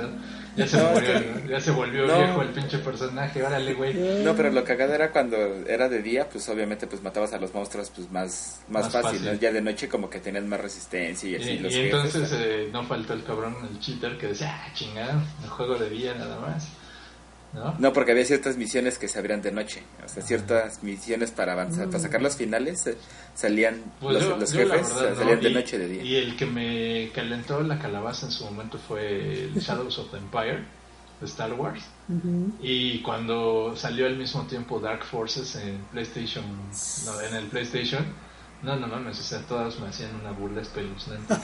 [0.55, 2.17] ya se, No, murió, que- ya se volvió No.
[2.17, 3.93] viejo el pinche personaje, órale güey.
[4.23, 5.35] No, pero lo cagado era cuando
[5.67, 9.19] era de día, pues obviamente pues matabas a los monstruos pues más, más, Más fácil,
[9.19, 9.33] fácil.
[9.33, 9.39] ¿no?
[9.39, 12.69] Ya de noche como que tenían más resistencia y así y los jefes, entonces eh,
[12.71, 16.39] no faltó el cabrón, el cheater que decía, ah, chingada, el juego de día nada
[16.39, 16.69] más.
[17.53, 17.75] ¿No?
[17.77, 21.53] No, porque había ciertas misiones que se abrían de noche, o sea, ciertas misiones para
[21.53, 22.97] avanzar, para sacar los finales eh,
[23.35, 25.43] salían Pues los, yo- los yo la jefes, verdad, salían no.
[25.43, 26.03] de Y- noche de día.
[26.03, 30.17] Y el que me calentó la calabaza en su momento fue el Shadows of the
[30.17, 30.63] Empire
[31.19, 31.83] de Star Wars.
[32.61, 36.43] Y cuando salió al mismo tiempo Dark Forces en PlayStation,
[37.05, 38.03] no, en el PlayStation,
[38.63, 41.35] no, no mames, o sea, todos me hacían una burla espeluznante.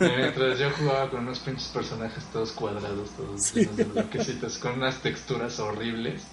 [0.00, 5.00] Mientras yo jugaba con unos pinches personajes todos cuadrados, todos llenos de bloquecitos, con unas
[5.02, 6.26] texturas horribles.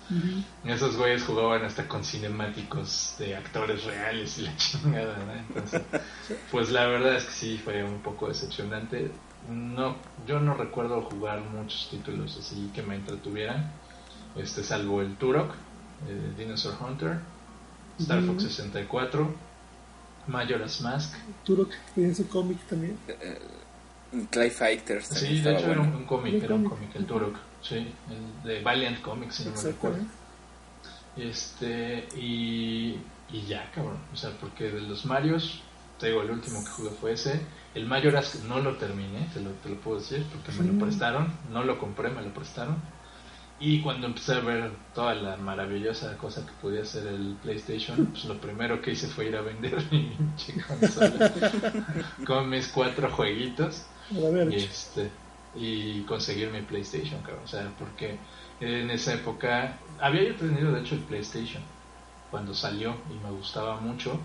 [0.65, 5.33] Esos güeyes jugaban hasta con cinemáticos de actores reales y la chingada, ¿no?
[5.33, 5.83] Entonces,
[6.51, 9.11] pues la verdad es que sí fue un poco decepcionante.
[9.47, 9.95] No,
[10.25, 13.71] yo no recuerdo jugar muchos títulos así que me entretuvieran,
[14.35, 15.53] este salvo el Turok,
[16.35, 17.19] Dinosaur Hunter,
[17.99, 19.52] Star Fox 64,
[20.27, 21.13] Majora's Mask.
[21.43, 22.97] Turok tiene su cómic también.
[24.29, 26.95] Clay Fighters Sí, de hecho era un, cómic, era un cómic.
[26.95, 27.75] el Turok, sí,
[28.09, 30.03] el de Valiant Comics, si no me recuerdo.
[31.17, 32.99] Este, y,
[33.31, 33.97] y ya, cabrón.
[34.13, 35.61] O sea, porque de los Marios,
[35.99, 37.41] te digo, el último que jugué fue ese.
[37.73, 41.33] El Majora's no lo terminé, te lo, te lo puedo decir, porque me lo prestaron.
[41.51, 42.77] No lo compré, me lo prestaron.
[43.57, 48.25] Y cuando empecé a ver toda la maravillosa cosa que podía hacer el PlayStation, pues
[48.25, 51.31] lo primero que hice fue ir a vender mi pinche consola
[52.23, 53.87] con mis cuatro jueguitos
[54.43, 55.19] y este
[55.53, 57.43] y conseguir mi PlayStation, cabrón.
[57.45, 58.27] O sea, porque
[58.59, 61.63] en esa época había yo tenido de hecho el PlayStation
[62.29, 64.19] cuando salió y me gustaba mucho,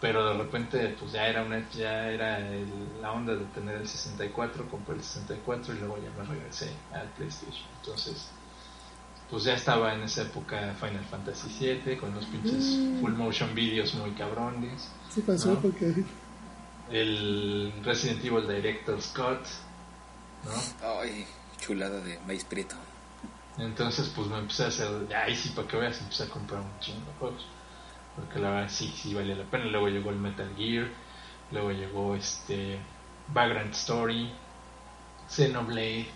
[0.00, 3.88] pero de repente pues ya era una ya era el- la onda de tener el
[3.88, 7.70] 64, compré el 64 y luego ya me regresé al PlayStation.
[7.76, 8.32] Entonces,
[9.30, 13.94] pues ya estaba en esa época Final Fantasy 7 con los pinches full motion videos
[13.94, 15.60] muy cabrones sí pasó ¿no?
[15.60, 16.04] porque
[16.90, 19.46] el Resident Evil Director Scott,
[20.44, 20.98] ¿no?
[21.00, 21.26] Ay,
[21.58, 22.76] chulada de maíz prieto.
[23.58, 26.78] Entonces, pues me empecé a hacer, ay, sí, para que veas, empecé a comprar un
[26.80, 27.46] chingo de juegos.
[28.16, 29.64] Porque la verdad, sí, sí, valía la pena.
[29.66, 30.88] Luego llegó el Metal Gear,
[31.52, 32.78] luego llegó este
[33.28, 34.32] Vagrant Story,
[35.28, 36.08] Xenoblade.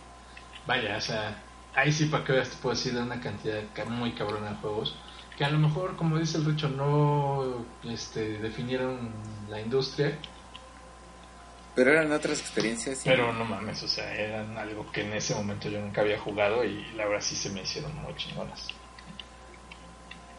[0.66, 1.42] Vaya, o sea,
[1.74, 4.56] ahí sí, para que veas, te puedo decir de una cantidad ca- muy cabrona de
[4.56, 4.94] juegos.
[5.36, 9.12] Que a lo mejor, como dice el Richo, no este, definieron
[9.48, 10.18] la industria,
[11.76, 13.06] Pero eran otras experiencias.
[13.06, 16.18] y- Pero no mames, o sea, eran algo que en ese momento yo nunca había
[16.18, 18.66] jugado y la verdad sí se me hicieron muy chingonas.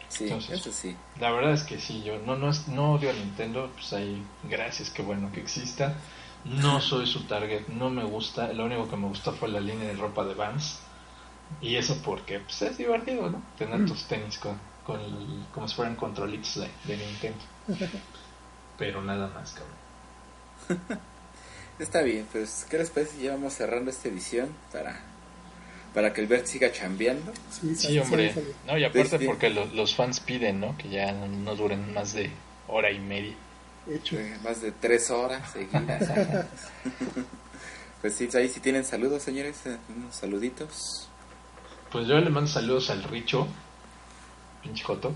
[0.08, 0.94] Sí, entonces- eso sí.
[1.18, 4.22] La verdad es que sí, yo no, no, es- no odio a Nintendo, pues ahí,
[4.44, 5.94] gracias, qué bueno que exista.
[6.44, 9.88] No soy su target, no me gusta, lo único que me gustó fue la línea
[9.88, 10.80] de ropa de Vans.
[11.60, 13.42] Y eso porque pues, es divertido, ¿no?
[13.58, 17.38] Tener tus tenis con, con el- como si fueran controlitos de, de Nintendo.
[18.78, 21.00] Pero nada más, cabrón.
[21.78, 25.00] Está bien, pues, ¿qué les parece si ya vamos cerrando esta edición para,
[25.94, 27.32] para que el Bert siga chambeando?
[27.50, 28.34] sí, Sí, hombre.
[28.66, 30.76] No, y aparte Pues, porque lo- los fans piden, ¿no?
[30.76, 32.30] Que ya no, no duren más de
[32.68, 33.34] hora y media.
[33.88, 34.18] Hecho.
[34.18, 36.06] Eh, Más de tres horas seguidas.
[38.02, 41.08] pues sí, ahí si tienen saludos, señores, eh, unos saluditos.
[41.90, 43.46] Pues yo le mando saludos al Richo,
[44.62, 45.12] pinche Joto,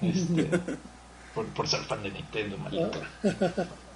[0.00, 0.50] este,
[1.34, 3.00] por, por ser fan de Nintendo, maldito.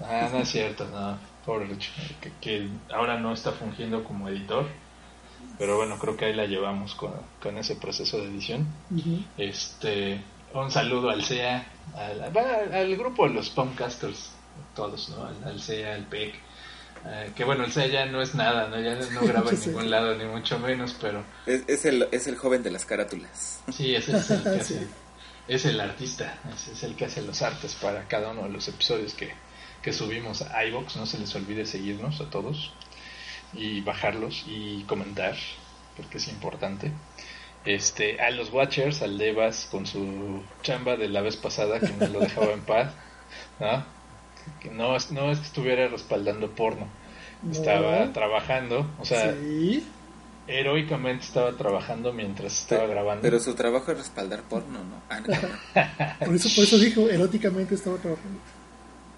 [0.01, 4.67] Ah, no es cierto, no, pobre Richo, que, que ahora no está fungiendo como editor,
[5.59, 7.13] pero bueno, creo que ahí la llevamos con,
[7.43, 8.67] con ese proceso de edición.
[9.37, 10.23] Este,
[10.53, 11.67] un saludo al CEA,
[11.97, 12.23] al,
[12.75, 14.31] al grupo de los Pomcasters,
[14.75, 15.27] todos, ¿no?
[15.27, 16.35] Al, al CEA, al PEC.
[17.07, 18.81] Eh, que bueno, el CEA ya no es nada, ¿no?
[18.81, 22.37] Ya no graba en ningún lado, ni mucho menos, pero Es, es, el, es el
[22.37, 23.61] joven de las carátulas.
[23.73, 24.75] Sí, ese es el que Sí.
[24.75, 24.87] hace,
[25.49, 28.67] es el artista, ese es el que hace los artes para cada uno de los
[28.69, 29.33] episodios que,
[29.83, 30.97] que subimos a iBox.
[30.97, 32.73] No se les olvide seguirnos a todos
[33.53, 35.37] y bajarlos y comentar,
[35.97, 36.91] porque es importante.
[37.67, 42.09] Este, a los Watchers, al Devas con su chamba de la vez pasada que me
[42.09, 42.93] lo dejaba en paz,
[43.59, 43.85] ¿no?
[44.61, 46.87] Que no, es- no es que estuviera respaldando porno,
[47.51, 48.13] estaba No.
[48.13, 49.85] trabajando, o sea, sí.
[50.47, 53.23] heroicamente estaba trabajando mientras estaba grabando.
[53.23, 55.03] Pero su trabajo es respaldar porno, ¿no?
[55.09, 55.27] Ah, no.
[56.27, 58.39] Por eso, por eso dijo, eróticamente estaba trabajando.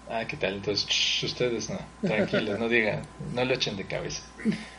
[0.09, 0.53] Ah, ¿qué tal?
[0.55, 3.01] Entonces, shh, ustedes no, tranquilos, no digan,
[3.33, 4.23] no lo echen de cabeza.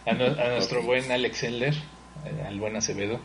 [0.06, 1.74] A, nu- a nuestro buen Alex Endler,
[2.24, 3.20] eh, al buen Acevedo,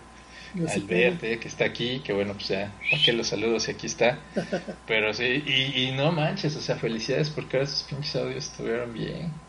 [0.53, 0.87] No sé al.
[0.87, 4.27] Verte, que está aquí, que bueno, pues ya, ¿para qué los saludos si aquí está?
[4.85, 8.93] Pero sí, y, y no manches, o sea, felicidades porque ahora esos pinches audios estuvieron
[8.93, 9.41] bien.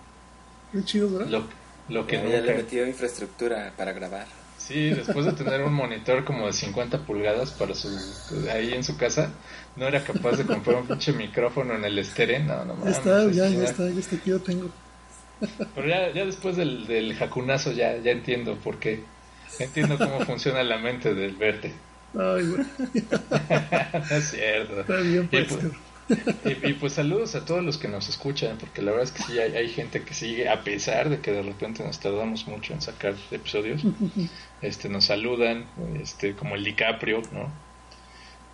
[0.73, 1.31] Muy chido, ¿verdad?
[1.31, 1.49] Lo,
[1.89, 2.55] lo que Ya, ya le nunca.
[2.55, 4.29] metió infraestructura para grabar.
[4.57, 7.89] Sí, después de tener un monitor como de 50 pulgadas para su
[8.51, 9.41] ahí en su casa,
[9.77, 12.41] no era capaz de comprar un pinche micrófono en el estéreo.
[12.41, 14.71] No, no Ya mames, está, ya, ya está, ya está, aquí lo tengo.
[15.75, 19.14] Pero ya, ya después del, del jacunazo ya, ya entiendo por qué.
[19.59, 21.73] Entiendo cómo funciona la mente del verte.
[22.15, 22.65] Ay, güey,
[24.11, 24.81] no es cierto.
[24.81, 25.65] está bien, Y pues.
[26.45, 29.23] y, y, pues saludos a todos los que nos escuchan, porque la verdad es que
[29.25, 32.73] sí hay, hay gente que sigue, a pesar de que de repente nos tardamos mucho
[32.73, 33.83] en sacar episodios,
[34.63, 35.67] este nos saludan,
[36.01, 37.51] este como el DiCaprio, ¿no?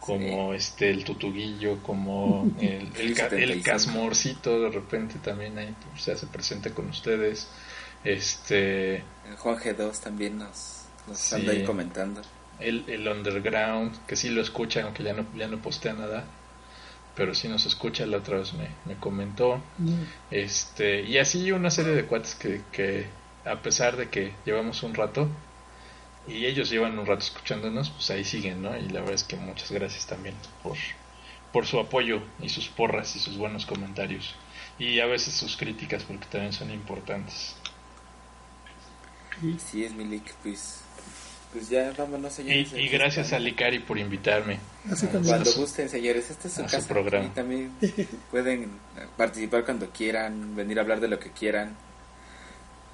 [0.01, 3.65] Como este el Tutuguillo, como el, el, ca- el 75.
[3.65, 7.49] Casmorcito de repente también ahí pues, se hace presente con ustedes.
[8.05, 8.97] Este
[9.29, 10.80] El Juan G2 también nos
[11.15, 11.35] Sí.
[11.35, 12.23] anda ahí comentando.
[12.59, 16.25] el, el underground, que sí lo escuchan, aunque ya no, ya no postea nada,
[17.15, 19.63] pero sí nos escucha, la otra vez me, me comentó.
[19.79, 23.09] Mm, Este, y así una serie de cuates que, que
[23.45, 25.29] a pesar de que llevamos un rato,
[26.27, 28.77] y ellos llevan un rato escuchándonos, pues ahí siguen, ¿no?
[28.77, 30.77] Y la verdad es que muchas gracias también por,
[31.53, 34.37] por su apoyo y sus porras y sus buenos comentarios.
[34.79, 37.57] Y a veces sus críticas, porque también son importantes.
[39.59, 39.85] sí.
[39.85, 40.85] Es Milik, pues,
[41.53, 42.73] pues ya vámonos, señores.
[42.75, 44.59] y gracias a Licari por invitarme.
[44.91, 45.07] Así.
[45.09, 46.89] Cuando su- gusten, señores, este es su a su casa.
[46.89, 47.27] programa.
[47.27, 47.73] Y también
[48.31, 48.71] pueden
[49.17, 51.77] participar cuando quieran, venir a hablar de lo que quieran.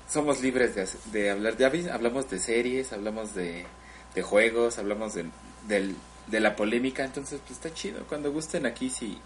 [0.08, 1.56] Somos libres de, de hablar.
[1.56, 3.66] Ya vi- hablamos de series, hablamos de,
[4.14, 5.26] de juegos, hablamos de,
[5.68, 5.96] del-
[6.28, 7.04] de la polémica.
[7.04, 8.04] Entonces, pues está chido.
[8.08, 9.18] Cuando gusten aquí, si,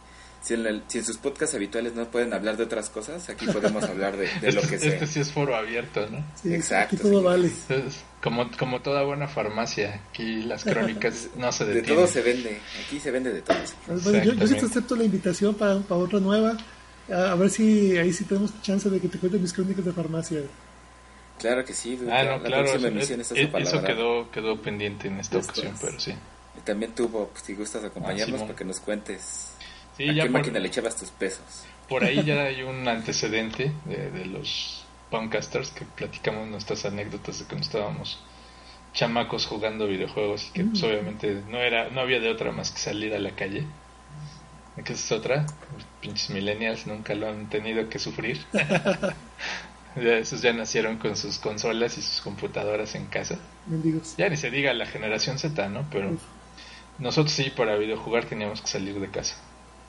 [0.43, 3.47] si, en, el- si en sus podcasts habituales no pueden hablar de otras cosas, aquí
[3.47, 4.93] podemos hablar de, de lo este, que sea.
[4.95, 6.25] este sí es foro abierto, ¿no?
[6.43, 7.25] Sí, Exacto, Aquí todo sí.
[7.25, 7.47] vale.
[7.69, 11.97] Es como, como toda buena farmacia, aquí las crónicas no se De detienen.
[12.05, 12.59] todo se vende.
[12.87, 13.57] Aquí se vende de todo.
[14.03, 16.57] Bueno, yo, yo sí te acepto la invitación para, para otra nueva.
[17.12, 19.93] A, a ver si ahí sí tenemos chance de que te cuente mis crónicas de
[19.93, 20.41] farmacia.
[21.39, 21.99] Claro que sí.
[22.11, 25.99] Ah, la no, claro, próxima eso, emisión es- quedó, quedó pendiente en esta ocasión, pero
[25.99, 26.12] sí.
[26.57, 29.53] Y también tuvo, pues, si gustas acompañarnos, Ah, para que nos cuentes
[30.01, 31.64] Sí, a ya qué por, máquina le echabas tus pesos.
[31.89, 37.44] por ahí ya hay un antecedente de, de los Poundcasters que platicamos nuestras anécdotas de
[37.44, 38.18] cuando estábamos
[38.93, 42.78] chamacos jugando videojuegos y que pues, obviamente no era no había de otra más que
[42.78, 43.66] salir a la calle.
[44.85, 45.43] ¿Qué es otra?
[45.74, 48.44] Los pinches millennials nunca lo han tenido que sufrir.
[49.97, 53.39] Ya esos ya nacieron con sus consolas y sus computadoras en casa.
[53.66, 54.14] Mendigos.
[54.16, 55.85] Ya ni se diga la generación Z, ¿no?
[55.90, 56.22] Pero Uf.
[56.98, 59.35] nosotros sí, para videojugar teníamos que salir de casa.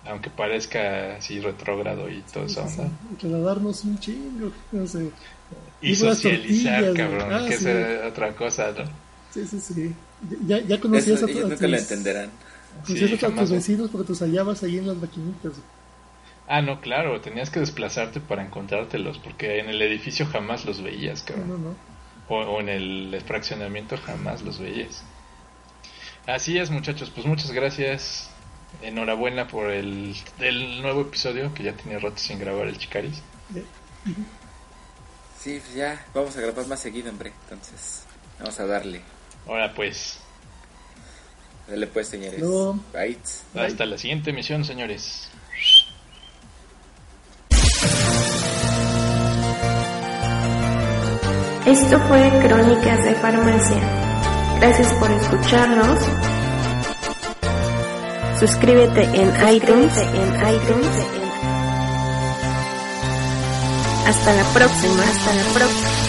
[0.05, 2.89] Aunque parezca así retrógrado y toda esa onda.
[3.11, 4.51] Y trasladarnos un chingo.
[4.71, 5.11] No sé.
[5.81, 7.31] Y Y socializar, cabrón.
[7.31, 7.67] Ah, que sí.
[7.67, 8.85] era otra cosa, ¿no?
[9.33, 9.95] Sí, sí, sí.
[10.45, 12.29] Ya, ya conocías Eso a, ellos a nunca lo tus- entenderán.
[12.85, 15.53] conocías Sí, a tus vecinos porque tus hallabas ahí en las maquinitas.
[16.47, 21.23] Ah, no, claro, tenías que desplazarte para encontrártelos, porque en el edificio jamás los veías,
[21.35, 21.47] No, cabrón.
[21.47, 21.75] no, no.
[22.27, 25.03] O, o en el fraccionamiento jamás los veías.
[26.25, 28.30] Así es, muchachos, pues muchas gracias.
[28.81, 33.21] Enhorabuena por el, el nuevo episodio, que ya tenía rato sin grabar el Chicaris.
[35.39, 37.31] Sí, pues ya, vamos a grabar más seguido, hombre.
[37.43, 38.03] Entonces,
[38.39, 39.01] vamos a darle.
[39.47, 40.19] Ahora pues,
[41.67, 42.41] Dale pues, señores.
[42.91, 43.17] Bye.
[43.55, 45.29] hasta la siguiente emisión, señores.
[51.65, 53.79] Esto fue Crónicas de Farmacia.
[54.59, 56.30] Gracias por escucharnos.
[58.41, 60.87] Suscríbete en iTunes, en iTunes.
[64.07, 66.00] Hasta la próxima, hasta la próxima.